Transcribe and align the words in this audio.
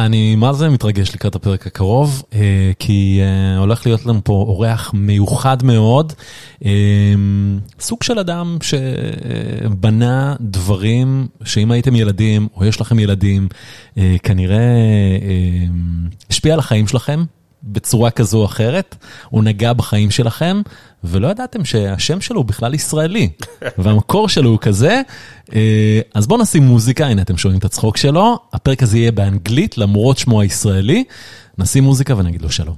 אני 0.00 0.36
מה 0.36 0.52
זה 0.52 0.68
מתרגש 0.68 1.14
לקראת 1.14 1.34
הפרק 1.34 1.66
הקרוב, 1.66 2.22
אה, 2.34 2.70
כי 2.78 3.20
אה, 3.22 3.58
הולך 3.58 3.86
להיות 3.86 4.06
לנו 4.06 4.20
פה 4.24 4.32
אורח 4.32 4.90
מיוחד 4.94 5.62
מאוד, 5.62 6.12
אה, 6.64 6.70
סוג 7.80 8.02
של 8.02 8.18
אדם 8.18 8.58
שבנה 8.62 10.36
דברים 10.40 11.26
שאם 11.44 11.70
הייתם 11.70 11.96
ילדים 11.96 12.48
או 12.56 12.64
יש 12.64 12.80
לכם 12.80 12.98
ילדים, 12.98 13.48
כנראה 14.22 14.58
השפיע 16.30 16.52
על 16.54 16.58
החיים 16.58 16.86
שלכם. 16.86 17.24
בצורה 17.62 18.10
כזו 18.10 18.38
או 18.38 18.44
אחרת, 18.44 18.96
הוא 19.28 19.44
נגע 19.44 19.72
בחיים 19.72 20.10
שלכם, 20.10 20.62
ולא 21.04 21.28
ידעתם 21.28 21.64
שהשם 21.64 22.20
שלו 22.20 22.36
הוא 22.36 22.46
בכלל 22.46 22.74
ישראלי, 22.74 23.30
והמקור 23.78 24.28
שלו 24.28 24.50
הוא 24.50 24.58
כזה. 24.58 25.02
אה, 25.54 26.00
אז 26.14 26.26
בואו 26.26 26.42
נשים 26.42 26.62
מוזיקה, 26.62 27.06
הנה 27.06 27.22
אתם 27.22 27.36
שומעים 27.36 27.58
את 27.58 27.64
הצחוק 27.64 27.96
שלו, 27.96 28.38
הפרק 28.52 28.82
הזה 28.82 28.98
יהיה 28.98 29.12
באנגלית, 29.12 29.78
למרות 29.78 30.18
שמו 30.18 30.40
הישראלי. 30.40 31.04
נשים 31.58 31.84
מוזיקה 31.84 32.16
ונגיד 32.16 32.42
לו 32.42 32.50
שלום. 32.50 32.74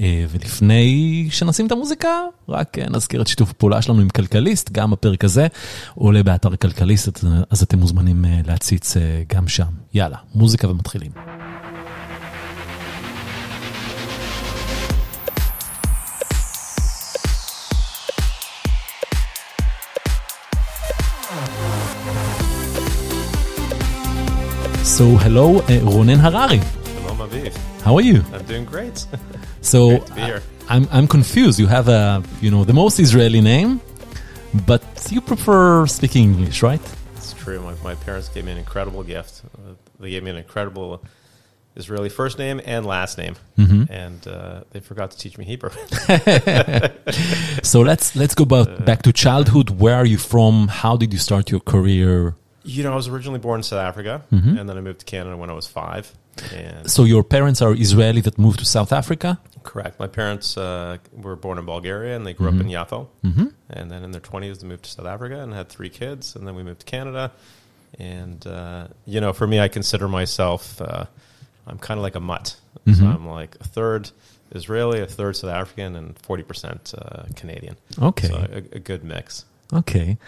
אה, 0.00 0.24
ולפני 0.30 1.28
שנשים 1.30 1.66
את 1.66 1.72
המוזיקה, 1.72 2.08
רק 2.48 2.78
אה, 2.78 2.84
נזכיר 2.90 3.22
את 3.22 3.26
שיתוף 3.26 3.50
הפעולה 3.50 3.82
שלנו 3.82 4.00
עם 4.00 4.08
כלכליסט, 4.08 4.70
גם 4.70 4.92
הפרק 4.92 5.24
הזה 5.24 5.46
עולה 5.94 6.22
באתר 6.22 6.56
כלכליסט, 6.56 7.24
אז 7.50 7.62
אתם 7.62 7.78
מוזמנים 7.78 8.24
להציץ 8.46 8.96
גם 9.28 9.48
שם. 9.48 9.66
יאללה, 9.94 10.16
מוזיקה 10.34 10.68
ומתחילים. 10.68 11.41
So 24.84 25.16
hello, 25.16 25.58
uh, 25.58 25.80
Ronen 25.84 26.18
Harari. 26.18 26.58
Hello, 26.58 27.14
Maviv. 27.14 27.56
How 27.82 27.94
are 27.94 28.00
you? 28.00 28.24
I'm 28.32 28.44
doing 28.44 28.64
great. 28.64 29.06
so 29.60 29.90
great 29.90 30.06
to 30.06 30.14
be 30.14 30.20
here. 30.22 30.42
I, 30.68 30.76
I'm 30.76 30.88
I'm 30.90 31.06
confused. 31.06 31.60
You 31.60 31.68
have 31.68 31.88
a 31.88 32.22
you 32.40 32.50
know 32.50 32.64
the 32.64 32.72
most 32.72 32.98
Israeli 32.98 33.40
name, 33.40 33.80
but 34.66 34.82
you 35.08 35.20
prefer 35.20 35.86
speaking 35.86 36.24
English, 36.24 36.64
right? 36.64 36.80
It's 37.16 37.32
true. 37.32 37.60
My, 37.60 37.74
my 37.84 37.94
parents 37.94 38.28
gave 38.28 38.44
me 38.44 38.52
an 38.52 38.58
incredible 38.58 39.04
gift. 39.04 39.42
Uh, 39.54 39.74
they 40.00 40.10
gave 40.10 40.24
me 40.24 40.30
an 40.30 40.36
incredible 40.36 41.00
Israeli 41.76 42.08
first 42.08 42.38
name 42.38 42.60
and 42.64 42.84
last 42.84 43.18
name, 43.18 43.36
mm-hmm. 43.56 43.84
and 43.88 44.26
uh, 44.26 44.64
they 44.72 44.80
forgot 44.80 45.12
to 45.12 45.16
teach 45.16 45.38
me 45.38 45.44
Hebrew. 45.44 45.70
so 47.62 47.82
let's 47.82 48.16
let's 48.16 48.34
go 48.34 48.44
back, 48.44 48.84
back 48.84 49.02
to 49.02 49.12
childhood. 49.12 49.70
Where 49.70 49.94
are 49.94 50.06
you 50.06 50.18
from? 50.18 50.66
How 50.68 50.96
did 50.96 51.12
you 51.12 51.20
start 51.20 51.52
your 51.52 51.60
career? 51.60 52.34
You 52.64 52.82
know, 52.84 52.92
I 52.92 52.96
was 52.96 53.08
originally 53.08 53.38
born 53.40 53.60
in 53.60 53.64
South 53.64 53.80
Africa, 53.80 54.22
mm-hmm. 54.32 54.56
and 54.56 54.68
then 54.68 54.76
I 54.78 54.80
moved 54.80 55.00
to 55.00 55.04
Canada 55.04 55.36
when 55.36 55.50
I 55.50 55.52
was 55.52 55.66
five. 55.66 56.12
so 56.86 57.04
your 57.04 57.22
parents 57.22 57.60
are 57.60 57.74
Israeli 57.74 58.20
that 58.22 58.38
moved 58.38 58.60
to 58.60 58.64
South 58.64 58.92
Africa? 58.92 59.38
Correct. 59.62 59.98
My 59.98 60.06
parents 60.06 60.56
uh, 60.56 60.98
were 61.12 61.36
born 61.36 61.58
in 61.58 61.66
Bulgaria, 61.66 62.16
and 62.16 62.26
they 62.26 62.32
grew 62.32 62.50
mm-hmm. 62.50 62.60
up 62.60 62.66
in 62.66 62.72
Yaffo. 62.72 63.08
Mm-hmm. 63.24 63.46
And 63.70 63.90
then 63.90 64.02
in 64.04 64.12
their 64.12 64.20
twenties, 64.20 64.58
they 64.58 64.68
moved 64.68 64.84
to 64.84 64.90
South 64.90 65.06
Africa 65.06 65.40
and 65.40 65.52
had 65.52 65.68
three 65.68 65.90
kids. 65.90 66.36
And 66.36 66.46
then 66.46 66.54
we 66.54 66.62
moved 66.62 66.80
to 66.80 66.86
Canada. 66.86 67.32
And 67.98 68.46
uh, 68.46 68.88
you 69.04 69.20
know, 69.20 69.32
for 69.32 69.46
me, 69.46 69.60
I 69.60 69.68
consider 69.68 70.08
myself 70.08 70.80
uh, 70.80 71.04
I'm 71.66 71.78
kind 71.78 71.98
of 71.98 72.02
like 72.02 72.14
a 72.14 72.20
mutt. 72.20 72.56
So 72.86 72.92
mm-hmm. 72.92 73.06
I'm 73.06 73.28
like 73.28 73.56
a 73.60 73.64
third 73.64 74.10
Israeli, 74.50 75.00
a 75.00 75.06
third 75.06 75.36
South 75.36 75.52
African, 75.52 75.94
and 75.94 76.18
forty 76.18 76.42
percent 76.42 76.94
uh, 76.96 77.24
Canadian. 77.36 77.76
Okay, 78.00 78.28
so 78.28 78.34
a, 78.36 78.76
a 78.76 78.80
good 78.80 79.04
mix. 79.04 79.44
Okay. 79.72 80.18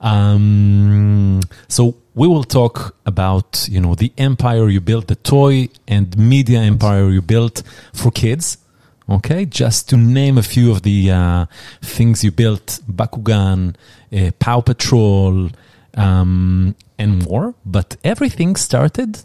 Um, 0.00 1.40
so 1.68 1.96
we 2.14 2.26
will 2.28 2.44
talk 2.44 2.96
about, 3.04 3.68
you 3.70 3.80
know, 3.80 3.94
the 3.94 4.12
empire 4.16 4.68
you 4.68 4.80
built, 4.80 5.08
the 5.08 5.16
toy 5.16 5.68
and 5.86 6.16
media 6.16 6.60
empire 6.60 7.10
you 7.10 7.20
built 7.20 7.62
for 7.92 8.10
kids. 8.10 8.58
Okay, 9.06 9.44
just 9.44 9.90
to 9.90 9.98
name 9.98 10.38
a 10.38 10.42
few 10.42 10.70
of 10.70 10.80
the 10.80 11.10
uh, 11.10 11.44
things 11.82 12.24
you 12.24 12.30
built, 12.30 12.80
Bakugan, 12.90 13.76
uh, 14.10 14.30
Paw 14.38 14.62
Patrol, 14.62 15.50
um, 15.94 16.74
and 16.98 17.22
more. 17.28 17.54
But 17.66 17.98
everything 18.02 18.56
started 18.56 19.20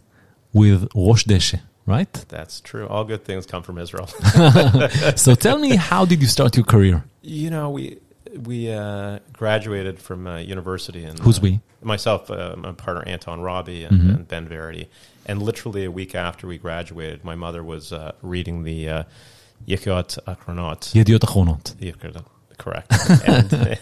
with 0.51 0.90
Rosh 0.94 1.23
Deshe, 1.23 1.61
right? 1.85 2.11
That's 2.28 2.59
true. 2.59 2.88
All 2.90 3.06
good 3.06 3.23
things 3.23 3.46
come 3.46 3.63
from 3.63 3.78
Israel. 3.78 4.07
so 5.16 5.34
tell 5.34 5.57
me, 5.59 5.78
how 5.78 6.03
did 6.03 6.22
you 6.22 6.28
start 6.28 6.57
your 6.57 6.66
career? 6.66 7.06
You 7.22 7.50
know, 7.50 7.69
we 7.69 8.00
we 8.38 8.72
uh, 8.72 9.19
graduated 9.34 10.00
from 10.00 10.28
uh, 10.28 10.38
university, 10.38 11.03
and 11.03 11.17
who's 11.19 11.40
uh, 11.40 11.44
we? 11.44 11.59
Myself, 11.81 12.29
uh, 12.29 12.56
my 12.57 12.73
partner 12.73 13.03
Anton 13.07 13.40
Rabie, 13.40 13.88
and, 13.88 14.00
mm-hmm. 14.00 14.09
and, 14.09 14.28
Ben 14.28 14.47
Varadi. 14.47 14.88
And 15.25 15.41
literally 15.41 15.85
a 15.85 15.91
week 15.91 16.16
after 16.16 16.47
we 16.47 16.57
graduated, 16.57 17.23
my 17.23 17.35
mother 17.35 17.63
was 17.63 17.94
uh, 17.94 18.13
reading 18.22 18.63
the 18.63 18.90
uh, 18.90 19.03
Yediot 19.67 20.19
Achronot. 20.25 20.94
Yediot 20.94 21.19
Achronot. 21.19 22.25
Correct. 22.57 22.91
and, 23.25 23.79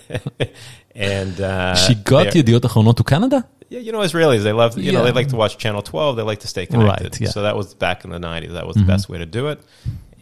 and 0.95 1.41
uh, 1.41 1.75
she 1.75 1.95
got 1.95 2.27
Yediot 2.27 2.61
Achronot 2.61 2.97
to 2.97 3.03
Canada. 3.03 3.47
Yeah, 3.69 3.79
you 3.79 3.91
know 3.91 3.99
Israelis. 3.99 4.43
They 4.43 4.53
love. 4.53 4.77
You 4.77 4.83
yeah. 4.83 4.91
know, 4.93 5.03
they 5.03 5.11
like 5.11 5.29
to 5.29 5.35
watch 5.35 5.57
Channel 5.57 5.81
12. 5.81 6.15
They 6.15 6.23
like 6.23 6.39
to 6.39 6.47
stay 6.47 6.65
connected. 6.65 7.03
Right, 7.05 7.21
yeah. 7.21 7.29
So 7.29 7.41
that 7.41 7.57
was 7.57 7.73
back 7.73 8.05
in 8.05 8.11
the 8.11 8.19
90s. 8.19 8.53
That 8.53 8.65
was 8.65 8.77
mm-hmm. 8.77 8.85
the 8.85 8.93
best 8.93 9.09
way 9.09 9.17
to 9.17 9.25
do 9.25 9.47
it. 9.47 9.59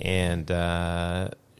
And 0.01 0.49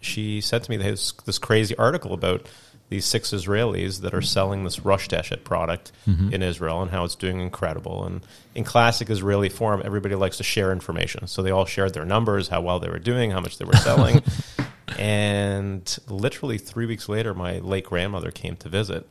she 0.06 0.42
said 0.42 0.64
to 0.64 0.72
me 0.72 0.78
this, 0.78 1.12
this 1.26 1.38
crazy 1.38 1.76
article 1.78 2.14
about 2.14 2.48
these 2.90 3.06
six 3.06 3.32
Israelis 3.32 4.02
that 4.02 4.14
are 4.14 4.22
selling 4.22 4.64
this 4.64 4.86
Rosh 4.86 5.08
Deshet 5.08 5.44
product 5.44 5.92
mm-hmm. 6.08 6.34
in 6.34 6.44
Israel 6.44 6.82
and 6.82 6.92
how 6.92 7.04
it's 7.04 7.16
doing 7.16 7.40
incredible. 7.40 8.06
And 8.06 8.22
in 8.54 8.64
classic 8.64 9.10
Israeli 9.10 9.50
form, 9.50 9.82
everybody 9.84 10.16
likes 10.16 10.38
to 10.38 10.44
share 10.44 10.72
information. 10.72 11.28
So 11.28 11.42
they 11.42 11.52
all 11.52 11.66
shared 11.66 11.94
their 11.94 12.06
numbers, 12.06 12.48
how 12.48 12.62
well 12.62 12.80
they 12.80 12.90
were 12.90 13.00
doing, 13.00 13.32
how 13.32 13.40
much 13.40 13.58
they 13.58 13.66
were 13.66 13.74
selling. 13.74 14.22
and 15.00 15.98
literally 16.08 16.60
three 16.60 16.86
weeks 16.86 17.10
later, 17.10 17.34
my 17.34 17.58
late 17.60 17.86
grandmother 17.86 18.30
came 18.30 18.56
to 18.58 18.70
visit. 18.70 19.08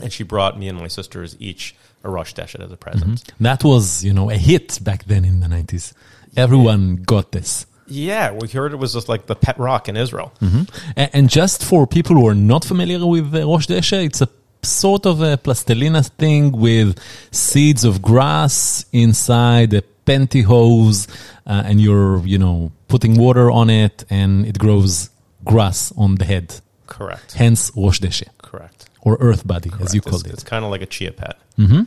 And 0.00 0.12
she 0.12 0.22
brought 0.22 0.58
me 0.58 0.68
and 0.68 0.78
my 0.78 0.88
sisters 0.88 1.36
each 1.40 1.74
a 2.04 2.08
Rosh 2.08 2.32
Deshet 2.32 2.64
as 2.64 2.72
a 2.72 2.76
present. 2.76 3.24
Mm-hmm. 3.24 3.44
That 3.44 3.64
was, 3.64 4.04
you 4.04 4.12
know, 4.12 4.30
a 4.30 4.36
hit 4.36 4.78
back 4.82 5.04
then 5.04 5.24
in 5.24 5.40
the 5.40 5.46
90s. 5.46 5.92
Everyone 6.36 6.96
yeah. 6.96 7.04
got 7.04 7.32
this. 7.32 7.66
Yeah, 7.90 8.32
we 8.32 8.48
heard 8.48 8.72
it 8.72 8.76
was 8.76 8.92
just 8.92 9.08
like 9.08 9.26
the 9.26 9.34
pet 9.34 9.58
rock 9.58 9.88
in 9.88 9.96
Israel. 9.96 10.32
Mm-hmm. 10.40 10.62
And, 10.96 11.10
and, 11.12 11.30
just 11.30 11.64
for 11.64 11.86
people 11.86 12.16
who 12.16 12.26
are 12.28 12.34
not 12.34 12.64
familiar 12.64 13.04
with 13.04 13.34
uh, 13.34 13.46
Rosh 13.46 13.66
Deshe, 13.66 14.04
it's 14.04 14.20
a 14.20 14.28
sort 14.62 15.06
of 15.06 15.20
a 15.20 15.36
plastilina 15.36 16.06
thing 16.08 16.52
with 16.52 16.98
seeds 17.30 17.84
of 17.84 18.00
grass 18.00 18.84
inside 18.92 19.74
a 19.74 19.82
pantyhose, 20.06 21.08
uh, 21.46 21.62
and 21.66 21.80
you're, 21.80 22.24
you 22.26 22.38
know, 22.38 22.72
putting 22.88 23.16
water 23.16 23.50
on 23.50 23.70
it, 23.70 24.04
and 24.10 24.46
it 24.46 24.58
grows 24.58 25.10
grass 25.44 25.92
on 25.96 26.16
the 26.16 26.24
head. 26.24 26.60
Correct. 26.86 27.34
Hence 27.34 27.70
Rosh 27.76 28.00
Deshe. 28.00 28.28
Correct. 28.38 28.88
Or 29.02 29.16
Earth 29.20 29.46
Buddy, 29.46 29.70
Correct. 29.70 29.84
as 29.84 29.94
you 29.94 30.00
call 30.00 30.20
it. 30.20 30.26
It's 30.26 30.44
kind 30.44 30.64
of 30.64 30.70
like 30.70 30.82
a 30.82 30.86
chia 30.86 31.12
pet. 31.12 31.38
Mm-hmm. 31.58 31.82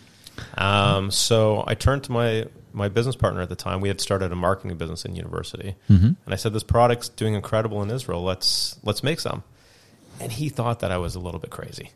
Um, 0.61 1.11
so 1.11 1.63
I 1.67 1.75
turned 1.75 2.03
to 2.05 2.11
my 2.11 2.45
my 2.73 2.89
business 2.89 3.15
partner 3.15 3.41
at 3.41 3.49
the 3.49 3.55
time, 3.55 3.81
we 3.81 3.87
had 3.87 4.01
started 4.01 4.31
a 4.31 4.35
marketing 4.35 4.77
business 4.77 5.05
in 5.05 5.15
university, 5.15 5.75
mm-hmm. 5.89 6.05
and 6.05 6.17
I 6.27 6.35
said, 6.35 6.53
"This 6.53 6.63
product's 6.63 7.09
doing 7.09 7.33
incredible 7.35 7.81
in 7.83 7.89
Israel. 7.89 8.23
Let's 8.23 8.77
let's 8.83 9.03
make 9.03 9.19
some." 9.19 9.43
And 10.19 10.31
he 10.31 10.49
thought 10.49 10.79
that 10.79 10.91
I 10.91 10.97
was 10.97 11.15
a 11.15 11.19
little 11.19 11.39
bit 11.39 11.49
crazy. 11.49 11.91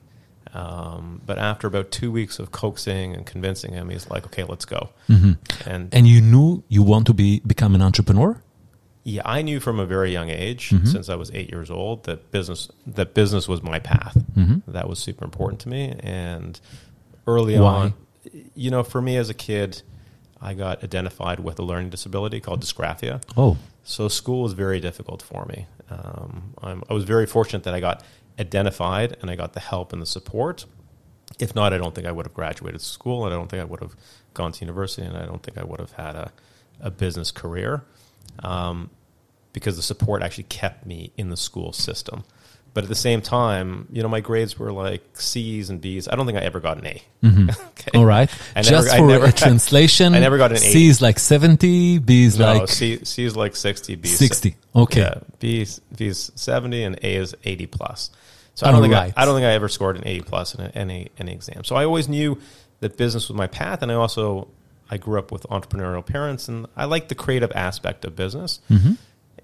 Um, 0.54 1.22
but 1.26 1.38
after 1.38 1.68
about 1.68 1.92
two 1.92 2.12
weeks 2.12 2.40
of 2.40 2.52
coaxing 2.52 3.14
and 3.14 3.26
convincing 3.26 3.74
him, 3.74 3.90
he's 3.90 4.10
like, 4.10 4.26
"Okay, 4.28 4.44
let's 4.44 4.66
go." 4.66 4.90
Mm-hmm. 5.10 5.70
And 5.70 5.94
and 5.94 6.08
you 6.08 6.22
knew 6.22 6.64
you 6.68 6.84
want 6.84 7.08
to 7.08 7.14
be 7.14 7.42
become 7.46 7.76
an 7.76 7.82
entrepreneur. 7.82 8.42
Yeah, 9.04 9.22
I 9.24 9.42
knew 9.42 9.62
from 9.62 9.80
a 9.80 9.86
very 9.86 10.12
young 10.12 10.30
age, 10.30 10.70
mm-hmm. 10.70 10.86
since 10.86 11.08
I 11.08 11.16
was 11.16 11.32
eight 11.32 11.50
years 11.50 11.72
old, 11.72 12.04
that 12.06 12.32
business 12.32 12.70
that 12.88 13.14
business 13.14 13.48
was 13.48 13.64
my 13.64 13.80
path. 13.80 14.18
Mm-hmm. 14.36 14.72
That 14.72 14.90
was 14.90 15.00
super 15.00 15.24
important 15.24 15.62
to 15.62 15.70
me. 15.70 15.96
And 16.00 16.60
early 17.26 17.58
Why? 17.58 17.68
on, 17.70 17.94
you 18.54 18.70
know, 18.72 18.84
for 18.84 19.02
me 19.02 19.18
as 19.18 19.30
a 19.30 19.34
kid 19.34 19.82
I 20.42 20.54
got 20.54 20.84
identified 20.84 21.40
with 21.40 21.60
a 21.60 21.64
learning 21.64 21.90
disability 21.90 22.40
called 22.40 22.62
dysgraphia. 22.62 23.22
Oh. 23.36 23.58
So 23.84 24.08
school 24.08 24.44
was 24.44 24.54
very 24.54 24.80
difficult 24.80 25.22
for 25.22 25.46
me. 25.46 25.66
Um, 25.90 26.54
i 26.62 26.94
was 26.94 27.06
very 27.06 27.26
fortunate 27.26 27.64
that 27.64 27.74
I 27.74 27.80
got 27.80 28.04
identified 28.40 29.18
and 29.22 29.32
I 29.32 29.36
got 29.36 29.54
the 29.54 29.60
help 29.60 29.94
and 29.94 30.02
the 30.02 30.06
support. 30.06 30.66
If 31.40 31.56
not, 31.56 31.74
I 31.74 31.78
don't 31.78 31.96
think 31.96 32.08
I 32.08 32.12
would 32.12 32.26
have 32.26 32.34
graduated 32.34 32.82
school 32.82 33.26
and 33.26 33.34
I 33.34 33.38
don't 33.38 33.50
think 33.50 33.62
I 33.62 33.66
would 33.66 33.82
have 33.82 33.96
gone 34.34 34.52
to 34.52 34.62
university 34.62 35.08
and 35.08 35.18
I 35.18 35.26
don't 35.26 35.42
think 35.42 35.58
I 35.58 35.64
would 35.64 35.80
have 35.80 35.94
had 35.94 36.16
a, 36.16 36.32
a 36.80 36.92
business 36.92 37.32
career 37.32 37.84
um, 38.40 38.90
because 39.54 39.76
the 39.76 39.82
support 39.82 40.22
actually 40.22 40.46
kept 40.46 40.86
me 40.86 41.12
in 41.18 41.30
the 41.30 41.38
school 41.38 41.74
system. 41.74 42.24
But 42.78 42.84
at 42.84 42.90
the 42.90 42.96
same 42.96 43.24
time, 43.24 43.88
you 43.92 44.04
know, 44.04 44.08
my 44.08 44.20
grades 44.20 44.60
were 44.60 44.72
like 44.72 45.02
C's 45.20 45.72
and 45.72 45.82
B's. 45.82 46.08
I 46.08 46.16
don't 46.16 46.28
think 46.28 46.38
I 46.38 46.42
ever 46.42 46.60
got 46.60 46.78
an 46.78 46.86
A. 46.86 47.02
Mm-hmm. 47.24 47.50
okay. 47.70 47.98
All 47.98 48.06
right. 48.06 48.30
I 48.56 48.62
Just 48.62 48.86
never, 48.86 48.98
for 49.00 49.04
I 49.04 49.08
never, 49.08 49.26
a 49.26 49.32
translation, 49.46 50.14
I 50.14 50.20
never 50.20 50.38
got 50.38 50.52
an 50.52 50.58
A. 50.58 50.60
C 50.60 50.88
is 50.88 51.02
like 51.02 51.18
70, 51.18 51.98
B 51.98 52.26
is 52.26 52.38
no, 52.38 52.54
like... 52.54 52.70
C, 52.70 53.04
C 53.04 53.24
is 53.24 53.36
like 53.36 53.56
60, 53.56 53.96
B 53.96 54.08
60. 54.08 54.56
Okay. 54.76 55.00
Yeah, 55.00 55.16
B, 55.40 55.64
is, 55.64 55.80
B 55.98 56.06
is 56.06 56.32
70 56.36 56.84
and 56.84 57.00
A 57.02 57.16
is 57.16 57.36
80 57.44 57.66
plus. 57.66 58.12
So 58.54 58.68
I 58.68 58.72
don't, 58.72 58.84
think 58.84 58.94
right. 58.94 59.12
I, 59.18 59.24
I, 59.24 59.26
don't 59.26 59.34
think 59.34 59.48
I 59.48 59.54
ever 59.54 59.70
scored 59.70 59.96
an 59.96 60.04
80 60.06 60.22
plus 60.22 60.54
in 60.54 60.62
any, 60.62 61.10
any 61.18 61.32
exam. 61.32 61.64
So 61.64 61.76
I 61.76 61.84
always 61.84 62.08
knew 62.08 62.40
that 62.82 62.96
business 62.96 63.28
was 63.28 63.36
my 63.36 63.48
path. 63.48 63.82
And 63.82 63.92
I 63.92 63.96
also 63.96 64.50
I 64.88 64.98
grew 64.98 65.18
up 65.18 65.32
with 65.32 65.48
entrepreneurial 65.50 66.06
parents, 66.06 66.48
and 66.48 66.68
I 66.76 66.86
like 66.86 67.08
the 67.08 67.16
creative 67.16 67.52
aspect 67.56 68.06
of 68.06 68.16
business. 68.16 68.60
Mm-hmm. 68.70 68.94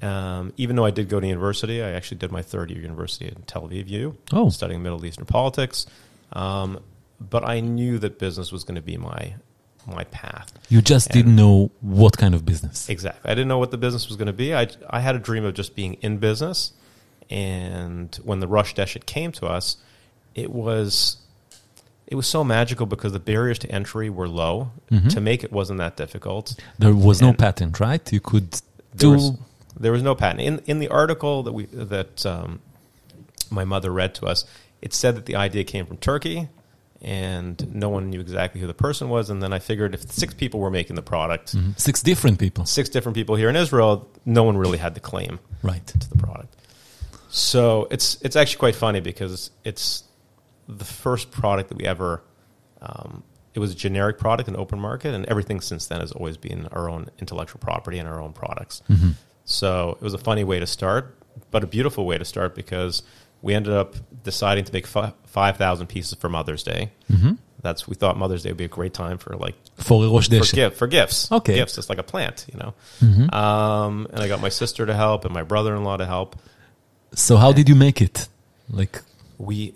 Um, 0.03 0.53
even 0.57 0.75
though 0.75 0.85
I 0.85 0.91
did 0.91 1.07
go 1.09 1.19
to 1.19 1.25
university, 1.27 1.81
I 1.81 1.91
actually 1.91 2.17
did 2.17 2.31
my 2.31 2.41
third 2.41 2.69
year 2.71 2.81
university 2.81 3.27
in 3.27 3.41
Tel 3.43 3.63
Aviv 3.67 3.87
U, 3.89 4.17
Oh. 4.33 4.49
studying 4.49 4.83
Middle 4.83 5.05
Eastern 5.05 5.25
politics. 5.25 5.85
Um, 6.33 6.79
but 7.19 7.47
I 7.47 7.59
knew 7.61 7.99
that 7.99 8.19
business 8.19 8.51
was 8.51 8.63
going 8.63 8.75
to 8.75 8.81
be 8.81 8.97
my 8.97 9.35
my 9.85 10.03
path. 10.05 10.51
You 10.69 10.81
just 10.81 11.07
And- 11.07 11.13
didn't 11.15 11.35
know 11.35 11.69
what 11.81 12.17
kind 12.17 12.33
of 12.33 12.45
business. 12.45 12.87
Exactly. 12.89 13.29
I 13.29 13.33
didn't 13.35 13.49
know 13.49 13.57
what 13.59 13.71
the 13.71 13.77
business 13.77 14.07
was 14.07 14.15
going 14.15 14.27
to 14.27 14.33
be. 14.33 14.55
I, 14.55 14.67
I 14.89 15.01
had 15.01 15.13
a 15.15 15.19
dream 15.19 15.43
of 15.43 15.53
just 15.55 15.75
being 15.75 15.95
in 15.95 16.19
business. 16.19 16.71
And 17.29 18.15
when 18.23 18.39
the 18.39 18.47
Rush 18.47 18.75
Deshet 18.75 19.05
came 19.05 19.31
to 19.33 19.45
us, 19.47 19.77
it 20.35 20.51
was 20.51 21.17
it 22.07 22.15
was 22.15 22.27
so 22.27 22.43
magical 22.43 22.85
because 22.85 23.11
the 23.13 23.19
barriers 23.19 23.57
to 23.59 23.71
entry 23.71 24.09
were 24.09 24.27
low. 24.27 24.71
To 25.09 25.19
make 25.21 25.43
it 25.43 25.51
wasn't 25.51 25.79
that 25.79 25.95
difficult. 25.97 26.55
There 26.77 26.93
was 26.93 27.21
no 27.21 27.33
patent, 27.33 27.79
right? 27.79 28.11
You 28.11 28.19
could 28.19 28.61
do. 28.95 29.11
was, 29.11 29.31
there 29.79 29.91
was 29.91 30.03
no 30.03 30.15
patent 30.15 30.41
in 30.41 30.59
in 30.65 30.79
the 30.79 30.87
article 30.89 31.43
that 31.43 31.53
we 31.53 31.65
that 31.67 32.25
um, 32.25 32.59
my 33.49 33.63
mother 33.65 33.91
read 33.91 34.15
to 34.15 34.25
us. 34.25 34.45
It 34.81 34.93
said 34.93 35.15
that 35.15 35.25
the 35.25 35.35
idea 35.35 35.63
came 35.63 35.85
from 35.85 35.97
Turkey, 35.97 36.49
and 37.01 37.73
no 37.73 37.89
one 37.89 38.09
knew 38.09 38.19
exactly 38.19 38.59
who 38.61 38.67
the 38.67 38.73
person 38.73 39.09
was. 39.09 39.29
And 39.29 39.41
then 39.41 39.53
I 39.53 39.59
figured 39.59 39.93
if 39.93 40.01
six 40.11 40.33
people 40.33 40.59
were 40.59 40.69
making 40.71 40.95
the 40.95 41.01
product, 41.01 41.55
Mhm. 41.55 41.79
Six 41.79 42.01
different 42.01 42.39
people. 42.39 42.65
six 42.65 42.89
different 42.89 43.15
people 43.15 43.35
here 43.35 43.49
in 43.49 43.55
Israel, 43.55 44.09
no 44.25 44.43
one 44.43 44.57
really 44.57 44.77
had 44.77 44.93
the 44.93 44.99
claim 44.99 45.39
Right. 45.61 45.85
to 45.87 46.09
the 46.09 46.17
product. 46.17 46.55
So 47.29 47.87
it's 47.91 48.17
it's 48.21 48.35
actually 48.35 48.59
quite 48.59 48.75
funny 48.75 48.99
because 48.99 49.51
it's 49.63 50.03
the 50.67 50.85
first 50.85 51.31
product 51.31 51.69
that 51.69 51.77
we 51.77 51.85
ever. 51.85 52.21
Um, 52.81 53.23
it 53.53 53.59
was 53.59 53.71
a 53.71 53.75
generic 53.75 54.17
product 54.17 54.49
in 54.49 54.55
open 54.55 54.79
market, 54.79 55.13
and 55.13 55.25
everything 55.27 55.61
since 55.61 55.85
then 55.87 55.99
has 56.01 56.11
always 56.11 56.37
been 56.37 56.67
our 56.71 56.89
own 56.89 57.09
intellectual 57.19 57.59
property 57.59 57.99
and 57.99 58.07
our 58.09 58.19
own 58.19 58.33
products. 58.33 58.81
So 59.45 59.97
it 59.99 60.03
was 60.03 60.13
a 60.13 60.17
funny 60.17 60.43
way 60.43 60.59
to 60.59 60.67
start, 60.67 61.17
but 61.51 61.63
a 61.63 61.67
beautiful 61.67 62.05
way 62.05 62.17
to 62.17 62.25
start 62.25 62.55
because 62.55 63.03
we 63.41 63.53
ended 63.53 63.73
up 63.73 63.95
deciding 64.23 64.63
to 64.65 64.73
make 64.73 64.87
five 64.87 65.57
thousand 65.57 65.87
pieces 65.87 66.13
for 66.15 66.29
Mother's 66.29 66.63
Day. 66.63 66.91
Mm-hmm. 67.11 67.33
That's 67.61 67.87
we 67.87 67.95
thought 67.95 68.17
Mother's 68.17 68.43
Day 68.43 68.49
would 68.49 68.57
be 68.57 68.65
a 68.65 68.69
great 68.69 68.93
time 68.93 69.17
for 69.17 69.35
like 69.37 69.55
For 69.77 69.99
for, 70.51 70.55
gift, 70.55 70.77
for 70.77 70.87
gifts. 70.87 71.31
Okay. 71.31 71.55
Gifts, 71.55 71.77
it's 71.77 71.89
like 71.89 71.97
a 71.97 72.03
plant, 72.03 72.45
you 72.51 72.59
know. 72.59 72.73
Mhm. 73.01 73.33
Um, 73.33 74.07
and 74.11 74.19
I 74.21 74.27
got 74.27 74.41
my 74.41 74.49
sister 74.49 74.85
to 74.85 74.93
help 74.93 75.23
and 75.25 75.33
my 75.33 75.43
brother 75.43 75.75
in 75.75 75.83
law 75.83 75.95
to 75.97 76.05
help. 76.05 76.35
So 77.13 77.37
how 77.37 77.51
did 77.53 77.69
you 77.69 77.75
make 77.75 78.01
it? 78.01 78.27
Like, 78.69 79.01
We 79.37 79.73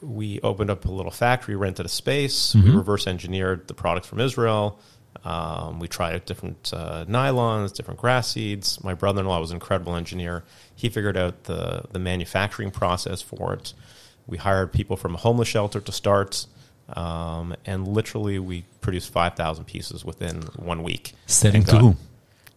we 0.00 0.40
opened 0.42 0.70
up 0.70 0.84
a 0.84 0.90
little 0.90 1.10
factory, 1.12 1.56
rented 1.56 1.86
a 1.86 1.88
space. 1.88 2.54
Mhm. 2.54 2.64
We 2.64 2.70
reverse 2.70 3.06
engineered 3.06 3.66
the 3.68 3.74
products 3.74 4.06
from 4.06 4.20
Israel. 4.20 4.78
Um, 5.24 5.78
we 5.78 5.86
tried 5.88 6.24
different 6.24 6.72
uh, 6.74 7.04
nylons, 7.08 7.72
different 7.72 8.00
grass 8.00 8.32
seeds. 8.32 8.82
My 8.82 8.94
brother 8.94 9.20
in 9.20 9.26
law 9.26 9.40
was 9.40 9.50
an 9.50 9.56
incredible 9.56 9.94
engineer. 9.94 10.42
He 10.74 10.88
figured 10.88 11.16
out 11.16 11.44
the 11.44 11.84
the 11.92 11.98
manufacturing 11.98 12.70
process 12.70 13.22
for 13.22 13.54
it. 13.54 13.72
We 14.26 14.38
hired 14.38 14.72
people 14.72 14.96
from 14.96 15.14
a 15.14 15.18
homeless 15.18 15.48
shelter 15.48 15.80
to 15.80 15.92
start. 15.92 16.46
Um, 16.88 17.54
and 17.64 17.88
literally, 17.88 18.38
we 18.38 18.64
produced 18.80 19.12
5,000 19.12 19.64
pieces 19.64 20.04
within 20.04 20.42
one 20.56 20.82
week. 20.82 21.12
selling 21.26 21.64
to 21.64 21.72
got- 21.72 21.80
who? 21.80 21.96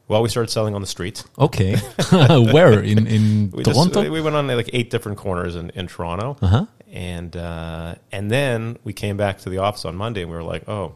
Well, 0.07 0.21
we 0.21 0.29
started 0.29 0.51
selling 0.51 0.75
on 0.75 0.81
the 0.81 0.87
street. 0.87 1.23
Okay. 1.39 1.75
Where? 2.11 2.79
In, 2.79 3.07
in 3.07 3.51
We 3.51 3.63
Toronto? 3.63 4.01
Just, 4.01 4.11
we 4.11 4.21
went 4.21 4.35
on 4.35 4.47
like 4.47 4.69
eight 4.71 4.91
different 4.91 5.17
corners 5.17 5.55
in, 5.55 5.71
in 5.71 5.87
Toronto, 5.87 6.37
uh-huh. 6.41 6.65
and 6.91 7.35
uh, 7.35 7.95
and 8.11 8.29
then 8.29 8.77
we 8.83 8.93
came 8.93 9.17
back 9.17 9.39
to 9.39 9.49
the 9.49 9.57
office 9.57 9.83
on 9.83 9.95
Monday, 9.95 10.21
and 10.21 10.29
we 10.29 10.37
were 10.37 10.43
like, 10.43 10.69
oh, 10.69 10.93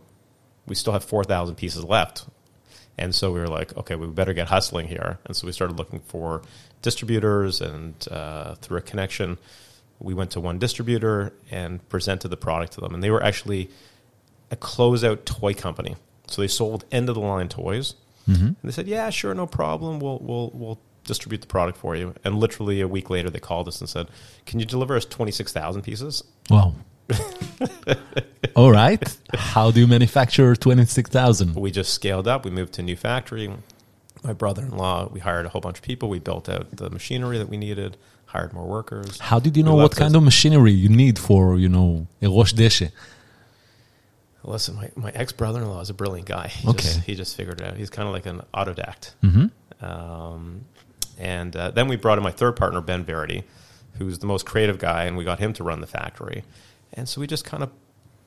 we 0.70 0.76
still 0.76 0.94
have 0.94 1.04
four 1.04 1.24
thousand 1.24 1.56
pieces 1.56 1.84
left, 1.84 2.26
and 2.98 3.14
so 3.14 3.32
we 3.32 3.40
were 3.40 3.48
like, 3.48 3.76
okay, 3.76 3.96
we 3.96 4.08
better 4.08 4.34
get 4.34 4.48
hustling 4.48 4.88
here, 4.88 5.20
and 5.26 5.36
so 5.36 5.48
we 5.48 5.52
started 5.52 5.78
looking 5.78 6.00
for 6.00 6.42
distributors, 6.82 7.62
and 7.62 8.08
uh, 8.10 8.56
through 8.56 8.78
a 8.78 8.82
connection, 8.82 9.38
we 10.00 10.14
went 10.14 10.32
to 10.32 10.40
one 10.40 10.60
distributor 10.60 11.34
and 11.52 11.88
presented 11.90 12.30
the 12.30 12.38
product 12.38 12.74
to 12.74 12.82
them, 12.82 12.94
and 12.94 13.04
they 13.04 13.12
were 13.12 13.24
actually 13.24 13.70
a 14.52 14.56
closeout 14.56 15.26
toy 15.26 15.54
company, 15.54 15.96
so 16.28 16.42
they 16.42 16.48
sold 16.48 16.86
end 16.92 17.10
of 17.10 17.16
the 17.16 17.22
line 17.22 17.50
toys. 17.50 17.96
Mm-hmm. 18.28 18.46
And 18.46 18.58
they 18.64 18.72
said, 18.72 18.88
"Yeah, 18.88 19.10
sure, 19.10 19.34
no 19.34 19.48
problem. 19.48 20.00
We'll 20.00 20.20
we'll 20.20 20.52
we'll 20.54 20.80
distribute 21.04 21.42
the 21.42 21.48
product 21.48 21.78
for 21.78 21.96
you." 21.96 22.14
And 22.24 22.40
literally 22.40 22.82
a 22.82 22.88
week 22.88 23.10
later, 23.10 23.30
they 23.30 23.40
called 23.40 23.68
us 23.68 23.80
and 23.80 23.90
said, 23.90 24.08
"Can 24.46 24.60
you 24.60 24.66
deliver 24.66 24.96
us 24.96 25.06
twenty 25.06 25.32
six 25.32 25.52
thousand 25.52 25.82
pieces?" 25.82 26.24
Wow. 26.50 26.76
All 28.56 28.72
right. 28.72 29.02
How 29.34 29.72
do 29.72 29.80
you 29.80 29.88
manufacture 29.88 30.56
26,000? 30.56 31.56
We 31.56 31.72
just 31.72 31.94
scaled 31.94 32.28
up. 32.28 32.46
We 32.46 32.52
moved 32.52 32.74
to 32.74 32.82
a 32.82 32.86
new 32.86 32.96
factory. 32.96 33.52
My 34.24 34.34
brother 34.34 34.64
in 34.64 34.72
law, 34.72 35.08
we 35.12 35.20
hired 35.20 35.46
a 35.46 35.50
whole 35.50 35.62
bunch 35.62 35.78
of 35.78 35.84
people. 35.84 36.10
We 36.10 36.20
built 36.20 36.50
out 36.50 36.76
the 36.76 36.90
machinery 36.90 37.38
that 37.38 37.48
we 37.48 37.58
needed, 37.58 37.96
hired 38.26 38.54
more 38.54 38.66
workers. 38.68 39.20
How 39.20 39.40
did 39.40 39.56
you 39.56 39.64
know 39.64 39.76
what 39.76 39.96
kind 39.96 40.14
us- 40.14 40.18
of 40.18 40.24
machinery 40.24 40.72
you 40.72 40.90
need 40.90 41.18
for, 41.18 41.58
you 41.58 41.70
know, 41.70 42.08
a 42.22 42.28
Rosh 42.28 42.54
Deshe? 42.54 42.92
Listen, 44.44 44.76
my, 44.76 44.90
my 44.96 45.12
ex 45.12 45.32
brother 45.34 45.62
in 45.62 45.68
law 45.70 45.82
is 45.82 45.90
a 45.90 45.94
brilliant 45.94 46.28
guy. 46.28 46.48
He 46.48 46.68
Okay. 46.68 46.82
just, 46.82 47.00
he 47.02 47.16
just 47.16 47.36
figured 47.36 47.62
it 47.62 47.68
out. 47.68 47.78
He's 47.78 47.90
kind 47.90 48.08
of 48.08 48.14
like 48.14 48.26
an 48.26 48.42
autodidact. 48.54 49.14
Mm-hmm. 49.24 49.86
Um, 49.86 50.66
and 51.18 51.56
uh, 51.56 51.72
then 51.72 51.88
we 51.88 51.98
brought 51.98 52.18
in 52.18 52.24
my 52.24 52.32
third 52.32 52.56
partner, 52.56 52.80
Ben 52.82 53.04
Varadi, 53.06 53.44
who's 53.98 54.20
the 54.20 54.26
most 54.28 54.46
creative 54.46 54.80
guy, 54.80 55.04
and 55.06 55.18
we 55.18 55.24
got 55.26 55.40
him 55.40 55.52
to 55.54 55.64
run 55.64 55.82
the 55.82 55.88
factory. 55.88 56.44
And 56.94 57.08
so 57.08 57.22
we 57.22 57.28
just 57.28 57.46
kind 57.46 57.64
of 57.64 57.72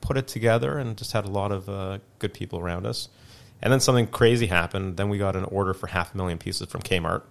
put 0.01 0.17
it 0.17 0.27
together 0.27 0.77
and 0.77 0.97
just 0.97 1.11
had 1.11 1.25
a 1.25 1.29
lot 1.29 1.51
of 1.51 1.69
uh, 1.69 1.99
good 2.19 2.33
people 2.33 2.59
around 2.59 2.85
us. 2.85 3.09
And 3.61 3.71
then 3.71 3.79
something 3.79 4.07
crazy 4.07 4.47
happened. 4.47 4.97
Then 4.97 5.09
we 5.09 5.17
got 5.17 5.35
an 5.35 5.45
order 5.45 5.73
for 5.73 5.87
half 5.87 6.13
a 6.13 6.17
million 6.17 6.37
pieces 6.37 6.67
from 6.67 6.81
Kmart. 6.81 7.21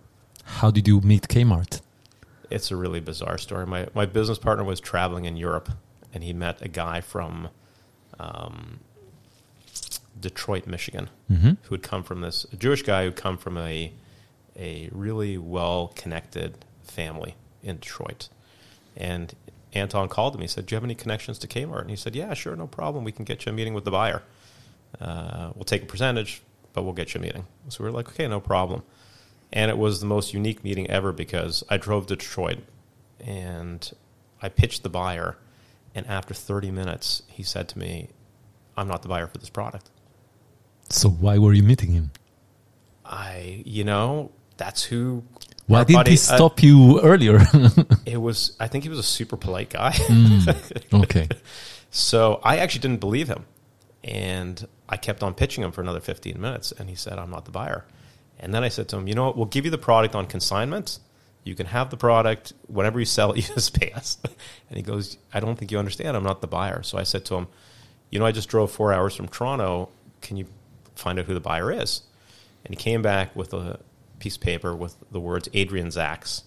How 0.45 0.71
did 0.71 0.89
you 0.89 1.01
meet 1.01 1.29
Kmart? 1.29 1.81
It's 2.51 2.71
a 2.71 2.77
really 2.77 3.01
bizarre 3.01 3.39
story. 3.39 3.67
My, 3.67 3.89
my 3.95 4.07
business 4.07 4.39
partner 4.39 4.65
was 4.65 4.81
traveling 4.81 5.25
in 5.27 5.37
Europe, 5.37 5.71
and 6.15 6.23
he 6.25 6.33
met 6.33 6.61
a 6.63 6.69
guy 6.69 7.01
from 7.01 7.49
um, 8.19 8.81
Detroit, 10.19 10.67
Michigan, 10.67 11.09
Mhm. 11.31 11.57
who 11.63 11.75
had 11.75 11.83
come 11.83 12.03
from 12.03 12.21
this 12.21 12.47
a 12.53 12.57
Jewish 12.57 12.83
guy 12.83 13.05
who'd 13.05 13.17
come 13.17 13.37
from 13.39 13.57
a 13.59 13.93
a 14.55 14.89
really 14.93 15.39
well 15.39 15.93
connected 15.97 16.65
family 16.83 17.35
in 17.63 17.77
Detroit. 17.77 18.29
And 18.97 19.35
Anton 19.75 20.09
called 20.09 20.35
him. 20.35 20.41
He 20.41 20.47
said, 20.47 20.67
"Do 20.67 20.75
you 20.75 20.77
have 20.77 20.85
any 20.85 20.95
connections 20.95 21.39
to 21.41 21.47
Kmart?" 21.47 21.83
And 21.83 21.91
he 21.91 21.97
said, 21.97 22.15
"Yeah, 22.15 22.35
sure, 22.35 22.55
no 22.57 22.67
problem. 22.67 23.05
We 23.05 23.13
can 23.13 23.25
get 23.25 23.47
you 23.47 23.53
a 23.53 23.55
meeting 23.55 23.75
with 23.75 23.85
the 23.85 23.91
buyer. 23.91 24.23
Uh, 25.01 25.53
we'll 25.55 25.65
take 25.65 25.83
a 25.83 25.87
percentage, 25.87 26.43
but 26.73 26.83
we'll 26.83 26.93
get 26.93 27.15
you 27.15 27.21
a 27.21 27.23
meeting." 27.23 27.47
So 27.69 27.83
we 27.83 27.91
were 27.91 27.97
like, 27.97 28.09
"Okay, 28.09 28.29
no 28.29 28.41
problem." 28.41 28.83
And 29.53 29.71
it 29.71 29.77
was 29.77 30.01
the 30.01 30.07
most 30.07 30.33
unique 30.33 30.65
meeting 30.65 30.89
ever 30.89 31.13
because 31.13 31.63
I 31.69 31.77
drove 31.77 32.07
to 32.07 32.17
Detroit 32.17 32.61
and 33.21 33.91
I 34.41 34.49
pitched 34.49 34.83
the 34.83 34.89
buyer. 34.89 35.37
And 35.95 36.07
after 36.07 36.33
30 36.33 36.71
minutes, 36.71 37.23
he 37.29 37.43
said 37.43 37.69
to 37.69 37.79
me, 37.79 38.09
I'm 38.77 38.89
not 38.89 39.03
the 39.03 39.09
buyer 39.09 39.27
for 39.27 39.37
this 39.39 39.51
product. 39.51 39.91
So 40.89 41.09
why 41.09 41.39
were 41.39 41.53
you 41.53 41.63
meeting 41.63 41.93
him? 41.93 42.11
I, 43.05 43.63
you 43.67 43.85
know, 43.85 44.31
that's 44.57 44.85
who. 44.85 45.25
Why 45.67 45.79
our 45.81 45.85
didn't 45.85 45.99
buddy- 46.01 46.11
he 46.13 46.17
uh, 46.17 46.37
stop 46.37 46.63
you 46.63 47.01
earlier? 47.01 47.41
it 48.07 48.21
was, 48.21 48.57
I 48.59 48.69
think 48.69 48.85
he 48.85 48.91
was 48.91 48.99
a 48.99 49.03
super 49.05 49.37
polite 49.37 49.71
guy. 49.71 49.95
okay. 50.93 51.29
So 51.91 52.41
I 52.43 52.59
actually 52.59 52.81
didn't 52.81 53.01
believe 53.01 53.29
him. 53.29 53.45
And 54.05 54.67
I 54.89 54.97
kept 54.97 55.23
on 55.23 55.35
pitching 55.35 55.63
him 55.63 55.71
for 55.71 55.81
another 55.81 56.01
15 56.01 56.41
minutes. 56.41 56.73
And 56.73 56.89
he 56.89 56.97
said, 56.97 57.19
I'm 57.19 57.31
not 57.31 57.45
the 57.45 57.53
buyer. 57.53 57.85
And 58.41 58.53
then 58.53 58.65
I 58.65 58.69
said 58.69 58.89
to 58.89 58.97
him, 58.97 59.07
you 59.07 59.15
know 59.15 59.27
what? 59.27 59.37
We'll 59.37 59.47
give 59.47 59.65
you 59.65 59.71
the 59.71 59.79
product 59.79 60.15
on 60.17 60.27
consignment. 60.27 60.99
You 61.45 61.55
can 61.55 61.67
have 61.67 61.91
the 61.91 61.97
product. 61.97 62.53
Whenever 62.67 62.99
you 62.99 63.05
sell 63.05 63.33
it, 63.33 63.37
you 63.49 63.55
just 63.55 63.79
pay 63.79 63.93
us. 63.93 64.19
And 64.69 64.77
he 64.77 64.83
goes, 64.83 65.19
I 65.33 65.41
don't 65.41 65.57
think 65.57 65.71
you 65.71 65.79
understand. 65.79 66.17
I'm 66.17 66.25
not 66.25 66.41
the 66.41 66.49
buyer. 66.49 66.83
So 66.83 66.99
I 66.99 67.05
said 67.05 67.25
to 67.27 67.37
him, 67.37 67.47
you 68.11 68.19
know, 68.19 68.27
I 68.27 68.33
just 68.33 68.49
drove 68.49 68.71
four 68.73 68.93
hours 68.93 69.15
from 69.15 69.29
Toronto. 69.29 69.89
Can 70.21 70.37
you 70.37 70.47
find 70.97 71.19
out 71.19 71.27
who 71.27 71.35
the 71.35 71.41
buyer 71.41 71.71
is? 71.73 72.03
And 72.65 72.75
he 72.75 72.77
came 72.77 73.03
back 73.03 73.35
with 73.35 73.55
a 73.55 73.81
piece 74.23 74.37
of 74.37 74.43
paper 74.43 74.75
with 74.75 74.95
the 75.11 75.19
words 75.19 75.49
Adrian 75.53 75.89
Zacks 75.89 76.43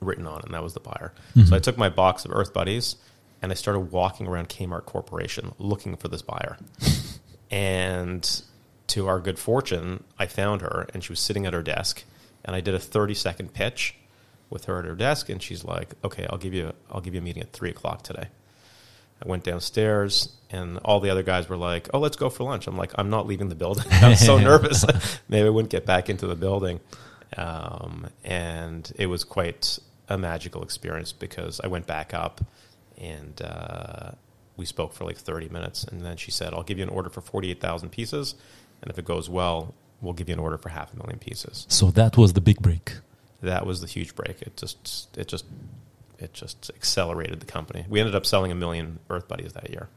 written 0.00 0.26
on 0.26 0.40
it, 0.40 0.44
and 0.44 0.54
that 0.54 0.62
was 0.62 0.74
the 0.74 0.80
buyer. 0.80 1.12
Mm-hmm. 1.34 1.48
So 1.48 1.56
I 1.56 1.58
took 1.58 1.78
my 1.78 1.88
box 1.88 2.24
of 2.24 2.32
Earth 2.32 2.52
Buddies 2.52 2.96
and 3.40 3.50
I 3.50 3.54
started 3.54 3.80
walking 3.90 4.26
around 4.26 4.50
Kmart 4.50 4.84
Corporation 4.84 5.52
looking 5.58 5.96
for 5.96 6.08
this 6.08 6.20
buyer. 6.20 6.58
and 7.50 8.42
to 8.88 9.08
our 9.08 9.20
good 9.20 9.38
fortune, 9.38 10.04
I 10.18 10.26
found 10.26 10.60
her 10.60 10.86
and 10.92 11.02
she 11.02 11.12
was 11.12 11.20
sitting 11.20 11.46
at 11.46 11.54
her 11.54 11.62
desk 11.62 12.04
and 12.44 12.54
I 12.54 12.60
did 12.60 12.74
a 12.74 12.78
30 12.78 13.14
second 13.14 13.54
pitch 13.54 13.94
with 14.50 14.66
her 14.66 14.80
at 14.80 14.84
her 14.84 14.94
desk 14.94 15.30
and 15.30 15.42
she's 15.42 15.64
like, 15.64 15.94
okay, 16.04 16.26
I'll 16.28 16.38
give 16.38 16.52
you, 16.52 16.74
I'll 16.90 17.00
give 17.00 17.14
you 17.14 17.20
a 17.20 17.24
meeting 17.24 17.42
at 17.42 17.52
three 17.52 17.70
o'clock 17.70 18.02
today. 18.02 18.28
I 19.22 19.28
went 19.28 19.44
downstairs 19.44 20.30
and 20.50 20.78
all 20.78 21.00
the 21.00 21.10
other 21.10 21.22
guys 21.22 21.48
were 21.48 21.56
like, 21.56 21.88
oh, 21.94 21.98
let's 21.98 22.16
go 22.16 22.28
for 22.30 22.44
lunch. 22.44 22.66
I'm 22.66 22.76
like, 22.76 22.92
I'm 22.96 23.10
not 23.10 23.26
leaving 23.26 23.48
the 23.48 23.54
building. 23.54 23.84
I'm 23.90 24.16
so 24.16 24.38
nervous. 24.50 24.84
Maybe 25.28 25.46
I 25.46 25.50
wouldn't 25.50 25.70
get 25.70 25.86
back 25.86 26.08
into 26.08 26.26
the 26.26 26.34
building. 26.34 26.80
Um, 27.36 28.08
and 28.24 28.90
it 28.96 29.06
was 29.06 29.24
quite 29.24 29.78
a 30.08 30.18
magical 30.18 30.62
experience 30.62 31.12
because 31.12 31.60
I 31.62 31.68
went 31.68 31.86
back 31.86 32.12
up 32.12 32.40
and 32.98 33.40
uh, 33.42 34.10
we 34.56 34.66
spoke 34.66 34.92
for 34.92 35.04
like 35.04 35.16
30 35.16 35.48
minutes, 35.48 35.84
and 35.84 36.04
then 36.04 36.16
she 36.16 36.30
said, 36.30 36.52
"I'll 36.52 36.62
give 36.62 36.76
you 36.76 36.84
an 36.84 36.90
order 36.90 37.08
for 37.08 37.22
48,000 37.22 37.88
pieces, 37.88 38.34
and 38.82 38.90
if 38.90 38.98
it 38.98 39.06
goes 39.06 39.28
well, 39.30 39.74
we'll 40.02 40.12
give 40.12 40.28
you 40.28 40.34
an 40.34 40.38
order 40.38 40.58
for 40.58 40.68
half 40.68 40.92
a 40.92 40.96
million 40.96 41.18
pieces." 41.18 41.66
So 41.70 41.90
that 41.92 42.18
was 42.18 42.34
the 42.34 42.40
big 42.42 42.60
break. 42.60 42.92
That 43.42 43.64
was 43.64 43.80
the 43.80 43.86
huge 43.86 44.14
break. 44.14 44.42
It 44.42 44.56
just 44.58 45.16
it 45.16 45.28
just 45.28 45.46
it 46.20 46.32
just 46.32 46.70
accelerated 46.74 47.40
the 47.40 47.46
company. 47.46 47.84
We 47.88 48.00
ended 48.00 48.14
up 48.14 48.26
selling 48.26 48.52
a 48.52 48.54
million 48.54 48.98
Earth 49.08 49.28
Buddies 49.28 49.52
that 49.54 49.70
year. 49.70 49.88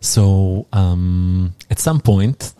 So 0.00 0.66
um, 0.72 1.54
at 1.70 1.78
some 1.78 2.00
point, 2.00 2.54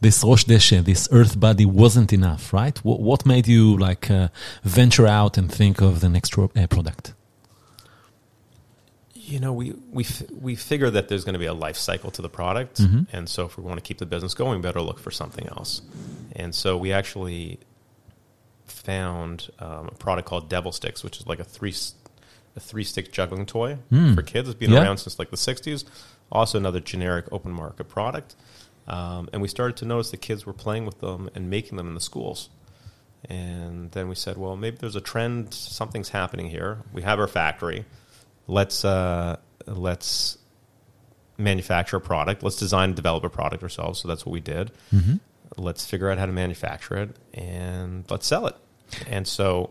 this 0.00 0.22
Rosh 0.24 0.44
Deshe, 0.44 0.84
this 0.84 1.08
Earth 1.10 1.38
Buddy 1.38 1.66
wasn't 1.66 2.12
enough, 2.12 2.52
right? 2.52 2.76
What, 2.84 3.00
what 3.00 3.26
made 3.26 3.46
you 3.46 3.76
like 3.76 4.10
uh, 4.10 4.28
venture 4.62 5.06
out 5.06 5.38
and 5.38 5.50
think 5.50 5.80
of 5.80 6.00
the 6.00 6.08
next 6.08 6.36
ro- 6.36 6.50
uh, 6.56 6.66
product? 6.66 7.14
you 9.26 9.40
know, 9.40 9.52
we 9.52 9.74
we 9.90 10.04
f- 10.04 10.30
we 10.30 10.54
figure 10.54 10.88
that 10.88 11.08
there's 11.08 11.24
going 11.24 11.32
to 11.32 11.38
be 11.40 11.46
a 11.46 11.54
life 11.54 11.76
cycle 11.76 12.12
to 12.12 12.22
the 12.22 12.28
product, 12.28 12.78
and 13.12 13.28
so 13.28 13.44
if 13.44 13.58
we 13.58 13.64
want 13.64 13.76
to 13.76 13.82
keep 13.82 13.98
the 13.98 14.06
business 14.06 14.34
going, 14.34 14.60
better 14.60 14.80
look 14.80 15.00
for 15.00 15.10
something 15.10 15.48
else. 15.48 15.82
And 16.36 16.54
so 16.54 16.76
we 16.76 16.92
actually 16.92 17.58
found 18.66 19.50
um, 19.58 19.88
a 19.88 19.94
product 19.98 20.28
called 20.28 20.48
Devil 20.48 20.70
Sticks, 20.70 21.02
which 21.02 21.18
is 21.18 21.26
like 21.26 21.40
a 21.40 21.44
three 21.44 21.74
a 22.56 22.60
three 22.60 22.84
stick 22.84 23.12
juggling 23.12 23.46
toy 23.46 23.78
for 24.14 24.22
kids. 24.22 24.48
It's 24.48 24.58
been 24.58 24.72
Yeah. 24.72 24.82
around 24.82 24.98
since 24.98 25.18
like 25.18 25.30
the 25.30 25.36
'60s. 25.36 25.84
Also, 26.32 26.58
another 26.58 26.80
generic 26.80 27.26
open 27.30 27.52
market 27.52 27.84
product, 27.88 28.34
um, 28.88 29.28
and 29.32 29.40
we 29.42 29.48
started 29.48 29.76
to 29.78 29.84
notice 29.84 30.10
the 30.10 30.16
kids 30.16 30.44
were 30.46 30.52
playing 30.52 30.84
with 30.86 31.00
them 31.00 31.30
and 31.34 31.48
making 31.50 31.76
them 31.76 31.86
in 31.88 31.94
the 31.94 32.00
schools. 32.00 32.48
And 33.28 33.90
then 33.92 34.08
we 34.08 34.14
said, 34.14 34.36
well, 34.36 34.56
maybe 34.56 34.76
there's 34.78 34.96
a 34.96 35.00
trend. 35.00 35.52
Something's 35.54 36.10
happening 36.10 36.48
here. 36.48 36.78
We 36.92 37.02
have 37.02 37.18
our 37.18 37.26
factory. 37.26 37.84
Let's 38.46 38.84
uh, 38.84 39.36
let's 39.66 40.38
manufacture 41.38 41.96
a 41.96 42.00
product. 42.00 42.42
Let's 42.42 42.56
design 42.56 42.90
and 42.90 42.96
develop 42.96 43.24
a 43.24 43.28
product 43.30 43.62
ourselves. 43.62 44.00
So 44.00 44.08
that's 44.08 44.24
what 44.24 44.32
we 44.32 44.40
did. 44.40 44.70
Let's 45.56 45.84
figure 45.86 46.10
out 46.10 46.18
how 46.18 46.26
to 46.26 46.32
manufacture 46.32 46.96
it 46.96 47.16
and 47.34 48.04
let's 48.10 48.26
sell 48.26 48.46
it. 48.46 48.56
And 49.08 49.26
so 49.26 49.70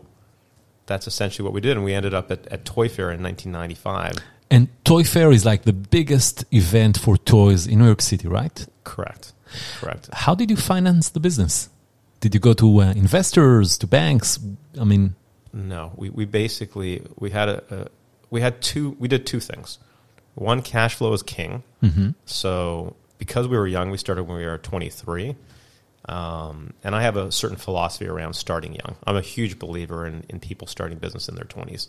that's 0.86 1.06
essentially 1.06 1.44
what 1.44 1.52
we 1.52 1.60
did. 1.60 1.76
And 1.76 1.84
we 1.84 1.92
ended 1.92 2.14
up 2.14 2.30
at, 2.30 2.46
at 2.48 2.64
Toy 2.64 2.88
Fair 2.88 3.10
in 3.10 3.22
1995. 3.22 4.24
And 4.50 4.68
Toy 4.84 5.02
Fair 5.02 5.32
is 5.32 5.44
like 5.44 5.62
the 5.62 5.72
biggest 5.72 6.44
event 6.52 6.98
for 6.98 7.16
toys 7.16 7.66
in 7.66 7.80
New 7.80 7.86
York 7.86 8.00
City, 8.00 8.28
right? 8.28 8.66
Correct. 8.84 9.32
Correct. 9.80 10.08
How 10.12 10.34
did 10.34 10.50
you 10.50 10.56
finance 10.56 11.08
the 11.08 11.20
business? 11.20 11.68
Did 12.20 12.34
you 12.34 12.40
go 12.40 12.52
to 12.54 12.82
uh, 12.82 12.92
investors, 12.92 13.78
to 13.78 13.86
banks? 13.86 14.38
I 14.80 14.84
mean, 14.84 15.14
No, 15.52 15.92
we, 15.96 16.10
we 16.10 16.24
basically 16.24 17.02
we 17.18 17.30
had 17.30 17.48
a, 17.48 17.62
a 17.70 17.88
we 18.30 18.40
had 18.40 18.60
two 18.60 18.96
we 18.98 19.08
did 19.08 19.26
two 19.26 19.40
things. 19.40 19.78
One, 20.34 20.62
cash 20.62 20.94
flow 20.94 21.12
is 21.12 21.22
king. 21.22 21.62
So 22.26 22.94
because 23.18 23.48
we 23.48 23.56
were 23.56 23.66
young, 23.66 23.90
we 23.90 23.96
started 23.96 24.24
when 24.24 24.36
we 24.36 24.44
were 24.44 24.58
23. 24.58 25.34
Um, 26.08 26.72
and 26.84 26.94
I 26.94 27.02
have 27.02 27.16
a 27.16 27.32
certain 27.32 27.56
philosophy 27.56 28.06
around 28.06 28.34
starting 28.34 28.74
young. 28.74 28.96
I'm 29.06 29.16
a 29.16 29.20
huge 29.20 29.58
believer 29.58 30.06
in, 30.06 30.24
in 30.28 30.40
people 30.40 30.66
starting 30.66 30.98
business 30.98 31.28
in 31.28 31.34
their 31.34 31.44
20s. 31.44 31.88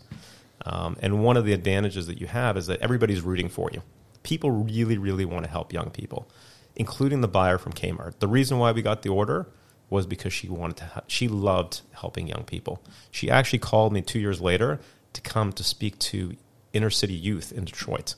Um, 0.65 0.97
and 1.01 1.23
one 1.23 1.37
of 1.37 1.45
the 1.45 1.53
advantages 1.53 2.07
that 2.07 2.19
you 2.19 2.27
have 2.27 2.57
is 2.57 2.67
that 2.67 2.81
everybody's 2.81 3.21
rooting 3.21 3.49
for 3.49 3.69
you. 3.71 3.83
People 4.23 4.51
really, 4.51 4.97
really 4.97 5.25
want 5.25 5.45
to 5.45 5.51
help 5.51 5.71
young 5.71 5.91
people, 5.91 6.27
including 6.75 7.21
the 7.21 7.27
buyer 7.27 7.57
from 7.57 7.73
Kmart. 7.73 8.19
The 8.19 8.27
reason 8.27 8.57
why 8.57 8.71
we 8.71 8.81
got 8.81 9.03
the 9.03 9.09
order 9.09 9.47
was 9.89 10.05
because 10.05 10.33
she 10.33 10.49
wanted 10.49 10.77
to. 10.77 11.03
She 11.07 11.27
loved 11.27 11.81
helping 11.91 12.27
young 12.27 12.43
people. 12.43 12.83
She 13.11 13.29
actually 13.29 13.59
called 13.59 13.93
me 13.93 14.01
two 14.01 14.19
years 14.19 14.41
later 14.41 14.79
to 15.13 15.21
come 15.21 15.53
to 15.53 15.63
speak 15.63 15.97
to 15.99 16.35
inner 16.73 16.89
city 16.89 17.13
youth 17.13 17.51
in 17.51 17.65
Detroit. 17.65 18.15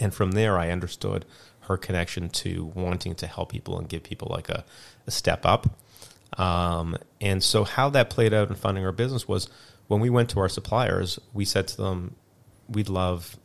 And 0.00 0.14
from 0.14 0.32
there, 0.32 0.58
I 0.58 0.70
understood 0.70 1.24
her 1.68 1.76
connection 1.76 2.28
to 2.30 2.64
wanting 2.74 3.14
to 3.14 3.26
help 3.26 3.50
people 3.52 3.78
and 3.78 3.88
give 3.88 4.02
people 4.02 4.28
like 4.30 4.48
a, 4.48 4.64
a 5.06 5.10
step 5.10 5.46
up. 5.46 5.68
Um, 6.38 6.96
and 7.20 7.42
so, 7.42 7.64
how 7.64 7.88
that 7.90 8.10
played 8.10 8.34
out 8.34 8.48
in 8.48 8.54
funding 8.54 8.84
our 8.84 8.92
business 8.92 9.26
was 9.28 9.48
when 9.86 10.00
we 10.00 10.10
went 10.10 10.28
to 10.30 10.40
our 10.40 10.48
suppliers, 10.48 11.18
we 11.32 11.44
said 11.44 11.68
to 11.68 11.76
them, 11.78 12.16
we'd 12.68 12.88
love 12.90 13.38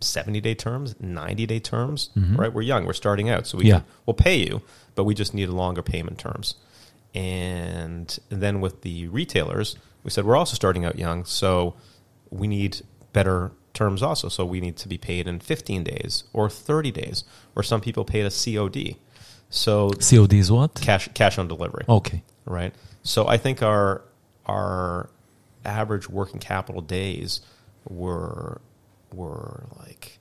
70 0.00 0.40
day 0.40 0.54
terms, 0.54 0.94
90 1.00 1.46
day 1.46 1.58
terms, 1.60 2.10
right? 2.16 2.52
We're 2.52 2.62
young, 2.62 2.84
we're 2.84 2.92
starting 2.92 3.30
out. 3.30 3.46
So, 3.46 3.58
we 3.58 3.64
Yeah. 3.66 3.78
can, 3.80 3.84
we'll 4.06 4.14
pay 4.14 4.36
you, 4.36 4.60
but 4.94 5.04
we 5.04 5.14
just 5.14 5.32
need 5.34 5.48
longer 5.48 5.82
payment 5.82 6.18
terms. 6.18 6.54
And 7.14 8.16
then 8.28 8.60
with 8.60 8.82
the 8.82 9.08
retailers, 9.08 9.76
we 10.04 10.10
said, 10.10 10.24
we're 10.24 10.36
also 10.36 10.54
starting 10.54 10.84
out 10.84 10.98
young. 10.98 11.24
So, 11.24 11.74
we 12.30 12.46
need 12.46 12.82
better 13.14 13.52
terms 13.78 14.02
also. 14.02 14.28
So 14.28 14.44
we 14.44 14.60
need 14.60 14.76
to 14.78 14.88
be 14.88 14.98
paid 14.98 15.26
in 15.26 15.40
15 15.40 15.84
days 15.84 16.24
or 16.32 16.50
30 16.50 16.90
days, 16.90 17.24
or 17.56 17.62
some 17.62 17.80
people 17.80 18.04
paid 18.04 18.26
a 18.26 18.30
COD. 18.30 18.96
So 19.50 19.90
COD 19.90 20.34
is 20.34 20.50
what? 20.52 20.74
cash 20.74 21.08
cash 21.14 21.38
on 21.38 21.48
delivery, 21.48 21.84
Okay. 21.88 22.22
right? 22.44 22.74
So 23.02 23.26
I 23.26 23.38
think 23.38 23.62
our 23.62 24.02
our 24.46 25.08
average 25.64 26.08
working 26.10 26.40
capital 26.40 26.82
days 26.82 27.40
were 27.88 28.60
were 29.14 29.64
like 29.78 30.18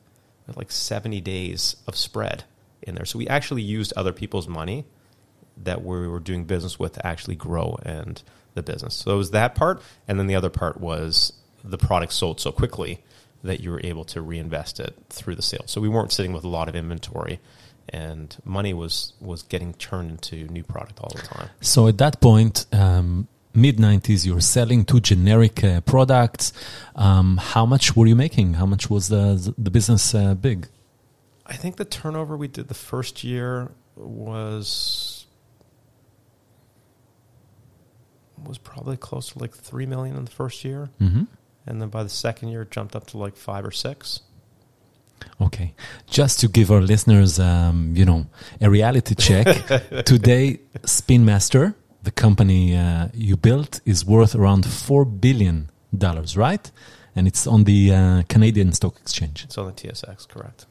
like 0.55 0.71
70 0.71 1.19
days 1.21 1.75
of 1.87 1.95
spread 1.97 2.45
in 2.81 2.95
there. 2.95 3.05
So 3.05 3.17
we 3.19 3.27
actually 3.27 3.63
used 3.63 3.91
other 3.97 4.13
people's 4.13 4.47
money 4.47 4.85
that 5.57 5.83
we 5.83 6.07
were 6.07 6.19
doing 6.21 6.45
business 6.45 6.79
with 6.79 6.93
to 6.93 7.05
actually 7.05 7.35
grow 7.35 7.77
and 7.83 8.21
the 8.53 8.63
business. 8.63 8.95
So 8.95 9.13
it 9.13 9.17
was 9.17 9.31
that 9.31 9.55
part, 9.55 9.81
and 10.07 10.17
then 10.17 10.27
the 10.27 10.35
other 10.35 10.49
part 10.49 10.79
was 10.79 11.33
the 11.63 11.77
product 11.77 12.13
sold 12.13 12.39
so 12.39 12.51
quickly 12.51 13.03
that 13.43 13.59
you 13.59 13.71
were 13.71 13.81
able 13.83 14.03
to 14.05 14.21
reinvest 14.21 14.79
it 14.79 14.95
through 15.09 15.35
the 15.35 15.41
sale. 15.41 15.63
So 15.65 15.81
we 15.81 15.89
weren't 15.89 16.11
sitting 16.11 16.33
with 16.33 16.43
a 16.43 16.47
lot 16.47 16.67
of 16.69 16.75
inventory, 16.75 17.39
and 17.89 18.35
money 18.43 18.73
was 18.73 19.13
was 19.19 19.43
getting 19.43 19.73
turned 19.73 20.11
into 20.11 20.47
new 20.47 20.63
product 20.63 20.99
all 21.01 21.11
the 21.15 21.21
time. 21.21 21.49
So 21.61 21.87
at 21.87 21.97
that 21.99 22.19
point, 22.19 22.65
um, 22.71 23.27
mid 23.57 23.77
90s, 23.77 24.25
you're 24.25 24.39
selling 24.39 24.85
two 24.85 24.99
generic 24.99 25.63
uh, 25.63 25.81
products. 25.81 26.53
Um, 26.95 27.37
how 27.37 27.65
much 27.65 27.95
were 27.95 28.05
you 28.05 28.15
making? 28.15 28.55
How 28.55 28.65
much 28.65 28.89
was 28.89 29.09
the, 29.09 29.53
the 29.57 29.71
business 29.71 30.13
uh, 30.13 30.35
big? 30.35 30.67
I 31.45 31.55
think 31.55 31.77
the 31.77 31.85
turnover 31.85 32.37
we 32.37 32.47
did 32.47 32.67
the 32.67 32.73
first 32.73 33.23
year 33.23 33.71
was 33.95 35.25
was 38.45 38.57
probably 38.59 38.97
close 38.97 39.31
to 39.31 39.39
like 39.39 39.53
three 39.53 39.85
million 39.85 40.15
in 40.15 40.25
the 40.25 40.31
first 40.31 40.63
year, 40.63 40.89
hmm 40.99 41.23
and 41.67 41.81
then 41.81 41.89
by 41.89 42.03
the 42.03 42.09
second 42.09 42.49
year 42.49 42.63
it 42.63 42.71
jumped 42.71 42.95
up 42.95 43.07
to 43.07 43.17
like 43.17 43.35
five 43.35 43.65
or 43.65 43.71
six. 43.71 44.21
Okay. 45.39 45.73
Just 46.07 46.39
to 46.39 46.47
give 46.47 46.71
our 46.71 46.81
listeners, 46.81 47.39
um, 47.39 47.93
you 47.95 48.05
know, 48.05 48.27
a 48.61 48.69
reality 48.69 49.15
check. 49.15 49.45
Today, 50.05 50.59
Spin 50.85 51.25
Master, 51.25 51.75
the 52.03 52.11
company 52.11 52.75
uh, 52.75 53.09
you 53.13 53.37
built, 53.37 53.81
is 53.85 54.05
worth 54.05 54.35
around 54.35 54.63
$4 54.63 55.19
billion, 55.19 55.69
right? 56.35 56.71
And 57.15 57.27
it's 57.27 57.47
on 57.47 57.63
the 57.63 57.93
uh, 57.93 58.23
Canadian 58.29 58.71
Stock 58.73 58.97
Exchange. 59.01 59.43
It's 59.43 59.57
on 59.57 59.67
the 59.67 59.73
TSX, 59.73 60.27
correct? 60.27 60.65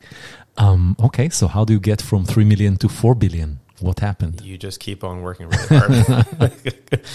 Um, 0.57 0.97
okay, 1.01 1.29
so 1.29 1.49
how 1.49 1.65
do 1.65 1.73
you 1.73 1.81
get 1.81 2.01
from 2.01 2.25
3 2.25 2.45
million 2.45 2.77
to 2.79 2.89
4 2.89 3.15
billion? 3.15 3.61
What 3.81 4.01
happened? 4.01 4.41
You 4.41 4.57
just 4.57 4.81
keep 4.81 5.05
on 5.05 5.23
working 5.23 5.49
really 5.49 5.67
hard. 5.69 6.53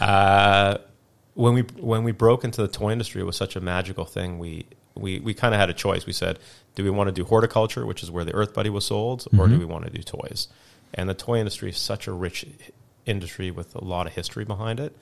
uh, 0.00 0.78
when 1.40 1.54
we 1.54 1.62
when 1.62 2.04
we 2.04 2.12
broke 2.12 2.44
into 2.44 2.60
the 2.60 2.68
toy 2.68 2.92
industry, 2.92 3.22
it 3.22 3.24
was 3.24 3.36
such 3.36 3.56
a 3.56 3.60
magical 3.60 4.04
thing. 4.04 4.38
We 4.38 4.66
we 4.94 5.20
we 5.20 5.32
kind 5.32 5.54
of 5.54 5.60
had 5.60 5.70
a 5.70 5.74
choice. 5.74 6.06
We 6.06 6.12
said, 6.12 6.38
do 6.74 6.84
we 6.84 6.90
want 6.90 7.08
to 7.08 7.12
do 7.12 7.24
horticulture, 7.24 7.86
which 7.86 8.02
is 8.02 8.10
where 8.10 8.24
the 8.24 8.34
Earth 8.34 8.52
Buddy 8.52 8.70
was 8.70 8.84
sold, 8.84 9.26
or 9.38 9.48
do 9.48 9.58
we 9.58 9.64
want 9.64 9.84
to 9.86 9.90
do 9.90 10.02
toys? 10.02 10.48
And 10.92 11.08
the 11.08 11.14
toy 11.14 11.38
industry 11.38 11.70
is 11.70 11.78
such 11.78 12.06
a 12.06 12.12
rich 12.12 12.44
industry 13.06 13.50
with 13.50 13.74
a 13.74 13.82
lot 13.82 14.06
of 14.06 14.12
history 14.12 14.44
behind 14.44 14.80
it, 14.80 14.94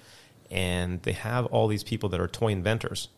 and 0.50 1.02
they 1.02 1.12
have 1.12 1.46
all 1.46 1.66
these 1.66 1.82
people 1.82 2.08
that 2.10 2.20
are 2.20 2.28
toy 2.28 2.48
inventors 2.48 3.08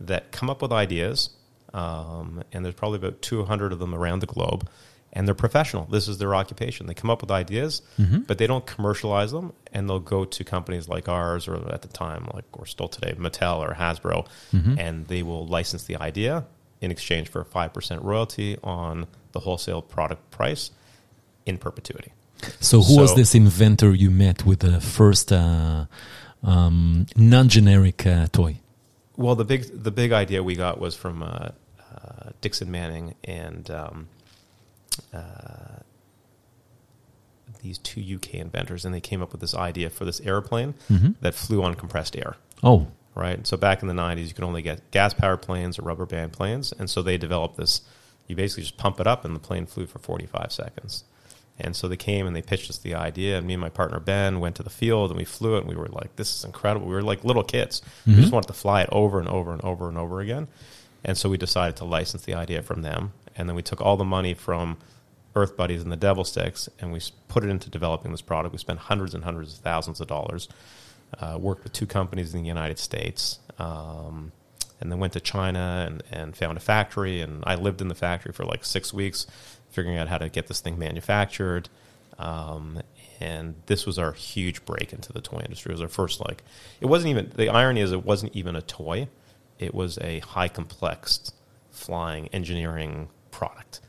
that 0.00 0.32
come 0.32 0.50
up 0.50 0.60
with 0.60 0.72
ideas, 0.72 1.30
um, 1.72 2.42
and 2.52 2.64
there's 2.64 2.74
probably 2.74 2.96
about 2.96 3.22
200 3.22 3.72
of 3.72 3.78
them 3.78 3.94
around 3.94 4.18
the 4.18 4.26
globe, 4.26 4.68
and 5.14 5.26
they're 5.26 5.34
professional. 5.34 5.86
This 5.86 6.08
is 6.08 6.18
their 6.18 6.34
occupation. 6.34 6.86
They 6.86 6.94
come 6.94 7.08
up 7.08 7.22
with 7.22 7.30
ideas, 7.30 7.82
but 8.26 8.38
they 8.38 8.46
don't 8.46 8.66
commercialize 8.66 9.30
them, 9.32 9.52
and 9.72 9.88
they'll 9.88 10.00
go 10.00 10.24
to 10.24 10.44
companies 10.44 10.88
like 10.88 11.08
ours, 11.08 11.48
or 11.48 11.56
at 11.72 11.82
the 11.82 11.88
time, 11.88 12.28
like 12.34 12.44
or 12.52 12.66
still 12.66 12.88
today, 12.88 13.14
Mattel 13.14 13.60
or 13.60 13.74
Hasbro, 13.74 14.26
and 14.78 15.06
they 15.06 15.22
will 15.22 15.46
license 15.46 15.84
the 15.84 15.96
idea 15.96 16.44
in 16.80 16.90
exchange 16.90 17.28
for 17.28 17.40
a 17.40 17.44
five 17.44 17.72
percent 17.72 18.02
royalty 18.02 18.58
on 18.62 19.06
the 19.32 19.40
wholesale 19.40 19.80
product 19.82 20.30
price 20.30 20.70
in 21.46 21.58
perpetuity. 21.58 22.12
So, 22.60 22.82
who 22.82 23.00
was 23.00 23.14
this 23.14 23.34
inventor 23.34 23.94
you 23.94 24.10
met 24.10 24.44
with 24.44 24.60
the 24.60 24.80
first 24.80 25.32
uh, 25.32 25.86
um, 26.42 27.06
non-generic 27.16 28.06
uh, 28.06 28.26
toy? 28.32 28.56
Well, 29.16 29.36
the 29.36 29.44
big 29.44 29.82
the 29.82 29.90
big 29.90 30.12
idea 30.12 30.42
we 30.42 30.56
got 30.56 30.78
was 30.80 30.94
from 30.94 31.22
uh, 31.22 31.26
uh, 31.26 32.30
Dixon 32.40 32.70
Manning 32.70 33.14
and 33.24 33.70
um, 33.70 34.08
uh, 35.12 35.80
these 37.62 37.78
two 37.78 38.00
UK 38.00 38.34
inventors, 38.34 38.84
and 38.84 38.94
they 38.94 39.00
came 39.00 39.22
up 39.22 39.32
with 39.32 39.40
this 39.40 39.54
idea 39.54 39.90
for 39.90 40.04
this 40.04 40.20
airplane 40.20 40.74
that 41.20 41.34
flew 41.34 41.62
on 41.62 41.74
compressed 41.74 42.16
air. 42.16 42.36
Oh, 42.62 42.88
Right. 43.14 43.46
So 43.46 43.56
back 43.56 43.80
in 43.80 43.86
the 43.88 43.94
'90s, 43.94 44.26
you 44.26 44.34
could 44.34 44.42
only 44.44 44.60
get 44.60 44.90
gas 44.90 45.14
powered 45.14 45.40
planes 45.40 45.78
or 45.78 45.82
rubber 45.82 46.04
band 46.04 46.32
planes, 46.32 46.72
and 46.72 46.90
so 46.90 47.00
they 47.00 47.16
developed 47.16 47.56
this 47.56 47.82
you 48.26 48.34
basically 48.34 48.62
just 48.64 48.76
pump 48.76 48.98
it 49.00 49.06
up 49.06 49.24
and 49.24 49.36
the 49.36 49.40
plane 49.40 49.66
flew 49.66 49.86
for 49.86 49.98
45 49.98 50.50
seconds. 50.50 51.04
And 51.58 51.76
so 51.76 51.86
they 51.88 51.96
came 51.96 52.26
and 52.26 52.34
they 52.34 52.40
pitched 52.42 52.70
us 52.70 52.78
the 52.78 52.94
idea, 52.94 53.36
and 53.38 53.46
me 53.46 53.52
and 53.52 53.60
my 53.60 53.68
partner 53.68 54.00
Ben 54.00 54.40
went 54.40 54.56
to 54.56 54.62
the 54.64 54.70
field 54.70 55.10
and 55.10 55.18
we 55.18 55.24
flew 55.24 55.56
it, 55.56 55.60
and 55.60 55.68
we 55.68 55.76
were 55.76 55.86
like, 55.86 56.16
"This 56.16 56.34
is 56.34 56.44
incredible." 56.44 56.86
We 56.88 56.94
were 56.94 57.02
like 57.02 57.22
little 57.22 57.44
kids. 57.44 57.82
We 58.06 58.14
just 58.16 58.32
wanted 58.32 58.48
to 58.48 58.54
fly 58.54 58.82
it 58.82 58.88
over 58.90 59.20
and 59.20 59.28
over 59.28 59.52
and 59.52 59.62
over 59.62 59.88
and 59.88 59.96
over 59.96 60.20
again. 60.20 60.48
And 61.04 61.16
so 61.16 61.28
we 61.28 61.36
decided 61.36 61.76
to 61.76 61.84
license 61.84 62.24
the 62.24 62.34
idea 62.34 62.62
from 62.62 62.82
them, 62.82 63.12
and 63.36 63.48
then 63.48 63.56
we 63.56 63.62
took 63.62 63.80
all 63.80 63.96
the 63.96 64.04
money 64.04 64.34
from 64.34 64.76
Earth 65.36 65.56
Buddies 65.56 65.82
and 65.82 65.90
the 65.90 65.96
Devil 65.96 66.24
Sticks, 66.24 66.68
and 66.80 66.92
we 66.92 67.00
put 67.28 67.44
it 67.44 67.50
into 67.50 67.68
developing 67.70 68.12
this 68.12 68.22
product. 68.22 68.52
We 68.52 68.58
spent 68.58 68.78
hundreds 68.78 69.14
and 69.14 69.24
hundreds 69.24 69.54
of 69.54 69.60
thousands 69.60 70.00
of 70.00 70.06
dollars. 70.06 70.48
Uh, 71.20 71.38
worked 71.38 71.62
with 71.62 71.72
two 71.72 71.86
companies 71.86 72.34
in 72.34 72.42
the 72.42 72.48
United 72.48 72.76
States, 72.76 73.38
um, 73.58 74.32
and 74.80 74.90
then 74.90 74.98
went 74.98 75.12
to 75.12 75.20
China 75.20 75.86
and, 75.86 76.02
and 76.10 76.36
found 76.36 76.56
a 76.56 76.60
factory. 76.60 77.20
And 77.20 77.44
I 77.46 77.54
lived 77.54 77.80
in 77.80 77.86
the 77.86 77.94
factory 77.94 78.32
for 78.32 78.44
like 78.44 78.64
six 78.64 78.92
weeks, 78.92 79.26
figuring 79.70 79.96
out 79.96 80.08
how 80.08 80.18
to 80.18 80.28
get 80.28 80.48
this 80.48 80.60
thing 80.60 80.76
manufactured. 80.76 81.68
Um, 82.18 82.80
and 83.20 83.54
this 83.66 83.86
was 83.86 83.98
our 83.98 84.12
huge 84.12 84.64
break 84.64 84.92
into 84.92 85.12
the 85.12 85.20
toy 85.20 85.40
industry. 85.40 85.70
It 85.70 85.74
was 85.74 85.82
our 85.82 85.88
first 85.88 86.20
like. 86.20 86.42
It 86.80 86.86
wasn't 86.86 87.10
even 87.10 87.32
the 87.34 87.48
irony 87.48 87.80
is 87.80 87.92
it 87.92 88.04
wasn't 88.04 88.34
even 88.34 88.56
a 88.56 88.62
toy. 88.62 89.08
It 89.58 89.72
was 89.72 89.98
a 89.98 90.18
high 90.20 90.48
complex 90.48 91.32
flying 91.70 92.28
engineering 92.28 93.08
product 93.34 93.80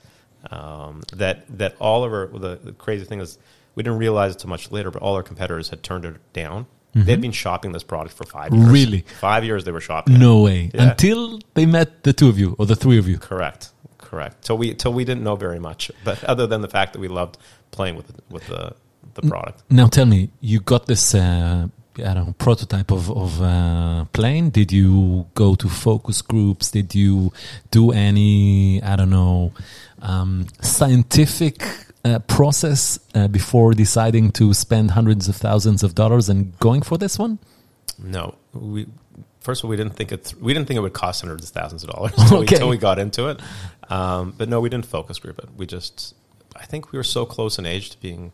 um, 0.51 1.01
that 1.13 1.45
that 1.57 1.75
all 1.79 2.03
of 2.03 2.11
our 2.13 2.27
the, 2.27 2.55
the 2.55 2.71
crazy 2.73 3.05
thing 3.05 3.21
is 3.21 3.37
we 3.75 3.83
didn't 3.83 3.99
realize 3.99 4.35
it 4.35 4.39
too 4.39 4.47
much 4.47 4.71
later, 4.71 4.91
but 4.91 5.01
all 5.01 5.15
our 5.15 5.23
competitors 5.23 5.69
had 5.69 5.83
turned 5.83 6.05
it 6.05 6.15
down. 6.33 6.65
They'd 6.97 7.19
been 7.19 7.33
shopping 7.33 7.73
this 7.73 7.83
product 7.83 8.15
for 8.15 8.23
five 8.23 8.53
years. 8.53 8.69
Really? 8.69 9.01
five 9.19 9.43
years 9.43 9.65
they 9.65 9.71
were 9.73 9.81
shopping. 9.81 10.15
it. 10.15 10.17
No 10.17 10.41
way. 10.43 10.71
Yeah. 10.73 10.91
Until 10.91 11.41
they 11.53 11.65
met 11.65 12.03
the 12.03 12.13
two 12.13 12.29
of 12.29 12.39
you 12.39 12.55
or 12.57 12.65
the 12.65 12.75
three 12.77 12.97
of 12.97 13.05
you. 13.05 13.17
Correct, 13.17 13.71
correct. 13.97 14.45
Till 14.45 14.57
we 14.57 14.73
till 14.75 14.93
we 14.93 15.03
didn't 15.03 15.23
know 15.23 15.35
very 15.35 15.59
much, 15.59 15.91
but 16.05 16.23
other 16.23 16.47
than 16.47 16.61
the 16.61 16.69
fact 16.69 16.93
that 16.93 16.99
we 16.99 17.09
loved 17.09 17.37
playing 17.71 17.97
with 17.97 18.07
the, 18.07 18.13
with 18.29 18.47
the 18.47 18.75
the 19.15 19.23
product. 19.23 19.63
Now 19.69 19.87
tell 19.87 20.05
me, 20.05 20.29
you 20.39 20.61
got 20.61 20.85
this 20.85 21.13
uh, 21.13 21.67
I 21.99 22.13
don't 22.13 22.27
know 22.27 22.35
prototype 22.37 22.91
of 22.91 23.09
of 23.11 23.41
uh, 23.41 24.05
plane. 24.13 24.49
Did 24.49 24.71
you 24.71 25.27
go 25.35 25.55
to 25.55 25.69
focus 25.69 26.21
groups? 26.21 26.71
Did 26.71 26.93
you 26.95 27.31
do 27.71 27.91
any 27.91 28.81
I 28.83 28.95
don't 28.95 29.09
know 29.09 29.53
um, 30.01 30.47
scientific 30.61 31.63
uh, 32.03 32.19
process 32.19 32.99
uh, 33.13 33.27
before 33.27 33.73
deciding 33.73 34.31
to 34.33 34.53
spend 34.53 34.91
hundreds 34.91 35.27
of 35.27 35.35
thousands 35.35 35.83
of 35.83 35.95
dollars 35.95 36.29
and 36.29 36.57
going 36.59 36.81
for 36.81 36.97
this 36.97 37.17
one? 37.17 37.39
No, 37.97 38.35
we 38.53 38.87
first 39.39 39.61
of 39.61 39.65
all 39.65 39.69
we 39.69 39.77
didn't 39.77 39.95
think 39.95 40.11
it. 40.11 40.25
Th- 40.25 40.35
we 40.41 40.53
didn't 40.53 40.67
think 40.67 40.77
it 40.77 40.81
would 40.81 40.93
cost 40.93 41.21
hundreds 41.21 41.45
of 41.49 41.51
thousands 41.51 41.83
of 41.83 41.89
dollars 41.89 42.13
until, 42.17 42.39
we, 42.39 42.47
until 42.47 42.69
we 42.69 42.77
got 42.77 42.99
into 42.99 43.29
it. 43.29 43.39
Um, 43.89 44.33
but 44.37 44.49
no, 44.49 44.59
we 44.59 44.69
didn't 44.69 44.85
focus 44.85 45.19
group 45.19 45.39
it. 45.39 45.49
We 45.55 45.65
just, 45.65 46.15
I 46.55 46.65
think 46.65 46.91
we 46.91 46.97
were 46.97 47.03
so 47.03 47.25
close 47.25 47.57
in 47.57 47.65
age 47.65 47.91
to 47.91 47.99
being 47.99 48.31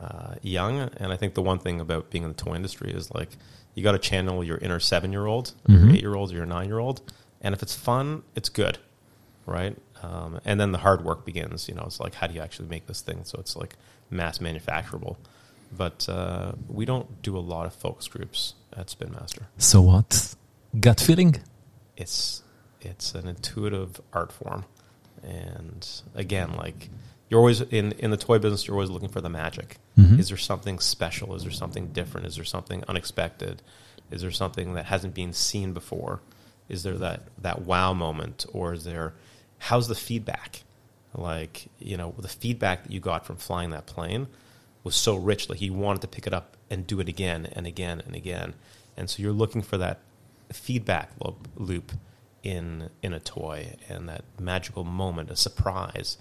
uh, 0.00 0.34
young, 0.42 0.80
and 0.96 1.12
I 1.12 1.16
think 1.16 1.34
the 1.34 1.42
one 1.42 1.58
thing 1.58 1.80
about 1.80 2.10
being 2.10 2.24
in 2.24 2.30
the 2.30 2.36
toy 2.36 2.54
industry 2.54 2.92
is 2.92 3.12
like 3.14 3.30
you 3.74 3.82
got 3.82 3.92
to 3.92 3.98
channel 3.98 4.42
your 4.44 4.58
inner 4.58 4.80
seven 4.80 5.12
year 5.12 5.26
old, 5.26 5.52
your 5.68 5.90
eight 5.90 6.00
year 6.00 6.14
old, 6.14 6.32
or 6.32 6.36
your 6.36 6.46
nine 6.46 6.68
year 6.68 6.78
old, 6.78 7.00
and 7.40 7.54
if 7.54 7.62
it's 7.62 7.74
fun, 7.74 8.22
it's 8.34 8.48
good, 8.48 8.78
right? 9.46 9.76
Um, 10.02 10.40
and 10.44 10.60
then 10.60 10.72
the 10.72 10.78
hard 10.78 11.04
work 11.04 11.24
begins. 11.24 11.68
You 11.68 11.74
know, 11.74 11.84
it's 11.86 12.00
like 12.00 12.14
how 12.14 12.26
do 12.26 12.34
you 12.34 12.40
actually 12.40 12.68
make 12.68 12.86
this 12.86 13.00
thing 13.00 13.20
so 13.24 13.38
it's 13.38 13.56
like 13.56 13.76
mass 14.10 14.38
manufacturable. 14.38 15.16
But 15.76 16.08
uh, 16.08 16.52
we 16.68 16.84
don't 16.84 17.22
do 17.22 17.36
a 17.36 17.40
lot 17.40 17.66
of 17.66 17.74
focus 17.74 18.06
groups 18.08 18.54
at 18.76 18.88
Spin 18.90 19.12
Master. 19.12 19.48
So 19.58 19.80
what? 19.82 20.34
Gut 20.78 21.00
feeling? 21.00 21.36
It's 21.96 22.42
it's 22.80 23.14
an 23.14 23.26
intuitive 23.26 24.00
art 24.12 24.32
form, 24.32 24.64
and 25.22 25.88
again, 26.14 26.54
like 26.56 26.88
you're 27.28 27.40
always 27.40 27.60
in 27.60 27.92
in 27.92 28.10
the 28.10 28.16
toy 28.16 28.38
business, 28.38 28.66
you're 28.66 28.76
always 28.76 28.90
looking 28.90 29.08
for 29.08 29.20
the 29.20 29.28
magic. 29.28 29.78
Mhm. 29.98 30.18
Is 30.18 30.28
there 30.28 30.36
something 30.38 30.78
special? 30.78 31.34
Is 31.34 31.42
there 31.42 31.52
something 31.52 31.88
different? 31.88 32.26
Is 32.26 32.36
there 32.36 32.44
something 32.44 32.84
unexpected? 32.88 33.62
Is 34.10 34.22
there 34.22 34.30
something 34.30 34.74
that 34.74 34.86
hasn't 34.86 35.14
been 35.14 35.32
seen 35.32 35.72
before? 35.72 36.20
Is 36.68 36.82
there 36.82 36.98
that 36.98 37.22
that 37.38 37.62
wow 37.62 37.92
moment, 37.92 38.46
or 38.52 38.72
is 38.74 38.84
there 38.84 39.14
how's 39.58 39.88
the 39.88 39.94
feedback? 39.94 40.62
Like 41.14 41.68
you 41.78 41.96
know, 41.96 42.14
the 42.18 42.28
feedback 42.28 42.84
that 42.84 42.92
you 42.92 43.00
got 43.00 43.24
from 43.26 43.36
flying 43.36 43.70
that 43.70 43.86
plane 43.86 44.26
was 44.84 44.94
so 44.94 45.16
rich. 45.16 45.48
Like 45.48 45.60
you 45.60 45.72
wanted 45.72 46.02
to 46.02 46.08
pick 46.08 46.26
it 46.26 46.32
up 46.34 46.56
and 46.70 46.86
do 46.86 47.00
it 47.00 47.08
again 47.08 47.46
and 47.52 47.66
again 47.66 48.02
and 48.06 48.14
again. 48.14 48.54
And 48.96 49.08
so 49.10 49.22
you're 49.22 49.32
looking 49.32 49.62
for 49.62 49.78
that 49.78 50.00
feedback 50.52 51.10
loop, 51.20 51.48
loop 51.56 51.92
in 52.42 52.90
in 53.02 53.12
a 53.12 53.20
toy 53.20 53.74
and 53.88 54.08
that 54.08 54.24
magical 54.38 54.84
moment, 54.84 55.30
a 55.30 55.36
surprise, 55.36 56.18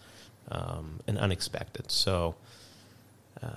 um, 0.51 0.99
and 1.07 1.17
unexpected. 1.17 1.91
So. 1.91 2.35
Uh, 3.43 3.49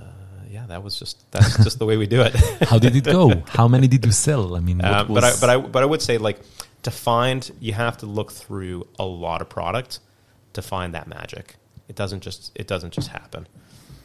yeah, 0.50 0.66
that 0.66 0.82
was 0.82 0.98
just 0.98 1.30
that's 1.30 1.62
just 1.62 1.78
the 1.78 1.86
way 1.86 1.96
we 1.96 2.06
do 2.06 2.22
it. 2.22 2.34
How 2.62 2.78
did 2.78 2.96
it 2.96 3.04
go? 3.04 3.42
How 3.48 3.68
many 3.68 3.86
did 3.86 4.04
you 4.04 4.12
sell? 4.12 4.56
I 4.56 4.60
mean, 4.60 4.78
what 4.78 4.92
Um, 4.92 5.14
but 5.14 5.24
I 5.24 5.32
but 5.40 5.50
I 5.50 5.56
but 5.58 5.82
I 5.82 5.86
would 5.86 6.02
say 6.02 6.18
like 6.18 6.40
to 6.82 6.90
find 6.90 7.50
you 7.60 7.74
have 7.74 7.98
to 7.98 8.06
look 8.06 8.32
through 8.32 8.86
a 8.98 9.04
lot 9.04 9.42
of 9.42 9.48
product 9.48 10.00
to 10.54 10.62
find 10.62 10.94
that 10.94 11.06
magic. 11.06 11.56
It 11.88 11.96
doesn't 11.96 12.22
just 12.22 12.52
it 12.54 12.66
doesn't 12.66 12.92
just 12.92 13.08
happen. 13.08 13.46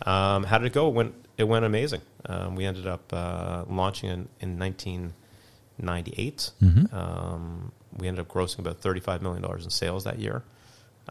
Um, 0.05 0.43
how 0.43 0.57
did 0.57 0.67
it 0.67 0.73
go? 0.73 0.87
It 0.89 0.93
went 0.93 1.15
it 1.37 1.45
went 1.45 1.65
amazing. 1.65 2.01
Um, 2.25 2.55
we 2.55 2.65
ended 2.65 2.87
up 2.87 3.11
uh, 3.13 3.63
launching 3.69 4.09
in 4.09 4.27
in 4.41 4.59
1998. 4.59 6.51
Mhm. 6.61 6.93
Um, 6.93 7.71
we 7.97 8.07
ended 8.07 8.21
up 8.21 8.27
grossing 8.27 8.59
about 8.59 8.79
35 8.81 9.21
million 9.21 9.41
dollars 9.41 9.63
in 9.63 9.69
sales 9.69 10.03
that 10.03 10.19
year. 10.19 10.43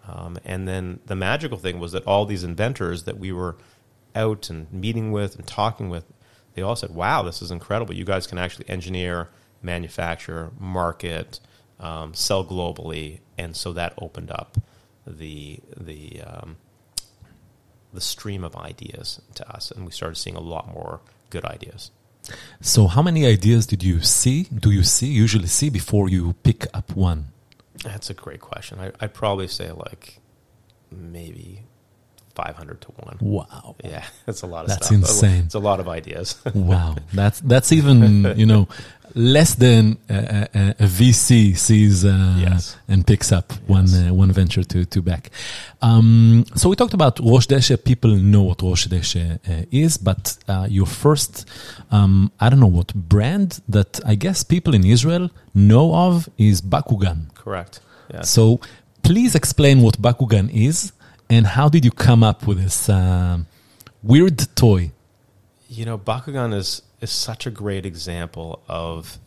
Um, 0.06 0.38
and 0.44 0.66
then 0.66 1.00
the 1.06 1.16
magical 1.16 1.58
thing 1.58 1.78
was 1.78 1.92
that 1.92 2.04
all 2.04 2.24
these 2.24 2.44
inventors 2.44 3.04
that 3.04 3.18
we 3.18 3.32
were 3.32 3.56
out 4.14 4.50
and 4.50 4.72
meeting 4.72 5.12
with 5.12 5.36
and 5.36 5.46
talking 5.46 5.88
with, 5.88 6.04
they 6.54 6.62
all 6.62 6.76
said, 6.76 6.94
"Wow, 6.94 7.22
this 7.22 7.42
is 7.42 7.50
incredible! 7.50 7.94
You 7.94 8.04
guys 8.04 8.26
can 8.26 8.38
actually 8.38 8.68
engineer, 8.68 9.28
manufacture, 9.62 10.50
market, 10.58 11.40
um, 11.80 12.14
sell 12.14 12.44
globally." 12.44 13.20
And 13.38 13.56
so 13.56 13.72
that 13.72 13.94
opened 13.98 14.30
up 14.30 14.58
the 15.06 15.60
the 15.76 16.22
um, 16.22 16.56
the 17.92 18.00
stream 18.00 18.44
of 18.44 18.56
ideas 18.56 19.20
to 19.34 19.48
us, 19.50 19.70
and 19.70 19.84
we 19.84 19.92
started 19.92 20.16
seeing 20.16 20.36
a 20.36 20.40
lot 20.40 20.72
more 20.72 21.00
good 21.30 21.44
ideas. 21.44 21.90
So, 22.60 22.86
how 22.86 23.02
many 23.02 23.26
ideas 23.26 23.66
did 23.66 23.82
you 23.82 24.00
see? 24.00 24.44
Do 24.44 24.70
you 24.70 24.82
see 24.82 25.08
usually 25.08 25.48
see 25.48 25.70
before 25.70 26.08
you 26.08 26.34
pick 26.42 26.66
up 26.72 26.94
one? 26.94 27.28
That's 27.76 28.10
a 28.10 28.14
great 28.14 28.40
question. 28.40 28.78
I, 28.78 28.92
I'd 29.00 29.14
probably 29.14 29.48
say 29.48 29.70
like 29.72 30.20
maybe 30.90 31.64
500 32.34 32.80
to 32.80 32.88
1. 32.88 33.18
Wow, 33.20 33.76
Yeah, 33.84 34.04
that's 34.26 34.42
a 34.42 34.46
lot 34.46 34.62
of 34.64 34.68
That's 34.68 34.86
stuff. 34.86 34.98
insane. 34.98 35.44
It's 35.44 35.54
a 35.54 35.58
lot 35.70 35.80
of 35.80 35.88
ideas. 35.88 36.36
wow, 36.54 36.96
that's 37.12 37.40
that's 37.40 37.72
even 37.72 38.32
you 38.36 38.46
know 38.46 38.68
less 39.14 39.54
than 39.56 39.98
a, 40.08 40.48
a, 40.54 40.68
a 40.80 40.86
VC 40.98 41.54
sees 41.56 42.02
uh, 42.04 42.36
Yes. 42.40 42.76
and 42.88 43.06
picks 43.06 43.30
up 43.30 43.52
one 43.66 43.86
uh, 43.94 44.14
one 44.14 44.32
venture 44.32 44.64
to 44.64 44.84
to 44.86 45.02
back. 45.02 45.30
Um, 45.82 46.44
so 46.54 46.68
we 46.70 46.76
talked 46.76 46.94
about 46.94 47.18
Rosh 47.20 47.46
Deshe. 47.46 47.76
People 47.84 48.10
know 48.16 48.42
what 48.42 48.62
Rosh 48.62 48.86
Deshe 48.88 49.38
uh, 49.48 49.66
is, 49.70 49.98
but 49.98 50.38
uh, 50.48 50.66
your 50.70 50.86
first, 50.86 51.46
um, 51.90 52.30
I 52.40 52.48
don't 52.48 52.60
know 52.60 52.74
what 52.78 52.94
brand 52.94 53.60
that 53.68 54.00
I 54.06 54.14
guess 54.14 54.42
people 54.44 54.74
in 54.74 54.84
Israel 54.84 55.30
know 55.54 55.94
of 55.94 56.28
is 56.38 56.62
Bakugan. 56.62 57.34
Correct. 57.34 57.80
Yeah. 58.14 58.22
So 58.22 58.60
please 59.02 59.34
explain 59.34 59.82
what 59.82 60.00
Bakugan 60.00 60.48
is 60.52 60.92
and 61.30 61.46
how 61.46 61.68
did 61.68 61.84
you 61.84 61.90
come 61.90 62.22
up 62.22 62.46
with 62.46 62.58
this 62.58 62.88
uh, 62.88 63.38
weird 64.02 64.38
toy? 64.54 64.92
You 65.68 65.84
know, 65.84 65.98
Bakugan 65.98 66.54
is 66.54 66.82
is 67.00 67.10
such 67.10 67.46
a 67.46 67.50
great 67.50 67.84
example 67.84 68.62
of 68.68 69.18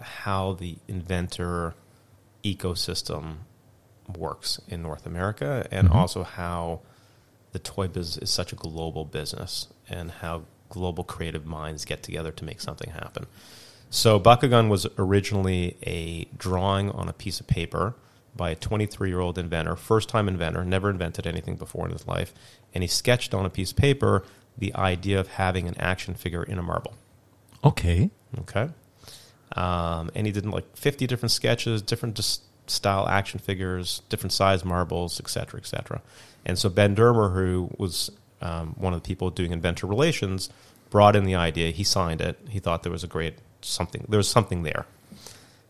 how 0.00 0.52
the 0.52 0.76
inventor 0.86 1.74
ecosystem 2.44 3.36
works 4.16 4.60
in 4.68 4.82
North 4.82 5.06
America, 5.06 5.66
and 5.70 5.88
also 5.88 6.22
how 6.22 6.80
the 7.52 7.58
toy 7.58 7.88
business 7.88 8.18
is 8.18 8.30
such 8.30 8.52
a 8.52 8.56
global 8.56 9.04
business, 9.04 9.68
and 9.88 10.10
how 10.10 10.44
global 10.68 11.04
creative 11.04 11.46
minds 11.46 11.84
get 11.84 12.02
together 12.02 12.30
to 12.32 12.44
make 12.44 12.60
something 12.60 12.90
happen. 12.90 13.26
So, 13.90 14.18
Bakugan 14.20 14.68
was 14.68 14.86
originally 14.98 15.76
a 15.86 16.24
drawing 16.36 16.90
on 16.90 17.08
a 17.08 17.12
piece 17.12 17.40
of 17.40 17.46
paper 17.46 17.94
by 18.36 18.50
a 18.50 18.56
23 18.56 19.08
year 19.08 19.20
old 19.20 19.38
inventor, 19.38 19.76
first 19.76 20.08
time 20.08 20.28
inventor, 20.28 20.64
never 20.64 20.90
invented 20.90 21.26
anything 21.26 21.56
before 21.56 21.86
in 21.86 21.92
his 21.92 22.06
life. 22.06 22.32
And 22.72 22.82
he 22.82 22.88
sketched 22.88 23.34
on 23.34 23.46
a 23.46 23.50
piece 23.50 23.70
of 23.70 23.76
paper 23.76 24.24
the 24.56 24.74
idea 24.74 25.18
of 25.18 25.28
having 25.28 25.68
an 25.68 25.76
action 25.78 26.14
figure 26.14 26.42
in 26.42 26.58
a 26.58 26.62
marble. 26.62 26.94
Okay. 27.62 28.10
Okay. 28.40 28.70
Um, 29.56 30.10
and 30.14 30.26
he 30.26 30.32
did 30.32 30.46
like 30.46 30.76
50 30.76 31.06
different 31.06 31.32
sketches, 31.32 31.82
different 31.82 32.16
dis- 32.16 32.40
style 32.66 33.08
action 33.08 33.38
figures, 33.40 34.02
different 34.08 34.32
size 34.32 34.64
marbles, 34.64 35.20
et 35.20 35.28
cetera, 35.28 35.60
et 35.60 35.66
cetera. 35.66 36.02
And 36.44 36.58
so 36.58 36.68
Ben 36.68 36.94
Dermer, 36.96 37.32
who 37.34 37.70
was 37.78 38.10
um, 38.40 38.74
one 38.76 38.92
of 38.92 39.02
the 39.02 39.06
people 39.06 39.30
doing 39.30 39.52
inventor 39.52 39.86
relations, 39.86 40.50
brought 40.90 41.16
in 41.16 41.24
the 41.24 41.34
idea. 41.34 41.70
He 41.70 41.84
signed 41.84 42.20
it. 42.20 42.38
He 42.48 42.58
thought 42.58 42.82
there 42.82 42.92
was 42.92 43.04
a 43.04 43.08
great 43.08 43.34
something. 43.62 44.04
There 44.08 44.18
was 44.18 44.28
something 44.28 44.62
there. 44.62 44.86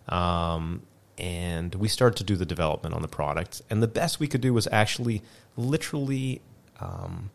Um, 0.09 0.83
and 1.19 1.75
we 1.75 1.89
started 1.89 2.17
to 2.17 2.25
do 2.25 2.37
the 2.37 2.47
development 2.47 2.95
on 2.95 3.03
the 3.03 3.09
product. 3.09 3.63
And 3.71 3.83
the 3.83 3.89
best 3.89 4.21
we 4.21 4.27
could 4.27 4.41
do 4.41 4.53
was 4.53 4.69
actually 4.73 5.23
literally 5.57 6.41
um, 6.81 7.31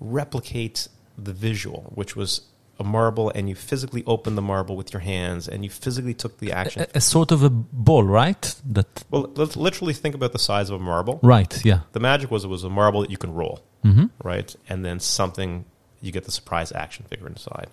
replicate 0.00 0.88
the 1.16 1.32
visual, 1.32 1.92
which 1.94 2.16
was 2.16 2.42
a 2.80 2.84
marble, 2.84 3.30
and 3.30 3.48
you 3.48 3.54
physically 3.54 4.02
opened 4.06 4.36
the 4.36 4.42
marble 4.42 4.76
with 4.76 4.92
your 4.92 5.00
hands, 5.00 5.46
and 5.48 5.64
you 5.64 5.70
physically 5.70 6.14
took 6.14 6.38
the 6.38 6.52
action. 6.52 6.82
A, 6.82 6.98
a 6.98 7.00
sort 7.00 7.30
of 7.30 7.42
a 7.44 7.50
ball, 7.50 8.02
right? 8.02 8.54
That 8.68 9.04
well, 9.10 9.30
let's 9.36 9.56
literally 9.56 9.94
think 9.94 10.14
about 10.14 10.32
the 10.32 10.38
size 10.38 10.70
of 10.70 10.80
a 10.80 10.84
marble. 10.84 11.20
right, 11.22 11.64
yeah. 11.64 11.80
The 11.92 12.00
magic 12.00 12.30
was 12.30 12.44
it 12.44 12.48
was 12.48 12.64
a 12.64 12.70
marble 12.70 13.02
that 13.02 13.10
you 13.10 13.18
can 13.18 13.32
roll, 13.32 13.62
hmm 13.82 14.06
right? 14.22 14.54
And 14.68 14.84
then 14.84 14.98
something, 14.98 15.64
you 16.00 16.10
get 16.10 16.24
the 16.24 16.32
surprise 16.32 16.72
action 16.72 17.04
figure 17.08 17.28
inside. 17.28 17.68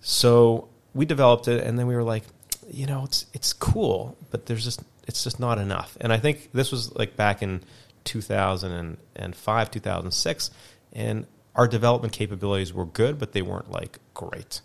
So 0.00 0.68
we 0.92 1.06
developed 1.06 1.46
it, 1.48 1.64
and 1.64 1.78
then 1.78 1.86
we 1.86 1.94
were 1.94 2.02
like, 2.02 2.24
you 2.70 2.86
know, 2.86 3.04
it's 3.04 3.26
it's 3.32 3.52
cool, 3.52 4.16
but 4.30 4.46
there's 4.46 4.64
just 4.64 4.82
it's 5.06 5.24
just 5.24 5.38
not 5.38 5.58
enough. 5.58 5.96
And 6.00 6.12
I 6.12 6.18
think 6.18 6.50
this 6.52 6.72
was 6.72 6.94
like 6.94 7.16
back 7.16 7.42
in 7.42 7.62
2005, 8.04 9.70
2006, 9.70 10.50
and 10.92 11.26
our 11.54 11.68
development 11.68 12.12
capabilities 12.12 12.72
were 12.72 12.86
good, 12.86 13.18
but 13.18 13.32
they 13.32 13.42
weren't 13.42 13.70
like 13.70 13.98
great. 14.14 14.60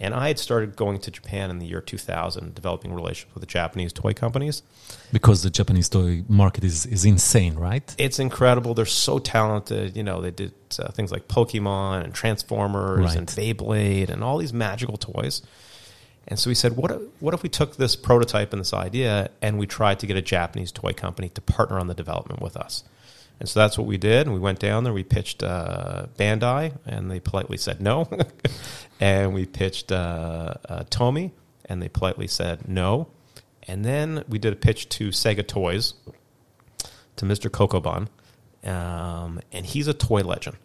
And 0.00 0.12
I 0.12 0.26
had 0.26 0.40
started 0.40 0.74
going 0.74 0.98
to 1.00 1.10
Japan 1.12 1.50
in 1.50 1.60
the 1.60 1.66
year 1.66 1.80
2000, 1.80 2.52
developing 2.54 2.92
relationships 2.92 3.32
with 3.32 3.42
the 3.42 3.46
Japanese 3.46 3.92
toy 3.92 4.12
companies. 4.12 4.62
Because 5.12 5.44
the 5.44 5.50
Japanese 5.50 5.88
toy 5.88 6.24
market 6.28 6.64
is, 6.64 6.84
is 6.84 7.04
insane, 7.04 7.54
right? 7.54 7.94
It's 7.96 8.18
incredible. 8.18 8.74
They're 8.74 8.86
so 8.86 9.20
talented. 9.20 9.96
You 9.96 10.02
know, 10.02 10.20
they 10.20 10.32
did 10.32 10.52
uh, 10.80 10.90
things 10.90 11.12
like 11.12 11.28
Pokemon 11.28 12.04
and 12.04 12.12
Transformers 12.12 13.14
and 13.14 13.32
Right. 13.36 13.56
Beyblade 13.56 14.10
and 14.10 14.24
all 14.24 14.38
these 14.38 14.52
magical 14.52 14.96
toys. 14.96 15.42
And 16.26 16.38
so 16.38 16.50
we 16.50 16.54
said, 16.54 16.76
what 16.76 16.90
if, 16.90 17.02
what 17.20 17.34
if 17.34 17.42
we 17.42 17.48
took 17.48 17.76
this 17.76 17.96
prototype 17.96 18.52
and 18.52 18.60
this 18.60 18.72
idea 18.72 19.30
and 19.42 19.58
we 19.58 19.66
tried 19.66 19.98
to 20.00 20.06
get 20.06 20.16
a 20.16 20.22
Japanese 20.22 20.72
toy 20.72 20.92
company 20.92 21.28
to 21.30 21.40
partner 21.40 21.78
on 21.78 21.86
the 21.86 21.94
development 21.94 22.40
with 22.40 22.56
us? 22.56 22.84
And 23.40 23.48
so 23.48 23.60
that's 23.60 23.76
what 23.76 23.86
we 23.86 23.98
did. 23.98 24.26
And 24.26 24.34
we 24.34 24.40
went 24.40 24.58
down 24.58 24.84
there, 24.84 24.92
we 24.92 25.02
pitched 25.02 25.42
uh, 25.42 26.06
Bandai, 26.16 26.76
and 26.86 27.10
they 27.10 27.20
politely 27.20 27.56
said 27.56 27.80
no. 27.80 28.08
and 29.00 29.34
we 29.34 29.44
pitched 29.44 29.92
uh, 29.92 30.54
uh, 30.68 30.84
Tomy, 30.84 31.32
and 31.66 31.82
they 31.82 31.88
politely 31.88 32.28
said 32.28 32.68
no. 32.68 33.08
And 33.66 33.84
then 33.84 34.24
we 34.28 34.38
did 34.38 34.52
a 34.52 34.56
pitch 34.56 34.88
to 34.90 35.08
Sega 35.08 35.46
Toys, 35.46 35.94
to 37.16 37.24
Mr. 37.24 37.50
Kokobon, 37.50 38.08
um, 38.68 39.40
and 39.52 39.66
he's 39.66 39.88
a 39.88 39.94
toy 39.94 40.22
legend, 40.22 40.56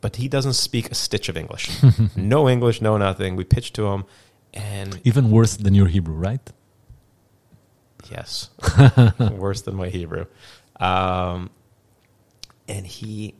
but 0.00 0.16
he 0.16 0.28
doesn't 0.28 0.54
speak 0.54 0.90
a 0.90 0.94
stitch 0.94 1.28
of 1.28 1.36
English. 1.36 1.70
no 2.16 2.48
English, 2.48 2.80
no 2.80 2.96
nothing. 2.96 3.36
We 3.36 3.44
pitched 3.44 3.74
to 3.74 3.86
him, 3.88 4.04
and 4.54 4.98
Even 5.04 5.30
worse 5.30 5.56
than 5.58 5.74
your 5.74 5.86
Hebrew, 5.88 6.14
right? 6.14 6.40
yes, 8.10 8.50
worse 9.18 9.62
than 9.62 9.74
my 9.76 9.88
Hebrew. 9.88 10.26
Um, 10.78 11.50
and 12.68 12.86
he 12.86 13.34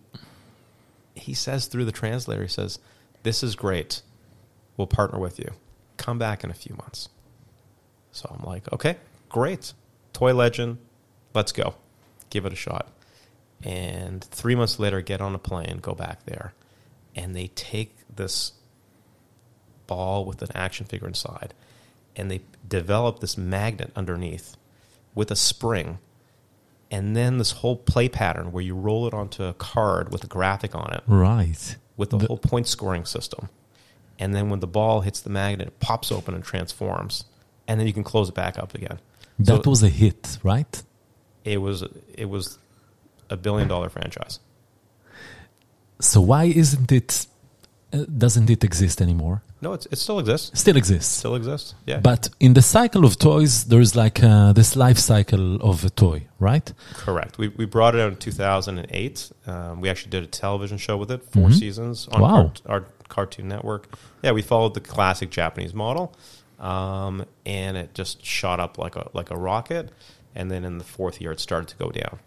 he 1.14 1.34
says 1.34 1.66
through 1.66 1.84
the 1.84 1.92
translator, 1.92 2.42
he 2.42 2.48
says, 2.48 2.78
"This 3.22 3.42
is 3.42 3.56
great. 3.56 4.02
We'll 4.76 4.86
partner 4.86 5.18
with 5.18 5.38
you. 5.38 5.50
Come 5.96 6.18
back 6.18 6.44
in 6.44 6.50
a 6.50 6.54
few 6.54 6.74
months." 6.76 7.08
So 8.12 8.34
I'm 8.36 8.44
like, 8.44 8.72
"Okay, 8.72 8.96
great. 9.28 9.72
Toy 10.12 10.32
legend. 10.34 10.78
Let's 11.34 11.52
go. 11.52 11.74
Give 12.30 12.46
it 12.46 12.52
a 12.52 12.56
shot." 12.56 12.88
And 13.62 14.22
three 14.24 14.54
months 14.54 14.78
later, 14.78 15.00
get 15.00 15.20
on 15.20 15.34
a 15.34 15.38
plane, 15.38 15.78
go 15.80 15.94
back 15.94 16.24
there, 16.26 16.52
and 17.14 17.34
they 17.36 17.48
take 17.48 17.96
this 18.14 18.52
ball 19.86 20.24
with 20.24 20.42
an 20.42 20.48
action 20.54 20.86
figure 20.86 21.06
inside, 21.08 21.54
and 22.16 22.30
they 22.30 22.40
develop 22.68 23.20
this 23.20 23.36
magnet 23.36 23.90
underneath 23.96 24.56
with 25.14 25.30
a 25.30 25.36
spring, 25.36 25.98
and 26.90 27.16
then 27.16 27.38
this 27.38 27.52
whole 27.52 27.76
play 27.76 28.08
pattern 28.08 28.52
where 28.52 28.62
you 28.62 28.74
roll 28.74 29.06
it 29.06 29.14
onto 29.14 29.44
a 29.44 29.54
card 29.54 30.12
with 30.12 30.24
a 30.24 30.26
graphic 30.26 30.74
on 30.74 30.92
it, 30.92 31.02
Right. 31.06 31.76
with 31.96 32.10
the, 32.10 32.18
The- 32.18 32.26
whole 32.26 32.38
point 32.38 32.66
scoring 32.66 33.04
system. 33.04 33.48
And 34.18 34.32
then 34.34 34.48
when 34.48 34.60
the 34.60 34.66
ball 34.68 35.00
hits 35.00 35.20
the 35.20 35.30
magnet, 35.30 35.68
it 35.68 35.80
pops 35.80 36.12
open 36.12 36.34
and 36.34 36.44
transforms, 36.44 37.24
and 37.66 37.80
then 37.80 37.86
you 37.88 37.92
can 37.92 38.04
close 38.04 38.28
it 38.28 38.34
back 38.34 38.58
up 38.58 38.74
again. 38.74 39.00
That 39.40 39.64
So 39.64 39.70
was 39.70 39.82
a 39.82 39.88
hit, 39.88 40.38
right? 40.44 40.82
it 41.44 41.58
was 41.60 41.82
it 42.14 42.26
was 42.30 42.58
a 43.28 43.36
billion 43.36 43.66
dollar 43.68 43.88
franchise. 43.88 44.38
So 46.00 46.20
why 46.20 46.44
isn't 46.44 46.90
it? 46.92 47.26
Uh, 47.92 48.04
doesn't 48.18 48.50
it 48.50 48.64
exist 48.64 49.00
anymore? 49.00 49.42
No, 49.64 49.72
it's, 49.72 49.86
it 49.90 49.96
still 49.98 50.18
exists. 50.18 50.60
Still 50.60 50.76
exists. 50.76 51.12
Still 51.22 51.34
exists. 51.34 51.74
Yeah. 51.86 52.00
But 52.00 52.28
in 52.38 52.52
the 52.54 52.60
cycle 52.62 53.04
of 53.04 53.18
toys, 53.18 53.64
there 53.64 53.80
is 53.80 53.96
like 53.96 54.22
uh, 54.22 54.52
this 54.52 54.76
life 54.76 54.98
cycle 54.98 55.56
of 55.70 55.84
a 55.84 55.90
toy, 55.90 56.18
right? 56.38 56.70
Correct. 56.92 57.38
We, 57.38 57.48
we 57.48 57.64
brought 57.64 57.94
it 57.94 58.00
out 58.02 58.12
in 58.12 58.18
2008. 58.18 59.32
Um, 59.46 59.80
we 59.80 59.88
actually 59.88 60.10
did 60.10 60.22
a 60.22 60.26
television 60.26 60.76
show 60.78 60.96
with 60.98 61.10
it, 61.10 61.22
4 61.32 61.48
Mhm. 61.48 61.54
seasons 61.58 62.08
on 62.12 62.20
Wow. 62.20 62.28
Cart- 62.42 62.62
our 62.66 62.84
Cartoon 63.08 63.48
Network. 63.48 63.82
Yeah, 64.22 64.32
we 64.32 64.42
followed 64.42 64.74
the 64.74 64.80
classic 64.80 65.30
Japanese 65.30 65.72
model, 65.74 66.14
um, 66.58 67.24
and 67.46 67.76
it 67.76 67.94
just 67.94 68.24
shot 68.24 68.60
up 68.60 68.76
like 68.78 68.96
a 68.96 69.08
like 69.14 69.30
a 69.30 69.36
rocket. 69.36 69.90
And 70.34 70.50
then 70.50 70.64
in 70.64 70.78
the 70.78 70.84
fourth 70.84 71.20
year, 71.22 71.32
it 71.32 71.40
started 71.40 71.68
to 71.68 71.76
go 71.76 71.90
down. 71.90 72.18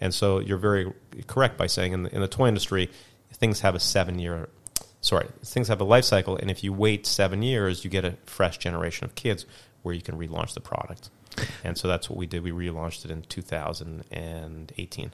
And 0.00 0.14
so 0.14 0.38
you're 0.40 0.58
very 0.70 0.92
correct 1.26 1.56
by 1.58 1.66
saying 1.66 1.92
in 1.92 2.02
the, 2.04 2.14
in 2.14 2.20
the 2.20 2.28
toy 2.28 2.48
industry, 2.48 2.88
things 3.32 3.60
have 3.60 3.74
a 3.74 3.80
seven 3.80 4.18
year. 4.18 4.48
Sorry, 5.06 5.28
things 5.44 5.68
have 5.68 5.80
a 5.80 5.84
life 5.84 6.04
cycle, 6.04 6.36
and 6.36 6.50
if 6.50 6.64
you 6.64 6.72
wait 6.72 7.06
seven 7.06 7.40
years, 7.40 7.84
you 7.84 7.90
get 7.90 8.04
a 8.04 8.14
fresh 8.24 8.58
generation 8.58 9.04
of 9.04 9.14
kids 9.14 9.46
where 9.82 9.94
you 9.94 10.02
can 10.02 10.18
relaunch 10.18 10.52
the 10.54 10.60
product. 10.60 11.10
And 11.62 11.78
so 11.78 11.86
that's 11.86 12.10
what 12.10 12.16
we 12.18 12.26
did. 12.26 12.42
We 12.42 12.50
relaunched 12.50 13.04
it 13.04 13.12
in 13.12 13.22
2018. 13.22 15.12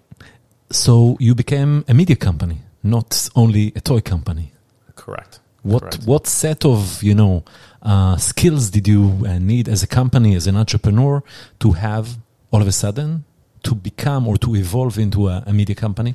So 0.70 1.18
you 1.20 1.34
became 1.34 1.84
a 1.88 1.92
media 1.92 2.16
company, 2.16 2.58
not 2.82 3.28
only 3.36 3.74
a 3.76 3.82
toy 3.82 4.00
company. 4.00 4.52
Correct. 4.94 5.40
What 5.62 5.82
Correct. 5.82 6.06
what 6.06 6.26
set 6.26 6.64
of 6.64 7.02
you 7.02 7.14
know 7.14 7.44
uh, 7.82 8.16
skills 8.16 8.70
did 8.70 8.88
you 8.88 9.02
uh, 9.26 9.38
need 9.38 9.68
as 9.68 9.82
a 9.82 9.86
company, 9.86 10.34
as 10.34 10.46
an 10.46 10.56
entrepreneur, 10.56 11.22
to 11.60 11.72
have 11.72 12.16
all 12.50 12.62
of 12.62 12.66
a 12.66 12.72
sudden 12.72 13.24
to 13.64 13.74
become 13.74 14.26
or 14.26 14.38
to 14.38 14.56
evolve 14.56 14.98
into 14.98 15.28
a, 15.28 15.44
a 15.46 15.52
media 15.52 15.76
company? 15.76 16.14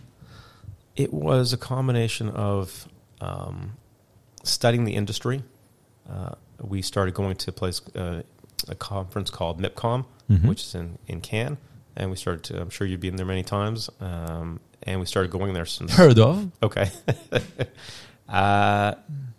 It 0.96 1.14
was 1.14 1.54
a 1.54 1.58
combination 1.58 2.30
of 2.30 2.88
um, 3.22 3.74
studying 4.44 4.86
the 4.86 4.96
industry. 4.96 5.44
Uh, 6.10 6.32
we 6.62 6.82
started 6.82 7.14
going 7.14 7.36
to 7.36 7.50
a 7.50 7.54
place, 7.54 7.82
uh, 7.96 8.22
a 8.68 8.76
conference 8.76 9.30
called 9.30 9.62
MIPCOM, 9.62 10.06
Mhm. 10.30 10.46
which 10.48 10.64
is 10.64 10.76
in, 10.76 10.98
in 11.08 11.22
Cannes. 11.22 11.58
And 11.96 12.10
we 12.12 12.16
started 12.16 12.44
to, 12.46 12.62
I'm 12.62 12.70
sure 12.70 12.86
you've 12.86 13.00
been 13.02 13.16
there 13.16 13.26
many 13.26 13.44
times. 13.44 13.90
Um, 14.00 14.60
and 14.84 15.00
we 15.00 15.06
started 15.06 15.32
going 15.32 15.54
there 15.54 15.66
since. 15.66 15.94
Heard 15.94 16.20
of? 16.20 16.52
Okay. 16.62 16.92
uh, 18.30 18.94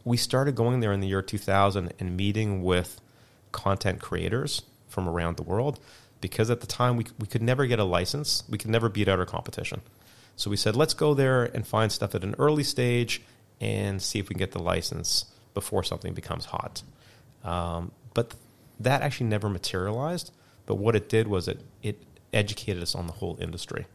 we 0.04 0.16
started 0.16 0.54
going 0.54 0.80
there 0.80 0.92
in 0.92 1.00
the 1.00 1.08
year 1.08 1.22
2000 1.22 1.92
and 1.98 2.16
meeting 2.16 2.62
with 2.62 3.00
content 3.52 4.00
creators 4.00 4.62
from 4.88 5.08
around 5.08 5.36
the 5.36 5.42
world 5.42 5.78
because 6.20 6.50
at 6.50 6.60
the 6.60 6.66
time 6.66 6.96
we, 6.96 7.04
we 7.18 7.26
could 7.26 7.42
never 7.42 7.66
get 7.66 7.78
a 7.78 7.84
license. 7.84 8.42
We 8.48 8.58
could 8.58 8.70
never 8.70 8.88
beat 8.88 9.08
out 9.08 9.18
our 9.18 9.26
competition. 9.26 9.80
So 10.36 10.50
we 10.50 10.56
said, 10.56 10.76
let's 10.76 10.94
go 10.94 11.14
there 11.14 11.44
and 11.44 11.66
find 11.66 11.90
stuff 11.92 12.14
at 12.14 12.24
an 12.24 12.34
early 12.38 12.62
stage 12.64 13.22
and 13.60 14.00
see 14.00 14.18
if 14.18 14.28
we 14.28 14.34
can 14.34 14.38
get 14.38 14.52
the 14.52 14.62
license 14.62 15.26
before 15.54 15.82
something 15.82 16.14
becomes 16.14 16.46
hot. 16.46 16.82
Um, 17.44 17.92
but 18.14 18.34
that 18.80 19.02
actually 19.02 19.26
never 19.26 19.48
materialized. 19.48 20.32
But 20.66 20.76
what 20.76 20.94
it 20.94 21.08
did 21.08 21.28
was 21.28 21.48
it, 21.48 21.60
it 21.82 22.02
educated 22.32 22.82
us 22.82 22.94
on 22.94 23.06
the 23.06 23.14
whole 23.14 23.38
industry. 23.40 23.86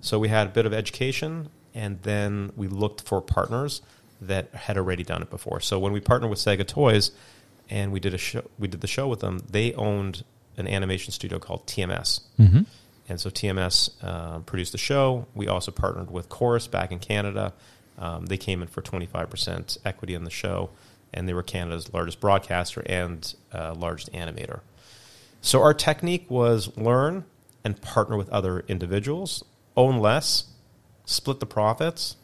So 0.00 0.18
we 0.18 0.28
had 0.28 0.46
a 0.46 0.50
bit 0.50 0.64
of 0.64 0.72
education, 0.72 1.50
and 1.74 2.02
then 2.02 2.52
we 2.56 2.66
looked 2.68 3.02
for 3.02 3.20
partners 3.20 3.82
that 4.20 4.52
had 4.54 4.76
already 4.76 5.04
done 5.04 5.22
it 5.22 5.30
before. 5.30 5.60
So 5.60 5.78
when 5.78 5.92
we 5.92 6.00
partnered 6.00 6.30
with 6.30 6.38
Sega 6.38 6.66
Toys, 6.66 7.12
and 7.70 7.92
we 7.92 8.00
did 8.00 8.14
a 8.14 8.18
show, 8.18 8.48
we 8.58 8.68
did 8.68 8.80
the 8.80 8.86
show 8.86 9.06
with 9.06 9.20
them. 9.20 9.42
They 9.50 9.74
owned 9.74 10.24
an 10.56 10.66
animation 10.66 11.12
studio 11.12 11.38
called 11.38 11.66
TMS, 11.66 12.20
hmm 12.36 12.62
and 13.08 13.18
so 13.18 13.30
TMS 13.30 13.90
uh, 14.02 14.40
produced 14.40 14.72
the 14.72 14.78
show. 14.78 15.26
We 15.34 15.48
also 15.48 15.72
partnered 15.72 16.10
with 16.10 16.28
Corus 16.28 16.66
back 16.66 16.92
in 16.92 16.98
Canada. 16.98 17.54
Um, 17.98 18.26
they 18.26 18.36
came 18.36 18.62
in 18.62 18.68
for 18.68 18.80
25% 18.80 19.78
equity 19.84 20.14
in 20.14 20.24
the 20.24 20.30
show, 20.30 20.70
and 21.12 21.28
they 21.28 21.34
were 21.34 21.42
Canada's 21.42 21.92
largest 21.92 22.20
broadcaster 22.20 22.82
and 22.86 23.34
uh, 23.52 23.74
largest 23.74 24.12
animator. 24.12 24.60
So 25.40 25.62
our 25.62 25.74
technique 25.74 26.26
was 26.28 26.76
learn 26.76 27.24
and 27.64 27.80
partner 27.80 28.16
with 28.16 28.28
other 28.30 28.64
individuals, 28.68 29.44
own 29.76 29.98
less, 29.98 30.44
split 31.04 31.40
the 31.40 31.46
profits, 31.46 32.16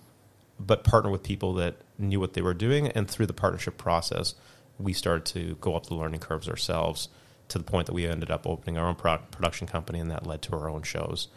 but 0.59 0.85
partner 0.85 1.11
with 1.11 1.23
people 1.23 1.55
that 1.55 1.77
knew 1.99 2.21
what 2.21 2.35
they 2.35 2.43
were 2.43 2.55
doing. 2.55 2.89
And 2.89 3.09
through 3.09 3.27
the 3.27 3.33
partnership 3.33 3.77
process, 3.77 4.35
we 4.79 4.93
started 4.93 5.25
to 5.27 5.57
go 5.61 5.75
up 5.75 5.87
the 5.87 5.95
learning 5.95 6.21
curves 6.21 6.49
ourselves 6.49 7.09
to 7.49 7.59
the 7.59 7.65
point 7.65 7.87
that 7.87 7.93
we 7.93 8.07
ended 8.07 8.31
up 8.31 8.47
opening 8.47 8.79
our 8.79 8.89
own 8.89 8.95
pro- 8.95 9.19
production 9.19 9.67
company, 9.67 9.99
and 9.99 10.11
that 10.11 10.27
led 10.27 10.43
to 10.43 10.53
our 10.57 10.69
own 10.69 10.83
shows. 10.83 11.29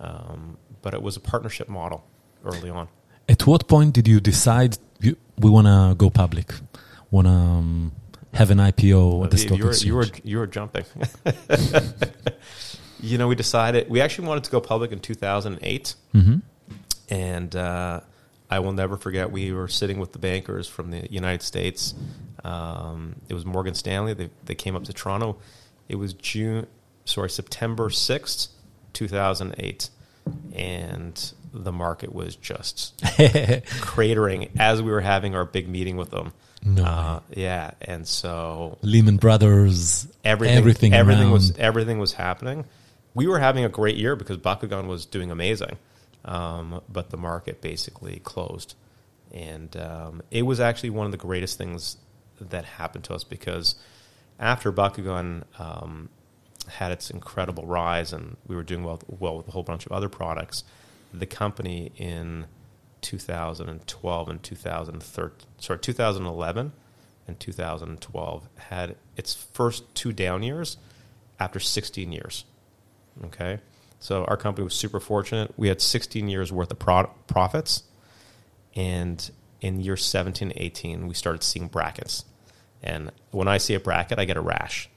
Um, 0.00 0.58
but 0.82 0.94
it 0.94 1.02
was 1.02 1.16
a 1.16 1.20
partnership 1.20 1.68
model 1.68 2.04
early 2.44 2.70
on. 2.70 2.88
At 3.28 3.46
what 3.46 3.68
point 3.68 3.94
did 3.94 4.08
you 4.08 4.20
decide 4.20 4.78
you, 5.00 5.16
we 5.38 5.50
want 5.50 5.66
to 5.66 5.94
go 5.96 6.10
public? 6.10 6.52
Want 7.10 7.26
to 7.26 7.32
um, 7.32 7.92
have 8.34 8.50
an 8.50 8.58
IPO 8.58 9.24
at 9.24 9.30
the 9.30 9.38
stock 9.38 9.58
you 9.58 9.64
were, 9.64 9.70
exchange? 9.70 9.86
you 9.88 9.94
were 9.96 10.06
you 10.24 10.38
were 10.38 10.46
jumping. 10.46 10.84
you 13.00 13.18
know, 13.18 13.28
we 13.28 13.34
decided 13.34 13.88
we 13.88 14.00
actually 14.00 14.28
wanted 14.28 14.44
to 14.44 14.50
go 14.50 14.60
public 14.60 14.92
in 14.92 15.00
2008, 15.00 15.94
Mhm. 16.14 16.42
and 17.10 17.56
uh, 17.56 18.00
I 18.50 18.58
will 18.60 18.72
never 18.72 18.96
forget. 18.96 19.30
We 19.30 19.52
were 19.52 19.68
sitting 19.68 19.98
with 19.98 20.12
the 20.12 20.18
bankers 20.18 20.66
from 20.68 20.90
the 20.90 21.06
United 21.12 21.42
States. 21.42 21.94
Um, 22.44 23.16
it 23.28 23.34
was 23.34 23.44
Morgan 23.44 23.74
Stanley. 23.74 24.14
They 24.14 24.30
they 24.44 24.54
came 24.54 24.74
up 24.76 24.84
to 24.84 24.92
Toronto. 24.92 25.36
It 25.88 25.96
was 25.96 26.12
June, 26.14 26.66
sorry, 27.04 27.30
September 27.30 27.88
6th, 27.88 28.48
2008, 28.92 29.88
and 30.54 31.32
the 31.52 31.72
market 31.72 32.12
was 32.12 32.36
just 32.36 32.96
cratering 33.02 34.50
as 34.58 34.82
we 34.82 34.90
were 34.90 35.00
having 35.00 35.34
our 35.34 35.44
big 35.44 35.68
meeting 35.68 35.96
with 35.96 36.10
them. 36.10 36.32
No 36.64 36.84
Uh, 36.84 37.20
yeah, 37.34 37.70
and 37.80 38.06
so 38.06 38.78
Lehman 38.82 39.16
Brothers, 39.16 40.08
everything 40.24 40.56
everything, 40.56 40.92
everything 40.94 41.30
was 41.30 41.56
everything 41.56 41.98
was 41.98 42.12
happening. 42.12 42.64
We 43.14 43.26
were 43.26 43.38
having 43.38 43.64
a 43.64 43.68
great 43.68 43.96
year 43.96 44.16
because 44.16 44.38
Bakugan 44.38 44.86
was 44.86 45.06
doing 45.06 45.30
amazing, 45.30 45.78
um, 46.24 46.82
but 46.88 47.10
the 47.10 47.16
market 47.16 47.60
basically 47.60 48.20
closed, 48.24 48.74
and 49.32 49.74
um, 49.76 50.22
it 50.30 50.42
was 50.42 50.58
actually 50.60 50.90
one 50.90 51.06
of 51.06 51.12
the 51.12 51.18
greatest 51.18 51.58
things 51.58 51.96
that 52.40 52.64
happened 52.64 53.04
to 53.04 53.14
us 53.14 53.24
because 53.24 53.76
after 54.38 54.72
Bakugan 54.72 55.44
um, 55.58 56.08
had 56.68 56.92
its 56.92 57.10
incredible 57.10 57.66
rise 57.66 58.12
and 58.12 58.36
we 58.46 58.54
were 58.54 58.62
doing 58.62 58.84
well, 58.84 59.00
well 59.08 59.38
with 59.38 59.48
a 59.48 59.50
whole 59.50 59.62
bunch 59.62 59.86
of 59.86 59.92
other 59.92 60.08
products, 60.08 60.64
the 61.12 61.26
company 61.26 61.92
in 61.96 62.46
2012 63.00 64.28
and 64.28 64.42
2013, 64.42 65.48
sorry, 65.58 65.78
2011 65.78 66.72
and 67.26 67.40
2012 67.40 68.48
had 68.56 68.96
its 69.16 69.34
first 69.34 69.94
two 69.94 70.12
down 70.12 70.42
years 70.42 70.78
after 71.38 71.60
16 71.60 72.10
years. 72.12 72.44
Okay, 73.26 73.58
so 74.00 74.24
our 74.24 74.36
company 74.36 74.64
was 74.64 74.74
super 74.74 75.00
fortunate. 75.00 75.52
We 75.56 75.68
had 75.68 75.80
16 75.80 76.28
years 76.28 76.52
worth 76.52 76.70
of 76.70 76.78
pro- 76.78 77.10
profits, 77.26 77.82
and 78.76 79.30
in 79.60 79.80
year 79.80 79.96
17, 79.96 80.52
18, 80.54 81.08
we 81.08 81.14
started 81.14 81.42
seeing 81.42 81.66
brackets. 81.68 82.24
And 82.82 83.10
when 83.32 83.48
I 83.48 83.58
see 83.58 83.74
a 83.74 83.80
bracket, 83.80 84.18
I 84.20 84.24
get 84.24 84.36
a 84.36 84.40
rash. 84.40 84.88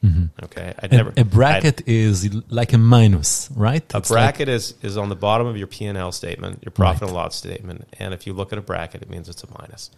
Okay, 0.44 0.74
I'd 0.80 0.94
A- 0.94 0.98
never 0.98 1.13
a, 1.17 1.24
bracket 1.26 1.88
is 1.88 2.32
like 2.50 2.74
a 2.74 2.78
minus, 2.78 3.50
right? 3.56 3.84
a 3.94 3.98
It's 3.98 4.10
like- 4.12 4.17
bracket 4.36 4.50
is, 4.50 4.76
is 4.84 4.98
on 4.98 5.10
the 5.10 5.15
bottom 5.15 5.48
of 5.48 5.58
your 5.58 5.67
P 5.67 5.86
and 5.86 5.98
L 5.98 6.12
statement, 6.12 6.63
your 6.63 6.72
profit 6.72 7.04
and 7.04 7.13
loss 7.13 7.36
statement, 7.36 7.88
and 8.00 8.13
if 8.13 8.28
you 8.28 8.34
look 8.34 8.52
at 8.54 8.60
a 8.60 8.62
bracket, 8.62 9.02
it 9.02 9.10
means 9.10 9.30
it's 9.30 9.44
a 9.44 9.48
minus. 9.60 9.89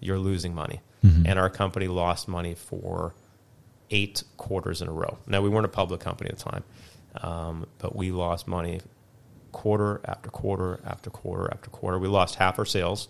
You're 0.00 0.18
losing 0.18 0.54
money, 0.54 0.80
Mm-hmm. 1.04 1.26
and 1.26 1.38
our 1.38 1.50
company 1.50 1.88
lost 1.88 2.26
money 2.26 2.54
for 2.54 3.14
eight 3.90 4.22
quarters 4.38 4.80
in 4.82 4.88
a 4.88 4.92
row. 4.92 5.18
Now 5.26 5.40
we 5.42 5.48
weren't 5.48 5.66
a 5.66 5.68
public 5.68 6.00
company 6.00 6.30
at 6.30 6.38
the 6.38 6.44
time, 6.50 6.64
um, 7.22 7.66
but 7.78 7.94
we 7.94 8.10
lost 8.12 8.48
money 8.48 8.80
quarter 9.52 10.00
after 10.04 10.28
quarter 10.30 10.80
after 10.84 11.10
quarter 11.10 11.48
after 11.52 11.70
quarter. 11.70 11.98
We 11.98 12.08
lost 12.08 12.34
half 12.36 12.58
our 12.58 12.64
sales. 12.64 13.08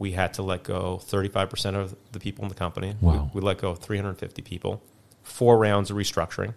We 0.00 0.12
had 0.12 0.32
to 0.34 0.42
let 0.42 0.62
go 0.62 0.98
35% 1.00 1.76
of 1.76 1.94
the 2.12 2.18
people 2.18 2.42
in 2.42 2.48
the 2.48 2.54
company. 2.54 2.96
Wow. 3.02 3.30
We, 3.34 3.40
we 3.40 3.46
let 3.46 3.58
go 3.58 3.74
350 3.74 4.40
people. 4.40 4.82
Four 5.22 5.58
rounds 5.58 5.90
of 5.90 5.96
restructuring. 5.98 6.54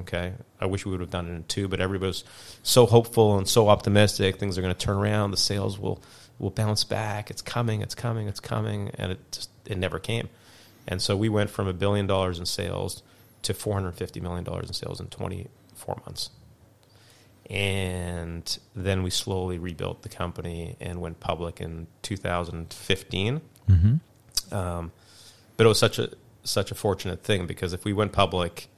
Okay. 0.00 0.34
I 0.60 0.66
wish 0.66 0.84
we 0.84 0.90
would 0.90 1.00
have 1.00 1.08
done 1.08 1.28
it 1.28 1.32
in 1.32 1.44
two, 1.44 1.66
but 1.66 1.80
everybody 1.80 2.08
was 2.08 2.24
so 2.62 2.84
hopeful 2.84 3.38
and 3.38 3.48
so 3.48 3.70
optimistic. 3.70 4.36
Things 4.36 4.58
are 4.58 4.60
going 4.60 4.74
to 4.74 4.78
turn 4.78 4.98
around. 4.98 5.30
The 5.30 5.38
sales 5.38 5.78
will, 5.78 6.02
will 6.38 6.50
bounce 6.50 6.84
back. 6.84 7.30
It's 7.30 7.40
coming. 7.40 7.80
It's 7.80 7.94
coming. 7.94 8.28
It's 8.28 8.40
coming. 8.40 8.90
And 8.98 9.12
it 9.12 9.32
just, 9.32 9.48
it 9.64 9.78
never 9.78 9.98
came. 9.98 10.28
And 10.86 11.00
so 11.00 11.16
we 11.16 11.30
went 11.30 11.48
from 11.48 11.66
a 11.66 11.72
billion 11.72 12.06
dollars 12.06 12.38
in 12.38 12.44
sales 12.44 13.02
to 13.42 13.54
$450 13.54 14.20
million 14.20 14.46
in 14.46 14.72
sales 14.74 15.00
in 15.00 15.06
24 15.06 16.02
months. 16.04 16.28
And 17.48 18.58
then 18.74 19.02
we 19.02 19.10
slowly 19.10 19.58
rebuilt 19.58 20.02
the 20.02 20.08
company 20.08 20.76
and 20.80 21.00
went 21.00 21.20
public 21.20 21.60
in 21.60 21.86
2015. 22.02 23.40
Mhm. 23.68 24.00
Um, 24.52 24.92
but 25.56 25.64
it 25.66 25.68
was 25.68 25.78
such 25.78 25.98
a 25.98 26.10
such 26.42 26.70
a 26.70 26.74
fortunate 26.74 27.22
thing 27.24 27.46
because 27.46 27.72
if 27.72 27.84
we 27.84 27.92
went 27.92 28.12
public 28.12 28.68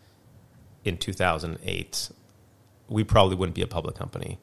in 0.85 0.97
2008, 0.97 2.11
we 2.89 3.05
probably 3.05 3.37
wouldn't 3.37 3.55
be 3.55 3.63
a 3.63 3.67
public 3.67 3.95
company 3.95 4.39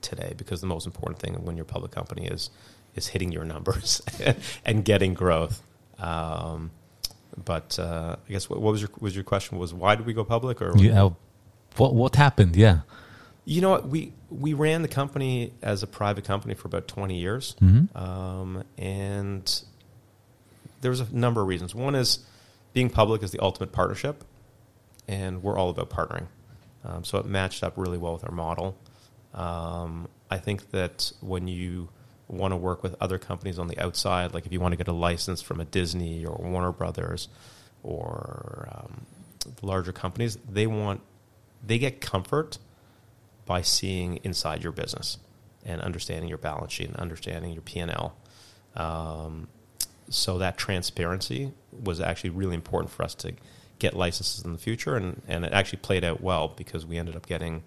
today 0.00 0.34
because 0.36 0.60
the 0.60 0.66
most 0.66 0.86
important 0.86 1.18
thing 1.18 1.34
when 1.44 1.56
you're 1.56 1.64
a 1.64 1.66
public 1.66 1.92
company 1.92 2.26
is 2.26 2.50
is 2.94 3.08
hitting 3.08 3.32
your 3.32 3.44
numbers 3.44 4.02
and 4.64 4.84
getting 4.84 5.14
growth. 5.14 5.62
Um, 5.98 6.70
but 7.44 7.78
uh, 7.78 8.16
I 8.28 8.32
guess 8.32 8.48
what, 8.48 8.60
what 8.60 8.72
was 8.72 8.80
your 8.82 8.90
was 9.00 9.14
your 9.14 9.24
question 9.24 9.58
was 9.58 9.74
why 9.74 9.94
did 9.96 10.06
we 10.06 10.12
go 10.12 10.24
public 10.24 10.62
or 10.62 10.76
Yeah. 10.76 11.10
What 11.76 11.94
what 11.94 12.16
happened? 12.16 12.54
Yeah. 12.56 12.80
You 13.44 13.60
know 13.60 13.70
what? 13.70 13.88
We 13.88 14.12
we 14.30 14.54
ran 14.54 14.82
the 14.82 14.88
company 14.88 15.52
as 15.62 15.82
a 15.82 15.86
private 15.86 16.24
company 16.24 16.54
for 16.54 16.68
about 16.68 16.88
twenty 16.88 17.18
years, 17.18 17.54
Mhm. 17.62 17.94
um, 17.96 18.64
and 18.78 19.62
there 20.80 20.90
was 20.90 21.00
a 21.00 21.14
number 21.14 21.40
of 21.42 21.46
reasons. 21.48 21.74
One 21.74 21.94
is 21.94 22.20
being 22.72 22.90
public 22.90 23.22
is 23.22 23.30
the 23.32 23.40
ultimate 23.40 23.72
partnership, 23.72 24.24
and 25.08 25.42
we're 25.42 25.58
all 25.58 25.70
about 25.70 25.90
partnering. 25.90 26.26
Um, 26.84 27.04
so 27.04 27.18
it 27.18 27.26
matched 27.26 27.62
up 27.62 27.74
really 27.76 27.98
well 27.98 28.12
with 28.14 28.24
our 28.24 28.34
model. 28.34 28.76
Um, 29.34 30.08
I 30.30 30.38
think 30.38 30.70
that 30.70 31.12
when 31.20 31.48
you 31.48 31.88
want 32.28 32.52
to 32.52 32.56
work 32.56 32.82
with 32.82 32.94
other 33.00 33.18
companies 33.18 33.58
on 33.58 33.68
the 33.68 33.78
outside, 33.78 34.32
like 34.34 34.46
if 34.46 34.52
you 34.52 34.60
want 34.60 34.72
to 34.72 34.76
get 34.76 34.88
a 34.88 34.92
license 34.92 35.42
from 35.42 35.60
a 35.60 35.64
Disney 35.64 36.24
or 36.24 36.36
Warner 36.36 36.72
Brothers 36.72 37.28
or 37.82 38.68
um, 38.72 39.06
larger 39.62 39.92
companies, 39.92 40.38
they 40.50 40.66
want 40.66 41.00
they 41.66 41.78
get 41.78 42.00
comfort 42.00 42.58
by 43.46 43.62
seeing 43.62 44.16
inside 44.24 44.62
your 44.62 44.72
business 44.72 45.18
and 45.64 45.80
understanding 45.80 46.28
your 46.28 46.38
balance 46.38 46.72
sheet 46.72 46.88
and 46.88 46.96
understanding 46.96 47.52
your 47.52 47.62
P 47.62 47.80
and 47.80 47.90
L. 47.90 48.16
Um, 48.76 49.48
so 50.08 50.38
that 50.38 50.56
transparency 50.58 51.52
was 51.72 52.00
actually 52.00 52.30
really 52.30 52.54
important 52.54 52.90
for 52.92 53.02
us 53.02 53.14
to 53.16 53.32
get 53.78 53.94
licenses 53.94 54.44
in 54.44 54.52
the 54.52 54.58
future, 54.58 54.96
and, 54.96 55.22
and 55.26 55.44
it 55.44 55.52
actually 55.52 55.78
played 55.78 56.04
out 56.04 56.20
well 56.20 56.48
because 56.48 56.84
we 56.86 56.98
ended 56.98 57.16
up 57.16 57.26
getting 57.26 57.62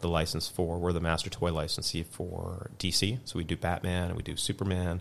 the 0.00 0.08
license 0.08 0.46
for 0.48 0.78
we're 0.78 0.92
the 0.92 1.00
master 1.00 1.30
toy 1.30 1.52
licensee 1.52 2.02
for 2.02 2.70
DC, 2.78 3.18
so 3.24 3.38
we 3.38 3.44
do 3.44 3.56
Batman 3.56 4.08
and 4.08 4.16
we 4.16 4.22
do 4.22 4.36
Superman, 4.36 5.00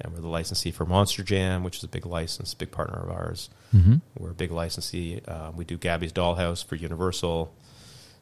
and 0.00 0.12
we're 0.12 0.20
the 0.20 0.28
licensee 0.28 0.70
for 0.70 0.84
Monster 0.86 1.22
Jam, 1.24 1.64
which 1.64 1.78
is 1.78 1.84
a 1.84 1.88
big 1.88 2.06
license, 2.06 2.54
big 2.54 2.70
partner 2.70 3.00
of 3.02 3.10
ours. 3.10 3.50
Mhm. 3.74 4.00
We're 4.16 4.30
a 4.30 4.34
big 4.34 4.52
licensee. 4.52 5.20
Uh, 5.26 5.50
we 5.54 5.64
do 5.64 5.76
Gabby's 5.76 6.12
Dollhouse 6.12 6.64
for 6.64 6.76
Universal. 6.76 7.52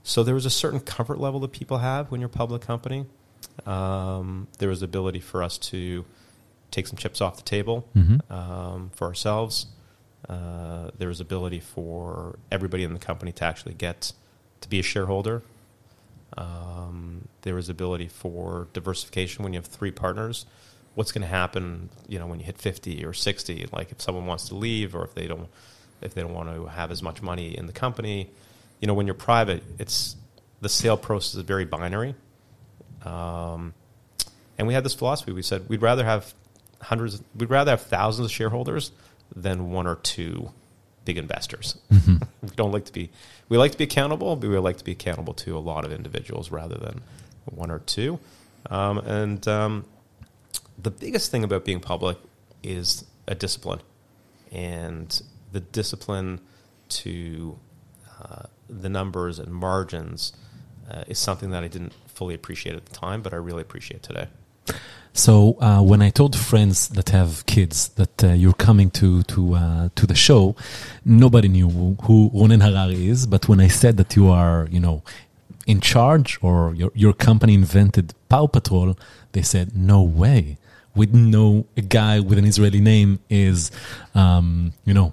So 0.07 0.23
there 0.23 0.37
was 0.37 0.47
a 0.47 0.51
certain 0.51 0.79
comfort 0.79 1.19
level 1.19 1.41
that 1.41 1.51
people 1.51 1.79
have 1.79 2.13
when 2.13 2.21
you're 2.21 2.29
a 2.31 2.33
public 2.33 2.63
company. 2.63 3.07
Um, 3.67 4.47
there 4.59 4.69
was 4.69 4.79
the 4.81 4.85
ability 4.85 5.19
for 5.19 5.43
us 5.43 5.59
to 5.59 6.05
take 6.71 6.87
some 6.87 6.97
chips 6.97 7.21
off 7.21 7.37
the 7.37 7.43
table 7.43 7.89
Mhm. 7.97 8.31
um, 8.31 8.91
for 8.95 9.09
ourselves. 9.09 9.67
Uh, 10.29 10.91
there 10.97 11.09
was 11.09 11.21
ability 11.21 11.59
for 11.59 12.39
everybody 12.53 12.85
in 12.85 12.93
the 12.93 13.01
company 13.01 13.33
to 13.33 13.45
actually 13.45 13.75
get 13.75 14.13
to 14.61 14.69
be 14.69 14.79
a 14.79 14.83
shareholder. 14.83 15.43
Um, 16.39 17.27
there 17.43 17.57
was 17.57 17.69
ability 17.69 18.07
for 18.07 18.69
diversification 18.73 19.43
when 19.43 19.53
you 19.55 19.59
have 19.59 19.67
three 19.67 19.91
partners. 19.91 20.47
What's 20.95 21.11
going 21.11 21.23
to 21.23 21.29
happen, 21.29 21.89
you 22.09 22.19
know, 22.21 22.27
when 22.29 22.39
you 22.39 22.47
hit 22.47 22.59
fifty 22.59 23.05
or 23.05 23.13
sixty? 23.13 23.67
Like 23.73 23.91
if 23.91 24.01
someone 24.01 24.27
wants 24.27 24.49
to 24.49 24.55
leave, 24.55 24.95
or 24.95 25.05
if 25.05 25.15
they 25.15 25.27
don't, 25.27 25.49
if 26.01 26.15
they 26.15 26.23
don't 26.23 26.33
want 26.35 26.55
to 26.55 26.67
have 26.67 26.91
as 26.93 27.03
much 27.03 27.23
money 27.23 27.57
in 27.57 27.67
the 27.67 27.73
company, 27.73 28.31
you 28.81 28.87
know, 28.87 28.95
when 28.95 29.07
you're 29.07 29.15
private, 29.15 29.63
it's 29.79 30.17
the 30.61 30.69
sale 30.69 30.97
process 30.97 31.35
is 31.35 31.43
very 31.43 31.65
binary. 31.65 32.15
Um, 33.05 33.75
and 34.59 34.67
we 34.67 34.75
had 34.75 34.85
this 34.85 34.95
philosophy. 34.95 35.33
We 35.33 35.43
said 35.43 35.69
we'd 35.69 35.83
rather 35.83 36.05
have 36.05 36.35
hundreds, 36.81 37.23
we'd 37.35 37.51
rather 37.51 37.73
have 37.73 37.83
thousands 37.83 38.27
of 38.27 38.33
shareholders 38.33 38.93
than 39.35 39.71
one 39.71 39.87
or 39.87 39.97
two 39.97 40.51
big 41.05 41.19
investors. 41.19 41.79
we 41.91 42.51
don't 42.57 42.73
like 42.73 42.85
to 42.87 42.93
be, 42.93 43.11
we 43.49 43.57
like 43.59 43.73
to 43.73 43.79
be 43.79 43.85
accountable, 43.85 44.37
but 44.37 44.49
we 44.49 44.59
like 44.59 44.77
to 44.79 44.85
be 44.85 44.93
accountable 44.93 45.35
to 45.35 45.57
a 45.57 45.61
lot 45.61 45.85
of 45.85 45.93
individuals 45.93 46.51
rather 46.51 46.77
than 46.77 47.03
one 47.45 47.71
or 47.71 47.79
two. 47.81 48.19
Um, 48.71 48.99
and 48.99 49.47
um, 49.47 49.85
the 50.79 50.91
biggest 50.91 51.31
thing 51.31 51.45
about 51.45 51.65
being 51.65 51.81
public 51.81 52.19
is 52.63 53.05
a 53.29 53.35
discipline, 53.35 53.81
and 54.53 55.23
the 55.53 55.61
discipline 55.61 56.41
to 56.89 57.59
uh, 58.21 58.45
the 58.69 58.89
numbers 58.89 59.39
and 59.39 59.53
margins 59.53 60.33
uh, 60.91 61.05
is 61.07 61.19
something 61.19 61.51
that 61.51 61.63
I 61.65 61.69
didn't 61.69 61.93
fully 62.07 62.35
appreciate 62.35 62.77
at 62.77 62.87
the 62.87 62.95
time, 62.95 63.23
but 63.23 63.33
I 63.33 63.37
really 63.37 63.63
appreciate 63.63 64.03
today. 64.03 64.29
So 65.13 65.57
uh, 65.61 65.83
when 65.83 66.03
I 66.03 66.11
told 66.11 66.37
friends 66.37 66.89
that 66.89 67.09
have 67.11 67.47
kids 67.47 67.89
that 67.91 68.23
uh, 68.23 68.29
you're 68.33 68.53
coming 68.53 68.91
to 68.91 69.23
to 69.23 69.55
uh, 69.55 69.89
to 69.95 70.07
the 70.07 70.15
show, 70.15 70.55
nobody 71.05 71.49
knew 71.49 71.97
who 72.03 72.31
Ronen 72.35 72.63
Harari 72.63 73.09
is. 73.09 73.27
But 73.27 73.49
when 73.49 73.61
I 73.61 73.69
said 73.69 73.97
that 73.97 74.15
you 74.15 74.29
are, 74.29 74.69
you 74.71 74.81
know, 74.81 75.03
in 75.67 75.81
charge 75.81 76.39
or 76.43 76.75
your 76.75 76.91
your 76.95 77.15
company 77.15 77.55
invented 77.55 78.13
Paw 78.29 78.47
Patrol, 78.47 78.95
they 79.33 79.43
said, 79.43 79.75
"No 79.75 80.03
way! 80.03 80.59
we 80.97 81.07
didn't 81.07 81.31
know 81.31 81.67
a 81.77 81.83
guy 81.83 82.19
with 82.19 82.39
an 82.39 82.45
Israeli 82.45 82.81
name 82.81 83.21
is, 83.29 83.71
um, 84.15 84.73
you 84.85 84.95
know, 84.95 85.13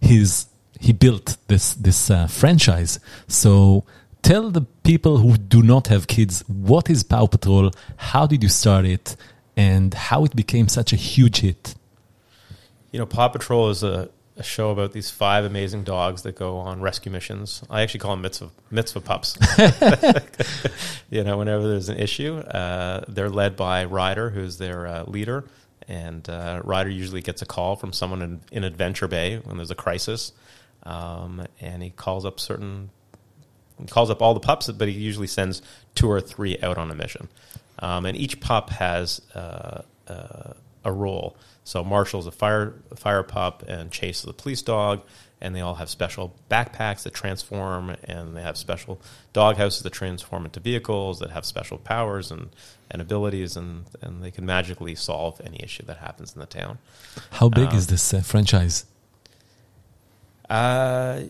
his 0.00 0.46
he 0.80 0.92
built 0.92 1.36
this 1.46 1.74
this 1.74 2.10
uh, 2.10 2.26
franchise. 2.26 2.98
So 3.28 3.84
tell 4.22 4.50
the 4.50 4.62
people 4.82 5.18
who 5.18 5.36
do 5.36 5.62
not 5.62 5.86
have 5.88 6.06
kids 6.06 6.42
what 6.48 6.90
is 6.90 7.02
Paw 7.02 7.26
Patrol, 7.26 7.70
how 7.96 8.26
did 8.26 8.42
you 8.42 8.48
start 8.48 8.84
it, 8.84 9.16
and 9.56 9.92
how 9.92 10.24
it 10.24 10.34
became 10.34 10.68
such 10.68 10.92
a 10.92 10.96
huge 10.96 11.40
hit. 11.40 11.74
You 12.92 12.98
know, 12.98 13.06
Paw 13.06 13.28
Patrol 13.28 13.68
is 13.68 13.82
a, 13.82 14.08
a 14.36 14.42
show 14.42 14.70
about 14.70 14.92
these 14.92 15.10
five 15.10 15.44
amazing 15.44 15.84
dogs 15.84 16.22
that 16.22 16.34
go 16.34 16.56
on 16.56 16.80
rescue 16.80 17.12
missions. 17.12 17.62
I 17.68 17.82
actually 17.82 18.00
call 18.00 18.12
them 18.12 18.22
mitzvah, 18.22 18.50
mitzvah 18.70 19.02
pups. 19.02 19.36
you 21.10 21.22
know, 21.24 21.36
whenever 21.36 21.68
there's 21.68 21.90
an 21.90 21.98
issue, 21.98 22.38
uh, 22.38 23.04
they're 23.06 23.28
led 23.28 23.54
by 23.56 23.84
Ryder, 23.84 24.30
who's 24.30 24.56
their 24.56 24.86
uh, 24.86 25.04
leader. 25.04 25.44
And 25.86 26.28
uh, 26.28 26.62
Ryder 26.64 26.90
usually 26.90 27.20
gets 27.20 27.42
a 27.42 27.46
call 27.46 27.76
from 27.76 27.92
someone 27.92 28.22
in, 28.22 28.40
in 28.50 28.64
Adventure 28.64 29.08
Bay 29.08 29.38
when 29.44 29.56
there's 29.58 29.70
a 29.70 29.74
crisis. 29.76 30.32
Um, 30.82 31.46
and 31.60 31.82
he 31.82 31.90
calls 31.90 32.24
up 32.24 32.40
certain, 32.40 32.90
he 33.78 33.86
calls 33.86 34.10
up 34.10 34.22
all 34.22 34.34
the 34.34 34.40
pups, 34.40 34.70
but 34.70 34.88
he 34.88 34.94
usually 34.94 35.26
sends 35.26 35.62
two 35.94 36.10
or 36.10 36.20
three 36.20 36.58
out 36.62 36.78
on 36.78 36.90
a 36.90 36.94
mission. 36.94 37.28
Um, 37.78 38.06
and 38.06 38.16
each 38.16 38.40
pup 38.40 38.70
has 38.70 39.22
uh, 39.34 39.82
uh, 40.08 40.52
a 40.84 40.92
role. 40.92 41.36
So 41.64 41.84
Marshall's 41.84 42.26
a 42.26 42.32
fire 42.32 42.74
a 42.90 42.96
fire 42.96 43.22
pup, 43.22 43.64
and 43.68 43.90
Chase 43.90 44.20
is 44.20 44.26
a 44.26 44.32
police 44.32 44.62
dog, 44.62 45.02
and 45.40 45.54
they 45.54 45.60
all 45.60 45.74
have 45.74 45.88
special 45.88 46.34
backpacks 46.50 47.04
that 47.04 47.14
transform, 47.14 47.96
and 48.04 48.36
they 48.36 48.42
have 48.42 48.56
special 48.56 49.00
dog 49.32 49.56
houses 49.56 49.82
that 49.82 49.92
transform 49.92 50.44
into 50.44 50.60
vehicles 50.60 51.20
that 51.20 51.30
have 51.30 51.44
special 51.44 51.78
powers 51.78 52.30
and, 52.30 52.50
and 52.90 53.00
abilities, 53.00 53.56
and, 53.56 53.84
and 54.02 54.22
they 54.22 54.30
can 54.30 54.44
magically 54.44 54.94
solve 54.94 55.40
any 55.44 55.60
issue 55.62 55.84
that 55.84 55.98
happens 55.98 56.34
in 56.34 56.40
the 56.40 56.46
town. 56.46 56.78
How 57.30 57.48
big 57.48 57.68
um, 57.68 57.76
is 57.76 57.86
this 57.86 58.12
uh, 58.12 58.20
franchise? 58.20 58.84
Uh, 60.50 61.20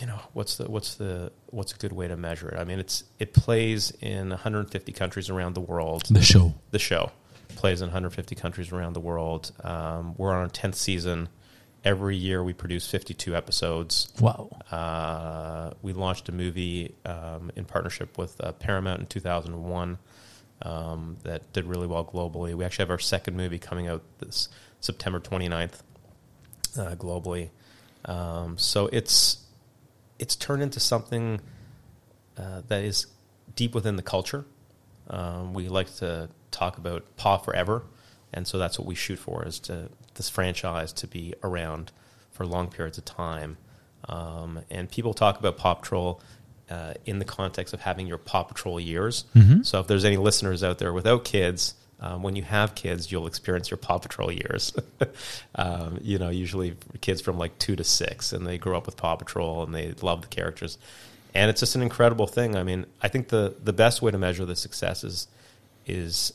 you 0.00 0.06
know 0.06 0.18
what's 0.32 0.56
the 0.56 0.68
what's 0.68 0.96
the 0.96 1.32
what's 1.46 1.72
a 1.72 1.76
good 1.76 1.92
way 1.92 2.08
to 2.08 2.16
measure 2.16 2.48
it? 2.48 2.58
I 2.58 2.64
mean, 2.64 2.80
it's 2.80 3.04
it 3.20 3.32
plays 3.32 3.92
in 4.00 4.30
150 4.30 4.92
countries 4.92 5.30
around 5.30 5.54
the 5.54 5.60
world. 5.60 6.04
The 6.10 6.20
show, 6.20 6.54
the 6.72 6.80
show, 6.80 7.12
plays 7.54 7.80
in 7.80 7.86
150 7.86 8.34
countries 8.34 8.72
around 8.72 8.94
the 8.94 9.00
world. 9.00 9.52
Um, 9.62 10.14
we're 10.16 10.32
on 10.32 10.38
our 10.38 10.48
10th 10.48 10.74
season. 10.74 11.28
Every 11.84 12.16
year 12.16 12.42
we 12.42 12.52
produce 12.52 12.90
52 12.90 13.36
episodes. 13.36 14.12
Wow. 14.20 14.50
Uh, 14.72 15.74
we 15.82 15.92
launched 15.92 16.28
a 16.28 16.32
movie 16.32 16.96
um, 17.04 17.52
in 17.54 17.64
partnership 17.64 18.18
with 18.18 18.40
uh, 18.40 18.50
Paramount 18.52 18.98
in 19.00 19.06
2001 19.06 19.98
um, 20.62 21.18
that 21.22 21.52
did 21.52 21.64
really 21.66 21.86
well 21.86 22.04
globally. 22.04 22.54
We 22.54 22.64
actually 22.64 22.84
have 22.84 22.90
our 22.90 22.98
second 22.98 23.36
movie 23.36 23.58
coming 23.58 23.88
out 23.88 24.02
this 24.18 24.48
September 24.80 25.20
29th 25.20 25.82
uh, 26.78 26.94
globally. 26.94 27.50
Um, 28.04 28.56
so 28.58 28.88
it's 28.92 29.44
it's 30.18 30.36
turned 30.36 30.62
into 30.62 30.80
something 30.80 31.40
uh, 32.38 32.62
that 32.68 32.84
is 32.84 33.06
deep 33.54 33.74
within 33.74 33.96
the 33.96 34.02
culture. 34.02 34.44
Um, 35.08 35.52
we 35.54 35.68
like 35.68 35.94
to 35.96 36.28
talk 36.50 36.78
about 36.78 37.16
Paw 37.16 37.38
Forever, 37.38 37.82
and 38.32 38.46
so 38.46 38.58
that's 38.58 38.78
what 38.78 38.86
we 38.86 38.94
shoot 38.94 39.18
for: 39.18 39.44
is 39.44 39.58
to 39.60 39.90
this 40.14 40.28
franchise 40.28 40.92
to 40.94 41.06
be 41.06 41.34
around 41.42 41.92
for 42.30 42.46
long 42.46 42.68
periods 42.68 42.98
of 42.98 43.04
time. 43.04 43.58
Um, 44.08 44.60
and 44.70 44.90
people 44.90 45.14
talk 45.14 45.38
about 45.38 45.56
Paw 45.56 45.74
Patrol 45.74 46.20
uh, 46.70 46.94
in 47.04 47.18
the 47.18 47.24
context 47.24 47.74
of 47.74 47.80
having 47.80 48.06
your 48.06 48.18
Paw 48.18 48.42
Patrol 48.42 48.80
years. 48.80 49.24
Mm-hmm. 49.34 49.62
So 49.62 49.80
if 49.80 49.86
there's 49.86 50.04
any 50.04 50.16
listeners 50.16 50.64
out 50.64 50.78
there 50.78 50.92
without 50.92 51.24
kids, 51.24 51.74
um, 52.00 52.22
when 52.22 52.36
you 52.36 52.42
have 52.42 52.74
kids, 52.74 53.10
you'll 53.10 53.26
experience 53.26 53.70
your 53.70 53.78
Paw 53.78 53.98
Patrol 53.98 54.30
years. 54.30 54.72
um, 55.54 55.98
you 56.02 56.18
know, 56.18 56.28
usually 56.28 56.76
kids 57.00 57.20
from 57.20 57.38
like 57.38 57.58
two 57.58 57.76
to 57.76 57.84
six, 57.84 58.32
and 58.32 58.46
they 58.46 58.58
grow 58.58 58.76
up 58.76 58.86
with 58.86 58.96
Paw 58.96 59.16
Patrol 59.16 59.62
and 59.62 59.74
they 59.74 59.92
love 60.02 60.22
the 60.22 60.28
characters. 60.28 60.78
And 61.34 61.50
it's 61.50 61.60
just 61.60 61.74
an 61.74 61.82
incredible 61.82 62.26
thing. 62.26 62.56
I 62.56 62.62
mean, 62.62 62.86
I 63.02 63.08
think 63.08 63.28
the, 63.28 63.54
the 63.62 63.72
best 63.72 64.02
way 64.02 64.10
to 64.10 64.18
measure 64.18 64.44
the 64.44 64.56
success 64.56 65.04
is, 65.04 65.28
is 65.86 66.32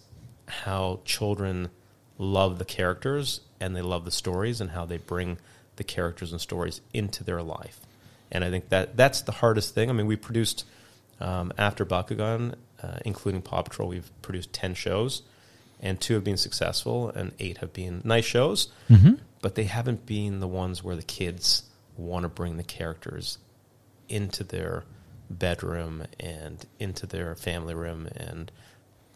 how 0.47 0.99
children 1.05 1.69
love 2.17 2.59
the 2.59 2.65
characters 2.65 3.41
and 3.59 3.75
they 3.75 3.81
love 3.81 4.05
the 4.05 4.11
stories 4.11 4.61
and 4.61 4.71
how 4.71 4.85
they 4.85 4.97
bring 4.97 5.37
the 5.77 5.83
characters 5.83 6.31
and 6.31 6.39
stories 6.39 6.81
into 6.93 7.23
their 7.23 7.41
life. 7.41 7.79
And 8.31 8.43
I 8.43 8.49
think 8.49 8.69
that 8.69 8.95
that's 8.95 9.21
the 9.21 9.31
hardest 9.31 9.75
thing. 9.75 9.89
I 9.89 9.93
mean, 9.93 10.07
we 10.07 10.15
produced 10.15 10.65
um, 11.19 11.51
after 11.57 11.85
Bakugan, 11.85 12.55
uh, 12.81 12.97
including 13.05 13.41
Paw 13.41 13.61
Patrol, 13.61 13.89
we've 13.89 14.09
produced 14.21 14.53
ten 14.53 14.73
shows 14.73 15.23
and 15.81 15.99
two 15.99 16.13
have 16.13 16.23
been 16.23 16.37
successful, 16.37 17.09
and 17.09 17.33
eight 17.39 17.57
have 17.57 17.73
been 17.73 18.01
nice 18.05 18.25
shows, 18.25 18.67
mm-hmm. 18.89 19.15
but 19.41 19.55
they 19.55 19.63
haven't 19.63 20.05
been 20.05 20.39
the 20.39 20.47
ones 20.47 20.83
where 20.83 20.95
the 20.95 21.01
kids 21.01 21.63
want 21.97 22.23
to 22.23 22.29
bring 22.29 22.57
the 22.57 22.63
characters 22.63 23.39
into 24.07 24.43
their 24.43 24.83
bedroom 25.29 26.03
and 26.19 26.65
into 26.79 27.07
their 27.07 27.35
family 27.35 27.73
room 27.73 28.07
and 28.15 28.51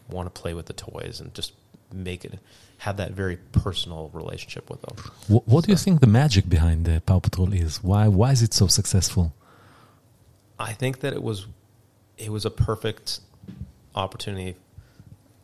want 0.10 0.34
to 0.34 0.42
play 0.42 0.54
with 0.54 0.66
the 0.66 0.74
toys 0.74 1.20
and 1.20 1.34
just 1.34 1.54
make 1.94 2.26
it 2.26 2.40
have 2.86 2.98
that 2.98 3.14
very 3.14 3.38
personal 3.52 4.12
relationship 4.14 4.70
with 4.70 4.80
them. 4.84 4.96
What, 5.28 5.48
what 5.48 5.62
so. 5.62 5.66
do 5.66 5.72
you 5.72 5.78
think 5.78 6.02
the 6.02 6.08
magic 6.08 6.48
behind 6.48 6.86
the 6.86 7.02
Paw 7.04 7.20
Patrol 7.20 7.52
is? 7.52 7.84
Why 7.84 8.08
why 8.08 8.32
is 8.32 8.44
it 8.44 8.54
so 8.54 8.68
successful? 8.68 9.34
I 10.60 10.74
think 10.74 11.00
that 11.00 11.12
it 11.12 11.24
was 11.24 11.48
it 12.20 12.30
was 12.32 12.46
a 12.46 12.52
perfect 12.52 13.22
opportunity 13.96 14.56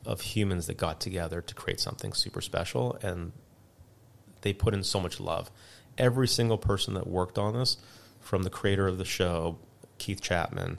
of 0.06 0.21
humans 0.21 0.67
that 0.67 0.77
got 0.77 0.99
together 0.99 1.41
to 1.41 1.56
create 1.56 1.80
something 1.80 2.13
super 2.13 2.41
special 2.41 2.97
and 3.01 3.32
they 4.41 4.54
put 4.54 4.75
in 4.75 4.84
so 4.84 4.99
much 4.99 5.19
love. 5.19 5.49
Every 5.97 6.27
single 6.27 6.60
person 6.60 6.93
that 6.93 7.08
worked 7.08 7.38
on 7.39 7.54
this, 7.54 7.77
from 8.19 8.43
the 8.43 8.49
creator 8.51 8.88
of 8.88 8.97
the 8.99 9.06
show, 9.06 9.58
Keith 9.97 10.21
Chapman, 10.21 10.77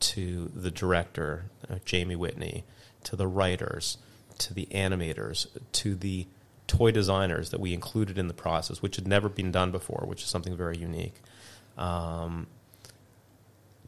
to 0.00 0.50
the 0.54 0.70
director, 0.70 1.46
uh, 1.70 1.76
Jamie 1.84 2.16
Whitney, 2.16 2.64
to 3.04 3.16
the 3.16 3.26
writers, 3.26 3.98
to 4.38 4.54
the 4.54 4.66
animators, 4.72 5.46
to 5.72 5.94
the 5.94 6.26
toy 6.66 6.90
designers 6.90 7.50
that 7.50 7.60
we 7.60 7.74
included 7.74 8.18
in 8.18 8.28
the 8.28 8.34
process, 8.34 8.80
which 8.80 8.96
had 8.96 9.06
never 9.06 9.28
been 9.28 9.52
done 9.52 9.70
before, 9.70 10.04
which 10.06 10.22
is 10.22 10.28
something 10.28 10.56
very 10.56 10.76
unique, 10.76 11.16
um, 11.76 12.46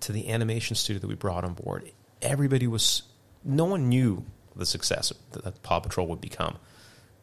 to 0.01 0.13
the 0.13 0.29
animation 0.29 0.77
studio 0.77 1.01
that 1.01 1.07
we 1.07 1.15
brought 1.15 1.45
on 1.45 1.55
board. 1.55 1.91
Everybody 2.21 2.67
was, 2.67 3.03
no 3.45 3.65
one 3.65 3.89
knew 3.89 4.25
the 4.57 4.67
success 4.67 5.13
that 5.33 5.63
Paw 5.63 5.81
Patrol 5.81 6.07
would 6.09 6.21
become. 6.21 6.57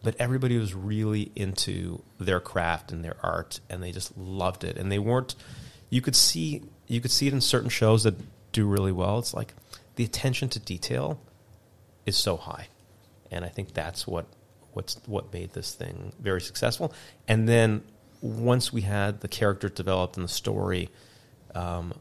But 0.03 0.15
everybody 0.17 0.57
was 0.57 0.73
really 0.73 1.31
into 1.35 2.01
their 2.19 2.39
craft 2.39 2.91
and 2.91 3.03
their 3.03 3.17
art, 3.21 3.59
and 3.69 3.83
they 3.83 3.91
just 3.91 4.17
loved 4.17 4.63
it. 4.63 4.75
And 4.77 4.91
they 4.91 4.97
weren't. 4.97 5.35
You 5.91 6.01
could 6.01 6.15
see 6.15 6.63
you 6.87 7.01
could 7.01 7.11
see 7.11 7.27
it 7.27 7.33
in 7.33 7.41
certain 7.41 7.69
shows 7.69 8.03
that 8.03 8.15
do 8.51 8.65
really 8.65 8.91
well. 8.91 9.19
It's 9.19 9.33
like 9.33 9.53
the 9.95 10.03
attention 10.03 10.49
to 10.49 10.59
detail 10.59 11.21
is 12.05 12.17
so 12.17 12.35
high, 12.35 12.67
and 13.31 13.45
I 13.45 13.47
think 13.47 13.73
that's 13.73 14.05
what 14.05 14.25
what's 14.73 14.95
what 15.05 15.33
made 15.33 15.51
this 15.53 15.73
thing 15.73 16.13
very 16.19 16.41
successful. 16.41 16.93
And 17.27 17.47
then 17.47 17.83
once 18.21 18.71
we 18.71 18.81
had 18.81 19.21
the 19.21 19.27
character 19.27 19.69
developed 19.69 20.17
and 20.17 20.23
the 20.23 20.29
story, 20.29 20.89
um, 21.55 21.93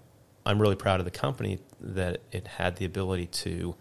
I'm 0.44 0.60
really 0.60 0.76
proud 0.76 1.00
of 1.00 1.04
the 1.04 1.10
company 1.10 1.58
that 1.80 2.20
it 2.30 2.46
had 2.46 2.76
the 2.76 2.84
ability 2.84 3.26
to 3.26 3.74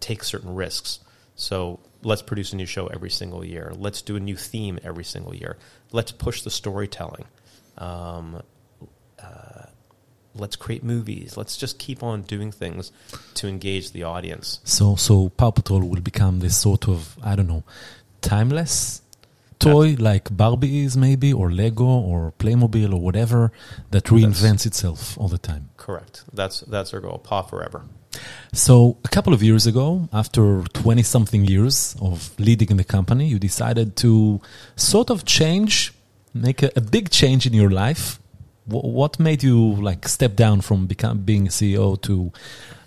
take 0.00 0.24
certain 0.24 0.54
risks. 0.54 1.00
So 1.34 1.80
let's 2.02 2.22
produce 2.22 2.52
a 2.52 2.56
new 2.56 2.66
show 2.66 2.86
every 2.86 3.10
single 3.10 3.44
year. 3.44 3.72
Let's 3.76 4.02
do 4.02 4.16
a 4.16 4.20
new 4.20 4.36
theme 4.36 4.78
every 4.84 5.04
single 5.04 5.34
year. 5.34 5.56
Let's 5.90 6.12
push 6.12 6.42
the 6.42 6.50
storytelling. 6.50 7.24
Um, 7.78 8.42
uh, 9.20 9.66
let's 10.34 10.56
create 10.56 10.82
movies. 10.82 11.36
Let's 11.36 11.56
just 11.56 11.78
keep 11.78 12.02
on 12.02 12.22
doing 12.22 12.52
things 12.52 12.92
to 13.34 13.48
engage 13.48 13.92
the 13.92 14.04
audience. 14.04 14.60
So, 14.64 14.96
so 14.96 15.28
Paw 15.30 15.50
Patrol 15.50 15.80
will 15.80 16.00
become 16.00 16.40
this 16.40 16.56
sort 16.56 16.88
of 16.88 17.16
I 17.22 17.36
don't 17.36 17.48
know, 17.48 17.64
timeless 18.20 19.02
toy 19.62 19.96
like 19.98 20.36
Barbie 20.36 20.80
is 20.80 20.96
maybe, 20.96 21.32
or 21.32 21.50
Lego, 21.50 21.84
or 21.84 22.32
Playmobil, 22.38 22.92
or 22.92 23.00
whatever 23.00 23.52
that 23.90 24.04
reinvents 24.04 24.40
that's, 24.40 24.66
itself 24.66 25.18
all 25.18 25.28
the 25.28 25.38
time. 25.38 25.70
Correct. 25.76 26.24
That's 26.32 26.60
that's 26.60 26.92
our 26.94 27.00
goal. 27.00 27.18
Paw 27.18 27.42
forever. 27.42 27.82
So, 28.52 28.98
a 29.04 29.08
couple 29.08 29.32
of 29.32 29.42
years 29.42 29.66
ago, 29.66 30.08
after 30.12 30.62
20 30.74 31.02
something 31.02 31.44
years 31.46 31.96
of 32.00 32.38
leading 32.38 32.68
in 32.70 32.76
the 32.76 32.84
company, 32.84 33.26
you 33.26 33.38
decided 33.38 33.96
to 33.96 34.40
sort 34.76 35.08
of 35.08 35.24
change, 35.24 35.94
make 36.34 36.62
a, 36.62 36.70
a 36.76 36.82
big 36.82 37.08
change 37.08 37.46
in 37.46 37.54
your 37.54 37.70
life. 37.70 38.18
What 38.66 39.18
made 39.18 39.42
you 39.42 39.74
like 39.74 40.06
step 40.08 40.36
down 40.36 40.60
from 40.60 40.86
become, 40.86 41.18
being 41.18 41.46
a 41.48 41.50
CEO 41.50 42.00
to 42.02 42.32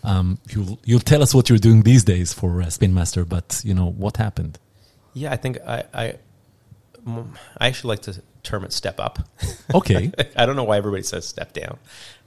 um, 0.05 0.37
you'll, 0.49 0.79
you'll 0.85 0.99
tell 0.99 1.21
us 1.23 1.33
what 1.33 1.49
you're 1.49 1.57
doing 1.57 1.81
these 1.81 2.03
days 2.03 2.31
for 2.31 2.61
uh, 2.61 2.69
Spin 2.69 2.93
Master, 2.93 3.25
but 3.25 3.61
you 3.65 3.73
know 3.73 3.89
what 3.89 4.17
happened? 4.17 4.59
Yeah, 5.13 5.33
I 5.33 5.37
think 5.37 5.57
I, 5.65 5.83
I 5.93 6.15
I 7.57 7.67
actually 7.67 7.89
like 7.89 8.01
to 8.03 8.21
term 8.43 8.63
it 8.63 8.73
step 8.73 8.99
up. 8.99 9.19
Okay. 9.73 10.11
I 10.37 10.45
don't 10.45 10.55
know 10.55 10.63
why 10.63 10.77
everybody 10.77 11.01
says 11.01 11.27
step 11.27 11.51
down, 11.51 11.79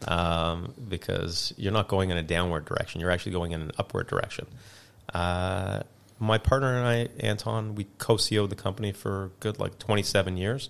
um, 0.08 0.74
because 0.88 1.54
you're 1.56 1.72
not 1.72 1.86
going 1.86 2.10
in 2.10 2.16
a 2.16 2.22
downward 2.22 2.64
direction. 2.64 3.00
You're 3.00 3.12
actually 3.12 3.32
going 3.32 3.52
in 3.52 3.62
an 3.62 3.70
upward 3.78 4.08
direction. 4.08 4.46
Uh, 5.14 5.82
my 6.18 6.36
partner 6.36 6.76
and 6.76 6.86
I, 6.86 7.26
Anton, 7.26 7.76
we 7.76 7.86
co-CEO'd 7.98 8.50
the 8.50 8.56
company 8.56 8.90
for 8.90 9.30
good 9.38 9.60
like 9.60 9.78
27 9.78 10.36
years, 10.36 10.68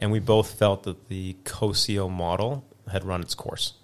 and 0.00 0.10
we 0.10 0.18
both 0.18 0.58
felt 0.58 0.84
that 0.84 1.08
the 1.08 1.36
co-CEO 1.44 2.10
model 2.10 2.64
had 2.90 3.04
run 3.04 3.20
its 3.20 3.34
course, 3.34 3.74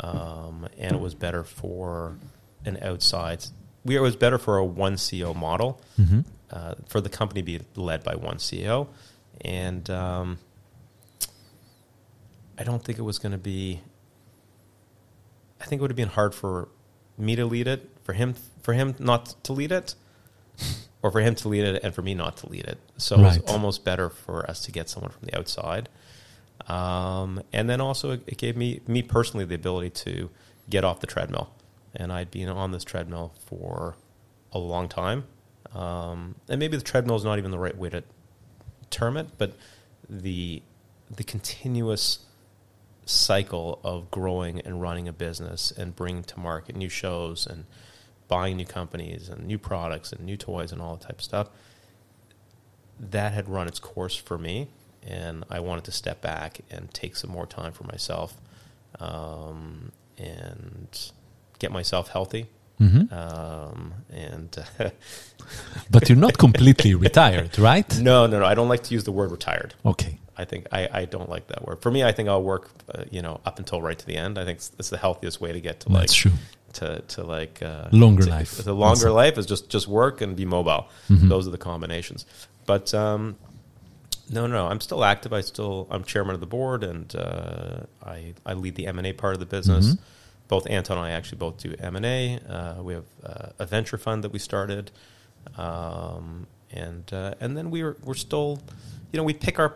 um, 0.00 0.66
and 0.78 0.92
it 0.92 1.00
was 1.00 1.14
better 1.14 1.44
for 1.44 2.16
an 2.64 2.78
outside. 2.82 3.44
We 3.84 3.96
it 3.96 4.00
was 4.00 4.16
better 4.16 4.38
for 4.38 4.58
a 4.58 4.64
one 4.64 4.94
CEO 4.94 5.34
model 5.34 5.80
Mm-hmm. 5.98 6.20
uh, 6.50 6.74
for 6.88 7.00
the 7.00 7.08
company 7.08 7.40
to 7.42 7.46
be 7.46 7.60
led 7.76 8.02
by 8.04 8.14
one 8.14 8.36
CEO, 8.36 8.88
and 9.42 9.88
um, 9.90 10.38
I 12.58 12.64
don't 12.64 12.82
think 12.84 12.98
it 12.98 13.02
was 13.02 13.18
going 13.18 13.32
to 13.32 13.38
be. 13.38 13.80
I 15.60 15.64
think 15.64 15.80
it 15.80 15.82
would 15.82 15.90
have 15.90 15.96
been 15.96 16.08
hard 16.08 16.34
for 16.34 16.68
me 17.18 17.36
to 17.36 17.44
lead 17.44 17.66
it, 17.68 17.88
for 18.02 18.14
him, 18.14 18.34
for 18.62 18.72
him 18.72 18.94
not 18.98 19.34
to 19.44 19.52
lead 19.52 19.72
it, 19.72 19.94
or 21.02 21.10
for 21.10 21.20
him 21.20 21.34
to 21.34 21.48
lead 21.48 21.64
it 21.64 21.82
and 21.82 21.94
for 21.94 22.02
me 22.02 22.14
not 22.14 22.36
to 22.38 22.48
lead 22.48 22.64
it. 22.64 22.78
So 22.98 23.16
it 23.16 23.22
Right. 23.22 23.42
was 23.42 23.50
almost 23.52 23.84
better 23.84 24.10
for 24.10 24.48
us 24.50 24.60
to 24.66 24.72
get 24.72 24.88
someone 24.88 25.10
from 25.12 25.22
the 25.26 25.36
outside. 25.38 25.88
Um, 26.68 27.42
and 27.52 27.68
then 27.70 27.80
also 27.80 28.12
it, 28.12 28.22
it 28.26 28.38
gave 28.38 28.56
me 28.56 28.80
me 28.86 29.02
personally 29.02 29.44
the 29.46 29.54
ability 29.54 29.90
to 29.90 30.30
get 30.68 30.84
off 30.84 31.00
the 31.00 31.06
treadmill. 31.06 31.50
And 31.94 32.12
I'd 32.12 32.30
been 32.30 32.48
on 32.48 32.70
this 32.72 32.84
treadmill 32.84 33.32
for 33.46 33.96
a 34.52 34.58
long 34.58 34.88
time. 34.88 35.24
Um, 35.74 36.34
and 36.48 36.58
maybe 36.58 36.76
the 36.76 36.82
treadmill 36.82 37.16
is 37.16 37.24
not 37.24 37.38
even 37.38 37.50
the 37.50 37.58
right 37.58 37.76
way 37.76 37.88
to 37.90 38.02
term 38.90 39.16
it, 39.16 39.28
but 39.38 39.54
the 40.08 40.62
the 41.10 41.24
continuous 41.24 42.20
cycle 43.06 43.80
of 43.82 44.10
growing 44.10 44.60
and 44.60 44.80
running 44.80 45.08
a 45.08 45.12
business 45.12 45.72
and 45.72 45.96
bringing 45.96 46.22
to 46.22 46.38
market 46.38 46.76
new 46.76 46.88
shows 46.88 47.46
and 47.46 47.64
buying 48.30 48.56
new 48.56 48.64
companies 48.80 49.28
and 49.28 49.44
new 49.46 49.58
products 49.58 50.12
and 50.12 50.20
new 50.24 50.36
toys 50.36 50.70
and 50.72 50.80
all 50.80 50.94
that 50.96 51.04
type 51.08 51.18
of 51.18 51.24
stuff 51.32 51.48
that 52.98 53.32
had 53.32 53.48
run 53.48 53.66
its 53.66 53.78
course 53.80 54.14
for 54.28 54.38
me 54.38 54.68
and 55.06 55.44
i 55.50 55.58
wanted 55.68 55.84
to 55.84 55.92
step 56.02 56.20
back 56.20 56.60
and 56.70 56.82
take 56.94 57.16
some 57.16 57.30
more 57.30 57.46
time 57.46 57.72
for 57.72 57.84
myself 57.84 58.30
um, 58.98 59.92
and 60.18 61.10
get 61.58 61.70
myself 61.72 62.08
healthy 62.08 62.46
Mhm. 62.80 63.12
um, 63.12 63.92
and 64.10 64.56
But 65.90 66.08
you're 66.08 66.16
not 66.18 66.38
completely 66.38 66.94
retired, 66.94 67.58
right? 67.58 67.90
no 67.98 68.26
no 68.26 68.38
no 68.40 68.46
i 68.46 68.54
don't 68.54 68.68
like 68.74 68.82
to 68.84 68.94
use 68.94 69.04
the 69.04 69.12
word 69.12 69.30
retired 69.30 69.74
Okay. 69.84 70.18
I 70.42 70.46
think 70.46 70.66
I, 70.72 70.88
I 71.00 71.04
don't 71.04 71.28
like 71.28 71.48
that 71.48 71.66
word. 71.66 71.82
For 71.82 71.90
me, 71.90 72.02
I 72.02 72.12
think 72.12 72.26
I'll 72.30 72.42
work, 72.42 72.70
uh, 72.94 73.04
you 73.10 73.20
know, 73.20 73.42
up 73.44 73.58
until 73.58 73.82
right 73.82 73.98
to 73.98 74.06
the 74.06 74.16
end. 74.16 74.38
I 74.38 74.44
think 74.46 74.56
it's, 74.60 74.72
it's 74.78 74.88
the 74.88 74.96
healthiest 74.96 75.38
way 75.38 75.52
to 75.52 75.60
get 75.60 75.80
to 75.80 75.90
like 75.90 76.00
That's 76.04 76.14
true. 76.14 76.32
To 76.74 77.00
to 77.00 77.22
like 77.24 77.62
uh, 77.62 77.88
Longer 77.92 78.24
to- 78.24 78.30
life. 78.30 78.56
The 78.64 78.72
longer 78.74 79.10
life 79.10 79.38
is 79.38 79.46
just 79.46 79.68
just 79.68 79.88
work 79.88 80.20
and 80.20 80.36
be 80.36 80.44
mobile. 80.44 80.88
Mhm. 81.08 81.28
Those 81.28 81.46
are 81.48 81.50
the 81.50 81.58
combinations. 81.58 82.26
But 82.66 82.92
um, 82.94 83.36
no, 84.30 84.46
no, 84.46 84.66
I'm 84.68 84.80
still 84.80 85.02
active. 85.04 85.32
I 85.32 85.40
still 85.40 85.86
I'm 85.90 86.04
chairman 86.04 86.34
of 86.34 86.40
the 86.40 86.46
board, 86.46 86.84
and 86.84 87.14
uh, 87.16 87.80
I 88.04 88.34
I 88.46 88.52
lead 88.54 88.74
the 88.76 88.86
M 88.86 88.98
and 88.98 89.06
A 89.06 89.12
part 89.12 89.34
of 89.34 89.40
the 89.40 89.46
business. 89.46 89.94
Mhm. 89.94 89.98
Both 90.48 90.66
Anton 90.68 90.98
and 90.98 91.06
I 91.06 91.10
actually 91.10 91.38
both 91.38 91.58
do 91.58 91.74
M 91.78 91.96
and 91.96 92.04
A. 92.06 92.38
Uh, 92.48 92.82
we 92.82 92.94
have 92.94 93.04
uh, 93.24 93.48
a 93.58 93.66
venture 93.66 93.98
fund 93.98 94.24
that 94.24 94.32
we 94.32 94.38
started, 94.38 94.90
um, 95.56 96.46
and 96.72 97.12
uh, 97.12 97.34
and 97.40 97.56
then 97.56 97.70
we 97.70 97.82
were 97.82 97.96
we're 98.04 98.14
still, 98.14 98.60
you 99.12 99.16
know, 99.16 99.24
we 99.24 99.34
pick 99.34 99.58
our 99.58 99.74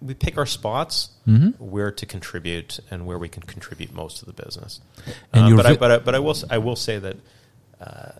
we 0.00 0.14
pick 0.14 0.36
our 0.36 0.46
spots 0.46 1.10
Mhm. 1.26 1.58
where 1.58 1.90
to 1.90 2.04
contribute 2.06 2.80
and 2.90 3.06
where 3.06 3.18
we 3.18 3.28
can 3.28 3.42
contribute 3.42 3.94
most 3.94 4.20
of 4.22 4.26
the 4.26 4.42
business. 4.44 4.80
And 5.32 5.48
you're 5.48 5.56
but, 5.56 5.66
I, 5.66 5.76
but 5.76 5.90
I 5.90 5.98
but 5.98 6.14
I 6.14 6.18
will 6.18 6.30
s- 6.32 6.44
I 6.50 6.58
will 6.58 6.76
say 6.76 6.98
that 6.98 7.16
uh, 7.80 8.12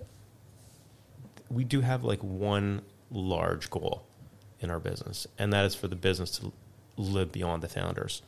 we 1.50 1.64
do 1.64 1.80
have 1.80 2.02
like 2.04 2.20
one 2.22 2.82
large 3.10 3.70
goal 3.70 4.04
in 4.60 4.70
our 4.70 4.80
business, 4.80 5.26
and 5.38 5.52
that 5.52 5.64
is 5.64 5.74
for 5.74 5.86
the 5.88 5.96
business 5.96 6.30
to 6.38 6.52
live 6.96 7.30
beyond 7.32 7.62
the 7.62 7.68
founders. 7.68 8.22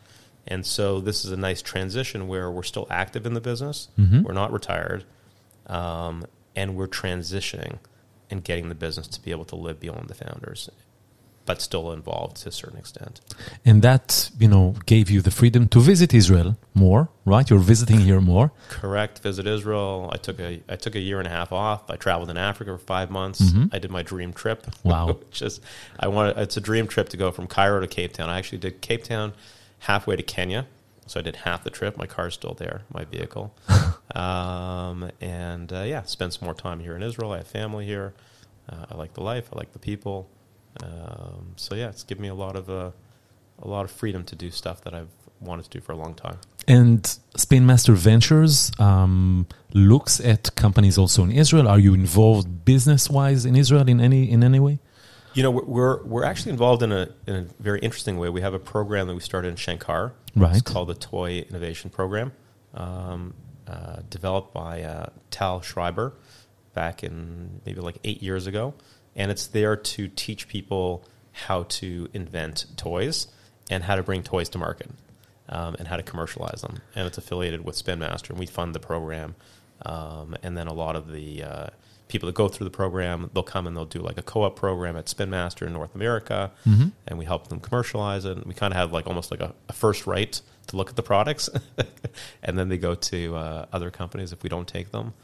And 0.47 0.65
so 0.65 1.01
this 1.01 1.25
is 1.25 1.33
a 1.33 1.37
nice 1.37 1.61
transition 1.63 2.29
where 2.29 2.51
we're 2.51 2.63
still 2.63 2.87
active 2.91 3.27
in 3.27 3.35
the 3.35 3.41
business, 3.41 3.89
Mhm. 3.99 4.23
we're 4.23 4.33
not 4.35 4.53
retired, 4.53 5.05
um, 5.67 6.27
and 6.55 6.77
we're 6.77 6.87
transitioning 6.89 7.79
and 8.31 8.45
getting 8.45 8.69
the 8.69 8.75
business 8.75 9.07
to 9.09 9.21
be 9.23 9.31
able 9.31 9.45
to 9.47 9.57
live 9.57 9.81
beyond 9.81 10.09
the 10.09 10.15
founders, 10.15 10.69
but 11.49 11.63
still 11.63 11.91
involved 11.93 12.37
to 12.37 12.51
a 12.51 12.53
certain 12.53 12.79
extent. 12.79 13.23
And 13.65 13.81
that, 13.81 14.31
you 14.39 14.49
know, 14.49 14.75
gave 14.85 15.09
you 15.09 15.23
the 15.23 15.31
freedom 15.31 15.67
to 15.69 15.81
visit 15.81 16.13
Israel 16.13 16.59
more, 16.75 17.09
right? 17.25 17.49
You're 17.49 17.67
visiting 17.75 18.01
here 18.01 18.21
more. 18.21 18.53
Correct. 18.69 19.21
Visit 19.21 19.47
Israel. 19.47 20.11
I 20.13 20.19
took 20.19 20.39
a 20.41 20.61
I 20.69 20.77
took 20.77 20.95
a 20.95 21.01
year 21.09 21.19
and 21.23 21.27
a 21.27 21.31
half 21.31 21.51
off. 21.51 21.89
I 21.89 21.97
traveled 21.97 22.29
in 22.29 22.37
Africa 22.37 22.71
for 22.77 22.85
five 22.97 23.09
months. 23.11 23.41
Mhm. 23.41 23.71
I 23.73 23.79
did 23.79 23.91
my 23.91 24.03
dream 24.03 24.35
trip. 24.35 24.67
Wow. 24.85 25.21
is 25.41 25.59
I 25.99 26.09
wanted. 26.09 26.37
It's 26.37 26.59
a 26.59 26.65
dream 26.71 26.87
trip 26.87 27.09
to 27.13 27.17
go 27.17 27.29
from 27.37 27.47
Cairo 27.47 27.81
to 27.81 27.87
Cape 27.99 28.13
Town. 28.13 28.29
I 28.29 28.37
actually 28.41 28.59
did 28.67 28.83
Cape 28.89 29.05
Town, 29.05 29.33
halfway 29.91 30.17
to 30.17 30.23
Kenya. 30.37 30.67
So 31.07 31.19
I 31.21 31.23
did 31.23 31.37
half 31.47 31.65
the 31.65 31.71
trip. 31.71 31.97
My 31.97 32.09
car's 32.15 32.35
still 32.35 32.57
there, 32.65 32.83
my 32.93 33.05
vehicle. 33.07 33.47
um, 34.15 35.11
and 35.23 35.73
uh, 35.73 35.85
yeah, 35.93 36.03
spent 36.03 36.35
some 36.35 36.45
more 36.45 36.59
time 36.67 36.81
here 36.81 36.95
in 36.95 37.03
Israel. 37.03 37.33
I 37.33 37.39
have 37.39 37.47
family 37.63 37.87
here. 37.87 38.13
Uh, 38.69 38.85
I 38.91 38.95
like 39.03 39.15
the 39.15 39.23
life. 39.23 39.47
I 39.51 39.57
like 39.57 39.73
the 39.73 39.79
people. 39.79 40.29
Um, 40.83 41.53
so 41.57 41.75
yeah, 41.75 41.89
it's 41.89 42.05
given 42.05 42.23
me 42.23 42.29
a 42.29 42.35
lot 42.35 42.57
of 42.57 42.69
uh, 42.71 42.91
a 43.61 43.69
lot 43.69 43.85
of 43.85 43.91
freedom 43.91 44.25
to 44.25 44.37
do 44.37 44.51
stuff 44.51 44.83
that 44.83 44.95
I've 44.95 45.09
wanted 45.41 45.65
to 45.65 45.71
do 45.71 45.81
for 45.81 45.93
a 45.93 45.97
long 45.97 46.15
time. 46.15 46.39
And 46.67 47.05
Spin 47.37 47.65
Master 47.67 47.95
Ventures 47.95 48.71
um, 48.79 49.47
looks 49.73 50.21
at 50.21 50.55
companies 50.55 50.99
also 50.99 51.25
in 51.25 51.33
Israel. 51.33 51.67
Are 51.69 51.79
you 51.79 51.95
involved 51.95 52.65
business-wise 52.65 53.45
in 53.47 53.57
Israel 53.57 53.89
in 53.89 54.01
any 54.01 54.31
in 54.31 54.43
any 54.45 54.61
way? 54.61 54.79
You 55.35 55.43
know, 55.45 55.51
we're- 55.51 55.67
we're 55.67 56.03
we're 56.05 56.25
actually 56.25 56.53
involved 56.53 56.83
in 56.83 56.93
a 56.93 57.09
in 57.27 57.35
a 57.35 57.47
very 57.61 57.79
interesting 57.81 58.19
way. 58.19 58.29
We 58.29 58.41
have 58.41 58.55
a 58.55 58.59
program 58.59 59.07
that 59.09 59.15
we 59.15 59.21
started 59.21 59.49
in 59.49 59.55
Shenkar. 59.57 60.13
Right. 60.37 60.53
It's 60.57 60.63
called 60.63 60.89
the 60.89 60.95
Toy 60.95 61.45
Innovation 61.49 61.91
Program, 61.91 62.33
um, 62.75 63.35
uh, 63.67 63.97
developed 64.11 64.53
by 64.55 64.83
uh, 64.83 65.07
Tal 65.31 65.61
Schreiber 65.63 66.15
back 66.75 67.03
in 67.03 67.61
maybe 67.67 67.81
like 67.81 67.99
eight 68.05 68.23
years 68.23 68.47
ago, 68.47 68.75
and 69.19 69.31
it's 69.31 69.47
there 69.49 69.77
to 69.77 70.09
teach 70.09 70.49
people 70.49 71.05
how 71.33 71.65
to 71.65 72.09
invent 72.15 72.65
toys 72.79 73.27
and 73.71 73.85
how 73.85 73.95
to 73.97 74.03
bring 74.03 74.23
toys 74.23 74.49
to 74.51 74.59
market 74.59 74.91
um, 75.51 75.77
and 75.79 75.89
how 75.89 75.97
to 75.97 76.03
commercialize 76.03 76.63
them. 76.63 76.81
And 76.95 77.07
it's 77.07 77.19
affiliated 77.19 77.65
with 77.65 77.77
Spin 77.77 77.99
Master, 77.99 78.33
and 78.33 78.41
we 78.41 78.47
fund 78.47 78.75
the 78.75 78.81
program. 78.81 79.35
Um, 79.85 80.35
and 80.43 80.57
then 80.57 80.67
a 80.67 80.73
lot 80.73 80.97
of 80.97 81.13
the 81.13 81.43
uh, 81.45 81.67
people 82.09 82.27
that 82.27 82.35
go 82.35 82.49
through 82.49 82.65
the 82.65 82.71
program, 82.71 83.31
they'll 83.35 83.43
come 83.45 83.67
and 83.67 83.77
they'll 83.77 83.85
do 83.85 84.01
like 84.01 84.19
a 84.19 84.23
co-op 84.23 84.57
program 84.57 84.97
at 84.97 85.09
Spin 85.09 85.31
Master 85.31 85.67
in 85.67 85.73
North 85.75 85.95
America, 85.95 86.51
Mhm. 86.67 86.93
and 87.07 87.19
we 87.19 87.25
help 87.27 87.49
them 87.49 87.61
commercialize 87.61 88.25
it. 88.25 88.37
And 88.39 88.47
we 88.47 88.55
kind 88.55 88.73
of 88.73 88.79
have 88.79 88.93
like 88.93 89.07
almost 89.07 89.31
like 89.31 89.41
a, 89.41 89.55
a 89.69 89.73
first 89.73 90.07
right 90.07 90.41
to 90.69 90.77
look 90.77 90.91
at 90.91 90.97
the 90.97 91.03
products, 91.03 91.49
and 92.43 92.59
then 92.59 92.69
they 92.69 92.79
go 92.79 92.95
to 92.95 93.37
uh, 93.37 93.67
other 93.73 93.91
companies 93.91 94.33
if 94.33 94.43
we 94.43 94.49
don't 94.49 94.67
take 94.69 94.91
them. 94.91 95.15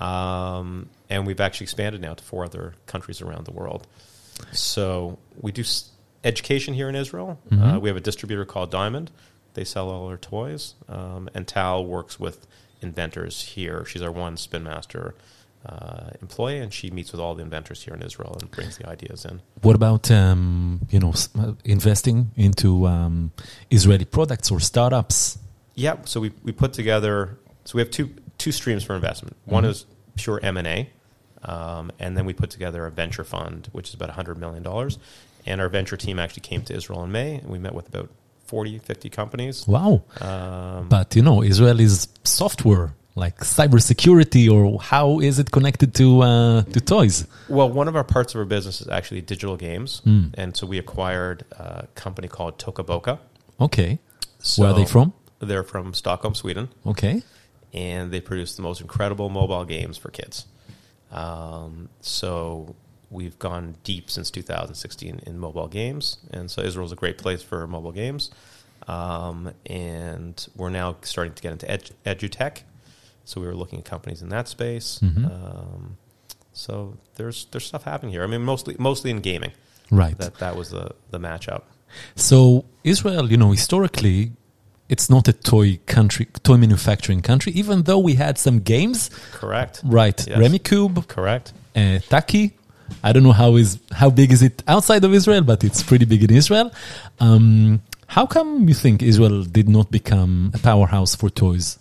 Um, 0.00 0.88
and 1.10 1.26
we've 1.26 1.40
actually 1.40 1.64
expanded 1.64 2.00
now 2.00 2.14
to 2.14 2.22
four 2.24 2.44
other 2.44 2.74
countries 2.86 3.20
around 3.20 3.44
the 3.46 3.52
world. 3.52 3.86
So 4.52 5.18
we 5.40 5.52
do 5.52 5.62
s- 5.62 5.90
education 6.24 6.74
here 6.74 6.88
in 6.88 6.94
Israel. 6.94 7.38
Uh, 7.50 7.54
Mhm. 7.54 7.80
we 7.80 7.88
have 7.88 7.96
a 7.96 8.00
distributor 8.00 8.44
called 8.44 8.70
Diamond. 8.70 9.10
They 9.54 9.64
sell 9.64 9.88
all 9.88 10.06
our 10.08 10.16
toys. 10.16 10.74
Um, 10.88 11.28
and 11.34 11.46
Tal 11.48 11.84
works 11.84 12.20
with 12.20 12.46
inventors 12.80 13.42
here. 13.42 13.84
She's 13.84 14.02
our 14.02 14.12
one 14.12 14.36
Spin 14.36 14.62
Master 14.62 15.14
uh, 15.66 16.10
employee, 16.22 16.58
and 16.60 16.72
she 16.72 16.88
meets 16.90 17.10
with 17.10 17.20
all 17.20 17.34
the 17.34 17.42
inventors 17.42 17.82
here 17.82 17.92
in 17.92 18.00
Israel 18.00 18.38
and 18.40 18.48
brings 18.52 18.78
the 18.78 18.88
ideas 18.88 19.24
in. 19.24 19.42
What 19.62 19.74
about 19.74 20.08
um, 20.08 20.86
you 20.88 21.00
know 21.00 21.12
uh, 21.36 21.52
investing 21.64 22.30
into 22.36 22.86
um, 22.86 23.32
Israeli 23.68 24.04
products 24.04 24.52
or 24.52 24.60
startups? 24.60 25.36
Yeah, 25.74 25.96
so 26.04 26.20
we, 26.20 26.30
we 26.44 26.52
put 26.52 26.72
together. 26.72 27.38
So 27.64 27.72
we 27.74 27.80
have 27.82 27.90
two 27.90 28.14
two 28.38 28.52
streams 28.52 28.82
for 28.84 28.94
investment. 28.94 29.36
One 29.44 29.64
Mhm. 29.64 29.70
is 29.70 29.86
pure 30.16 30.40
M 30.42 30.56
and 30.56 30.66
A, 30.66 30.90
um, 31.44 31.90
and 31.98 32.16
then 32.16 32.24
we 32.24 32.32
put 32.32 32.50
together 32.50 32.86
a 32.86 32.90
venture 32.90 33.24
fund, 33.24 33.68
which 33.72 33.88
is 33.88 33.94
about 33.94 34.10
hundred 34.10 34.38
million 34.38 34.62
dollars. 34.62 34.98
And 35.46 35.60
our 35.60 35.68
venture 35.68 35.96
team 35.96 36.18
actually 36.18 36.42
came 36.50 36.62
to 36.62 36.74
Israel 36.74 37.02
in 37.04 37.10
May, 37.12 37.36
and 37.36 37.48
we 37.50 37.58
met 37.58 37.74
with 37.74 37.88
about 37.88 38.08
40, 38.46 38.78
50 38.78 39.08
companies. 39.10 39.66
Wow! 39.66 40.02
Um, 40.20 40.88
But 40.88 41.14
you 41.16 41.22
know, 41.22 41.42
Israel 41.42 41.78
is 41.80 42.08
software, 42.24 42.94
like 43.14 43.38
cybersecurity, 43.38 44.50
or 44.54 44.80
how 44.82 45.20
is 45.20 45.38
it 45.38 45.50
connected 45.50 45.94
to 45.94 46.06
uh, 46.22 46.62
to 46.74 46.80
toys? 46.80 47.26
well, 47.48 47.68
one 47.70 47.88
of 47.88 47.96
our 47.96 48.04
parts 48.04 48.34
of 48.34 48.38
our 48.40 48.44
business 48.46 48.80
is 48.80 48.88
actually 48.88 49.20
digital 49.22 49.56
games, 49.56 50.02
Mm. 50.06 50.34
and 50.40 50.56
so 50.56 50.66
we 50.66 50.78
acquired 50.78 51.44
a 51.52 51.86
company 51.94 52.28
called 52.28 52.58
Toca 52.58 52.84
Boca. 52.84 53.18
Okay, 53.60 53.98
So 54.40 54.62
where 54.62 54.70
are 54.72 54.74
they 54.80 54.84
from? 54.86 55.12
They're 55.40 55.64
from 55.64 55.94
Stockholm, 55.94 56.34
Sweden. 56.34 56.68
Okay, 56.86 57.22
and 57.72 58.10
they 58.10 58.20
produce 58.20 58.56
the 58.56 58.62
most 58.62 58.80
incredible 58.80 59.28
mobile 59.28 59.64
games 59.64 59.96
for 59.98 60.10
kids. 60.10 60.46
Um, 61.10 61.88
so 62.00 62.74
we've 63.10 63.38
gone 63.38 63.76
deep 63.84 64.10
since 64.10 64.30
2016 64.30 65.20
in 65.26 65.38
mobile 65.38 65.68
games, 65.68 66.18
and 66.32 66.50
so 66.50 66.62
Israel 66.62 66.86
is 66.86 66.92
a 66.92 66.96
great 66.96 67.18
place 67.18 67.42
for 67.42 67.66
mobile 67.66 67.92
games. 67.92 68.30
Um, 68.86 69.52
and 69.66 70.46
we're 70.56 70.70
now 70.70 70.96
starting 71.02 71.34
to 71.34 71.42
get 71.42 71.52
into 71.52 71.66
edu- 71.66 71.92
edutech. 72.06 72.62
So 73.24 73.40
we 73.40 73.46
were 73.46 73.54
looking 73.54 73.80
at 73.80 73.84
companies 73.84 74.22
in 74.22 74.30
that 74.30 74.48
space. 74.48 75.00
Mhm. 75.02 75.24
Um, 75.26 75.96
so 76.52 76.96
there's 77.16 77.46
there's 77.50 77.66
stuff 77.66 77.82
happening 77.84 78.12
here. 78.12 78.22
I 78.24 78.26
mean, 78.26 78.42
mostly 78.42 78.76
mostly 78.78 79.10
in 79.10 79.20
gaming. 79.20 79.52
Right. 79.90 80.16
That 80.18 80.36
that 80.38 80.56
was 80.56 80.70
the 80.70 80.92
the 81.10 81.18
matchup. 81.18 81.62
So 82.16 82.64
Israel, 82.84 83.30
you 83.30 83.36
know, 83.36 83.50
historically, 83.50 84.32
it's 84.88 85.10
not 85.10 85.28
a 85.28 85.32
toy 85.32 85.78
country, 85.86 86.26
toy 86.42 86.56
manufacturing 86.56 87.20
country, 87.22 87.52
even 87.52 87.82
though 87.82 87.98
we 87.98 88.14
had 88.14 88.38
some 88.38 88.60
games. 88.60 89.10
Correct. 89.32 89.80
Right. 89.84 90.26
Yes. 90.26 90.38
Rummikub, 90.38 91.06
Correct. 91.08 91.52
uh, 91.76 91.98
Taki. 92.08 92.54
I 93.04 93.12
don't 93.12 93.22
know 93.22 93.32
how 93.32 93.56
is 93.56 93.78
how 93.92 94.08
big 94.08 94.32
is 94.32 94.42
it 94.42 94.62
outside 94.66 95.04
of 95.04 95.12
Israel, 95.12 95.42
but 95.42 95.62
it's 95.62 95.82
pretty 95.82 96.06
big 96.06 96.22
in 96.24 96.34
Israel. 96.34 96.72
Um, 97.20 97.82
how 98.06 98.24
come 98.24 98.66
you 98.66 98.74
think 98.74 99.02
Israel 99.02 99.44
did 99.44 99.68
not 99.68 99.90
become 99.90 100.52
a 100.54 100.58
powerhouse 100.58 101.14
for 101.14 101.28
toys? 101.28 101.78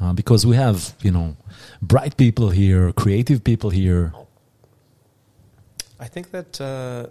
Uh, 0.00 0.12
because 0.14 0.46
we 0.46 0.56
have, 0.56 0.94
you 1.02 1.12
know, 1.12 1.36
bright 1.82 2.16
people 2.16 2.48
here, 2.48 2.92
creative 2.94 3.44
people 3.44 3.68
here. 3.70 4.12
I 6.00 6.06
think 6.08 6.30
that 6.30 6.60
uh, 6.60 7.06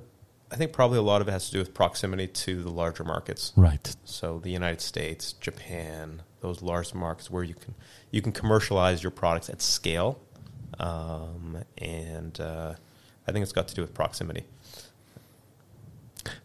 I 0.52 0.56
think 0.58 0.74
probably 0.74 0.98
a 0.98 1.02
lot 1.02 1.22
of 1.22 1.28
it 1.28 1.32
has 1.32 1.46
to 1.48 1.52
do 1.54 1.60
with 1.60 1.74
proximity 1.74 2.28
to 2.28 2.62
the 2.62 2.70
larger 2.70 3.04
markets. 3.04 3.54
Right. 3.56 3.96
So 4.04 4.40
the 4.40 4.52
United 4.52 4.82
States, 4.82 5.34
Japan, 5.34 6.24
those 6.42 6.62
large 6.62 6.94
markets 6.94 7.32
where 7.32 7.44
you 7.44 7.56
can 7.56 7.74
you 8.12 8.22
can 8.22 8.34
commercialize 8.34 9.02
your 9.02 9.12
products 9.12 9.50
at 9.50 9.62
scale, 9.62 10.20
um, 10.80 11.58
and 11.78 12.40
uh, 12.40 12.74
I 13.28 13.32
think 13.32 13.44
it's 13.44 13.54
got 13.54 13.68
to 13.70 13.76
do 13.76 13.82
with 13.82 13.94
proximity. 13.94 14.46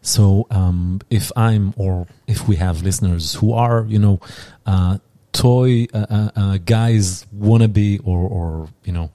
So, 0.01 0.47
um, 0.49 1.01
if 1.09 1.31
I'm 1.35 1.73
or 1.75 2.07
if 2.27 2.47
we 2.47 2.55
have 2.55 2.81
listeners 2.81 3.35
who 3.35 3.53
are, 3.53 3.85
you 3.87 3.99
know, 3.99 4.19
uh, 4.65 4.99
toy 5.33 5.87
uh, 5.93 6.05
uh, 6.09 6.29
uh, 6.35 6.57
guys, 6.63 7.25
wannabe 7.35 7.99
or, 8.05 8.19
or 8.27 8.69
you 8.83 8.93
know, 8.93 9.11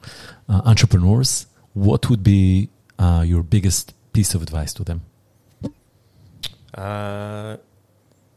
uh, 0.48 0.62
entrepreneurs, 0.64 1.46
what 1.72 2.08
would 2.10 2.22
be 2.22 2.68
uh, 2.98 3.24
your 3.26 3.42
biggest 3.42 3.94
piece 4.12 4.34
of 4.34 4.42
advice 4.42 4.72
to 4.74 4.84
them? 4.84 5.02
Uh, 6.74 7.56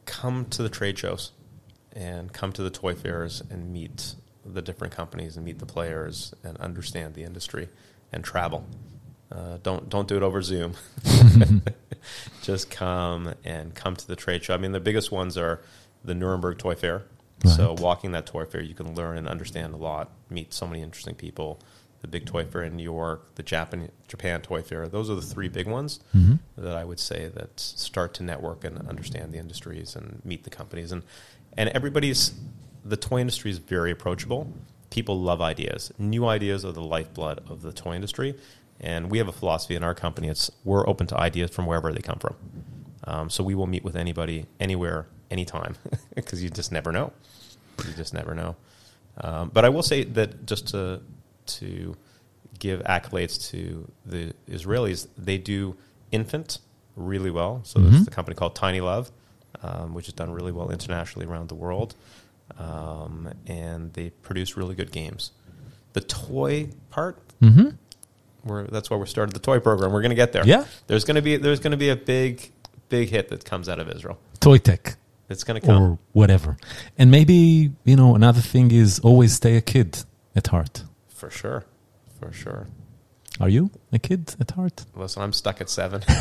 come 0.06 0.46
to 0.46 0.62
the 0.64 0.70
trade 0.70 0.98
shows 0.98 1.32
and 1.94 2.34
come 2.34 2.52
to 2.52 2.64
the 2.64 2.70
toy 2.70 2.94
fairs 2.94 3.42
and 3.50 3.72
meet 3.72 4.16
the 4.46 4.62
different 4.62 4.94
companies 4.94 5.38
and 5.38 5.46
meet 5.46 5.60
the 5.60 5.66
players 5.66 6.34
and 6.44 6.58
understand 6.58 7.14
the 7.14 7.24
industry 7.24 7.70
and 8.12 8.24
travel. 8.24 8.66
Uh, 9.32 9.58
don't 9.64 9.90
don't 9.90 10.08
do 10.08 10.18
it 10.18 10.24
over 10.24 10.42
Zoom. 10.42 10.74
Just 12.42 12.70
come 12.70 13.34
and 13.44 13.74
come 13.74 13.96
to 13.96 14.08
the 14.08 14.16
trade 14.16 14.44
show. 14.44 14.54
I 14.54 14.58
mean, 14.58 14.72
the 14.72 14.80
biggest 14.80 15.12
ones 15.12 15.38
are 15.38 15.62
the 16.04 16.14
Nuremberg 16.14 16.58
Toy 16.58 16.76
Fair. 16.76 17.04
So 17.44 17.76
walking 17.80 18.12
that 18.14 18.26
toy 18.26 18.46
fair, 18.46 18.62
you 18.62 18.74
can 18.74 18.96
learn 18.96 19.18
and 19.18 19.28
understand 19.28 19.74
a 19.74 19.78
lot, 19.78 20.10
meet 20.30 20.54
so 20.54 20.66
many 20.66 20.82
interesting 20.82 21.16
people. 21.16 21.60
The 22.02 22.08
big 22.08 22.26
toy 22.26 22.46
fair 22.46 22.64
in 22.64 22.76
New 22.76 22.84
York, 22.84 23.34
the 23.36 23.44
Japan 23.44 23.90
Japan 24.08 24.42
Toy 24.42 24.62
Fair. 24.62 24.88
Those 24.88 25.10
are 25.10 25.16
the 25.16 25.22
three 25.24 25.48
big 25.50 25.68
ones 25.68 26.00
Mhm. 26.16 26.40
that 26.58 26.76
I 26.76 26.84
would 26.84 27.00
say 27.00 27.30
that 27.30 27.60
start 27.60 28.14
to 28.16 28.24
network 28.24 28.64
and 28.64 28.78
understand 28.88 29.34
the 29.34 29.40
industries 29.40 29.96
and 29.96 30.22
meet 30.24 30.44
the 30.44 30.50
companies 30.52 30.92
and 30.92 31.02
and 31.58 31.70
everybody's 31.70 32.34
the 32.84 32.98
toy 32.98 33.20
industry 33.22 33.50
is 33.50 33.58
very 33.58 33.90
approachable. 33.92 34.54
People 34.92 35.20
love 35.20 35.42
ideas. 35.42 35.92
New 35.98 36.28
ideas 36.28 36.64
are 36.64 36.72
the 36.72 36.84
lifeblood 36.84 37.40
of 37.50 37.64
the 37.64 37.72
toy 37.74 37.96
industry, 37.96 38.36
and 38.80 39.10
we 39.10 39.18
have 39.18 39.28
a 39.28 39.32
philosophy 39.32 39.76
in 39.76 39.84
our 39.84 39.96
company. 39.96 40.28
It's 40.28 40.52
we're 40.64 40.88
open 40.88 41.08
to 41.08 41.18
ideas 41.18 41.50
from 41.52 41.66
wherever 41.66 41.92
they 41.92 42.02
come 42.02 42.20
from. 42.20 42.36
Um, 43.06 43.30
so 43.32 43.44
we 43.44 43.56
will 43.56 43.68
meet 43.68 43.84
with 43.84 43.96
anybody, 43.96 44.46
anywhere, 44.60 45.08
anytime, 45.32 45.76
because 46.16 46.44
you 46.44 46.50
just 46.52 46.72
never 46.72 46.92
know. 46.92 47.12
You 47.88 47.94
just 47.94 48.14
never 48.14 48.36
know. 48.36 48.56
Um, 49.22 49.50
but 49.54 49.64
I 49.66 49.70
will 49.70 49.84
say 49.84 50.04
that 50.04 50.46
just 50.46 50.68
to 50.70 51.02
to 51.48 51.96
give 52.60 52.82
accolades 52.84 53.50
to 53.52 53.90
the 54.06 54.34
Israelis, 54.50 55.08
they 55.18 55.38
do 55.38 55.76
infant 56.12 56.60
really 56.96 57.30
well. 57.32 57.62
So 57.64 57.80
Mhm. 57.80 57.92
there's 57.92 58.06
the 58.06 58.12
company 58.12 58.36
called 58.36 58.56
Tiny 58.56 58.80
Love, 58.82 59.12
um, 59.62 59.94
which 59.94 60.06
has 60.06 60.14
done 60.14 60.32
really 60.32 60.52
well 60.52 60.70
internationally 60.72 61.28
around 61.28 61.50
the 61.50 61.56
world, 61.56 61.96
um, 62.58 63.30
and 63.48 63.92
they 63.94 64.10
produce 64.10 64.56
really 64.58 64.76
good 64.76 64.92
games. 64.92 65.32
The 65.94 66.02
toy 66.02 66.70
part, 66.90 67.20
Mm-hmm. 67.42 67.70
we're, 68.46 68.68
that's 68.68 68.90
why 68.90 68.96
we 68.98 69.06
started 69.08 69.36
the 69.36 69.40
toy 69.40 69.60
program. 69.60 69.92
We're 69.92 70.02
going 70.02 70.10
to 70.12 70.16
get 70.16 70.32
there. 70.32 70.46
Yeah. 70.46 70.64
There's 70.88 71.04
going 71.04 71.16
to 71.16 71.22
be 71.22 71.36
there's 71.38 71.60
going 71.60 71.72
to 71.72 71.78
be 71.78 71.90
a 71.90 71.96
big 71.98 72.52
big 72.88 73.10
hit 73.10 73.28
that 73.30 73.44
comes 73.44 73.68
out 73.68 73.80
of 73.80 73.90
Israel. 73.90 74.18
Toy 74.40 74.58
tech 74.60 74.96
It's 75.30 75.44
going 75.44 75.60
to 75.60 75.66
come. 75.68 75.82
or 75.82 76.00
whatever. 76.14 76.56
And 76.98 77.10
maybe, 77.12 77.72
you 77.84 77.96
know, 77.96 78.16
another 78.16 78.42
thing 78.42 78.72
is 78.72 79.00
always 79.00 79.34
stay 79.34 79.58
a 79.58 79.62
kid 79.62 80.04
at 80.36 80.48
heart 80.48 80.84
For 81.25 81.31
sure. 81.31 81.65
For 82.19 82.33
sure. 82.33 82.67
Are 83.41 83.49
you 83.49 83.71
a 83.93 83.99
kid 83.99 84.35
at 84.41 84.51
heart? 84.53 84.85
Listen, 84.95 85.23
I'm 85.23 85.33
stuck 85.33 85.61
at 85.61 85.71
seven. 85.71 86.03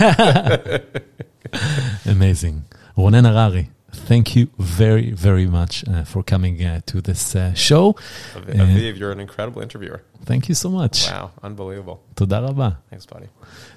Amazing. 2.06 2.66
Ronen 2.98 3.26
Harari, 3.26 3.70
thank 3.92 4.36
you 4.36 4.48
very, 4.58 5.12
very 5.12 5.48
much 5.48 5.84
uh, 5.88 6.04
for 6.04 6.22
coming 6.24 6.64
uh, 6.64 6.82
to 6.88 7.02
this 7.02 7.36
uh, 7.36 7.54
show. 7.54 7.94
Aviv, 8.36 8.60
Uh, 8.60 8.66
Aviv, 8.66 8.98
you're 8.98 9.12
an 9.12 9.20
incredible 9.20 9.62
interviewer. 9.62 10.02
Thank 10.26 10.50
you 10.50 10.56
so 10.56 10.70
much. 10.70 11.10
Wow, 11.12 11.32
unbelievable. 11.44 11.98
תודה 12.16 12.40
רבה. 12.40 12.70
Thanks, 12.90 13.06
buddy. 13.06 13.28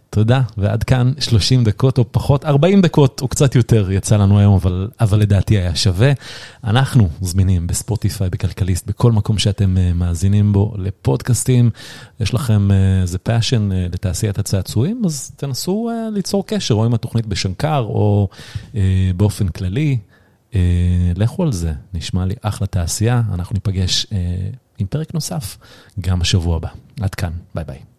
תודה. 0.10 0.42
ועד 0.58 0.84
כאן 0.84 1.12
30 1.20 1.64
דקות 1.64 1.98
או 1.98 2.12
פחות, 2.12 2.46
40 2.46 2.82
דקות 2.82 3.22
או 3.22 3.28
קצת 3.28 3.56
יותר 3.56 3.92
יצא 3.92 4.18
לנו 4.18 4.40
היום, 4.40 4.54
אבל, 4.54 4.88
אבל 5.00 5.20
לדעתי 5.20 5.58
היה 5.58 5.76
שווה. 5.76 6.12
אנחנו 6.64 7.10
זמינים 7.22 7.68
בספוטיפיי, 7.68 8.30
בכלכליסט, 8.30 8.88
בכל 8.88 9.12
מקום 9.12 9.38
שאתם 9.38 9.78
אה, 9.78 9.94
מאזינים 9.94 10.54
בו 10.54 10.74
לפודקאסטים. 10.78 11.70
יש 12.20 12.34
לכם 12.34 12.72
אה, 12.72 13.02
איזה 13.02 13.18
פאשן 13.18 13.72
אה, 13.72 13.88
לתעשיית 13.94 14.40
הצעצועים, 14.40 15.02
אז 15.06 15.32
תנסו 15.36 15.90
אה, 15.90 16.10
ליצור 16.10 16.48
קשר, 16.48 16.74
או 16.74 16.86
עם 16.86 16.94
התוכנית 16.94 17.26
בשנקר, 17.26 17.80
או 17.80 18.30
אה, 18.76 19.12
באופן 19.18 19.48
כללי. 19.48 19.98
אה, 20.56 20.60
לכו 21.16 21.44
על 21.44 21.52
זה, 21.52 21.74
נשמע 21.94 22.26
לי 22.26 22.36
אחלה 22.42 22.68
תעשייה. 22.68 23.22
אנחנו 23.34 23.54
ניפגש 23.54 24.08
אה, 24.12 24.18
עם 24.78 24.88
פרק 24.88 25.14
נוסף 25.14 25.58
גם 26.00 26.20
בשבוע 26.20 26.56
הבא. 26.56 26.70
עד 27.02 27.16
כאן, 27.16 27.32
ביי 27.56 27.64
ביי. 27.64 27.97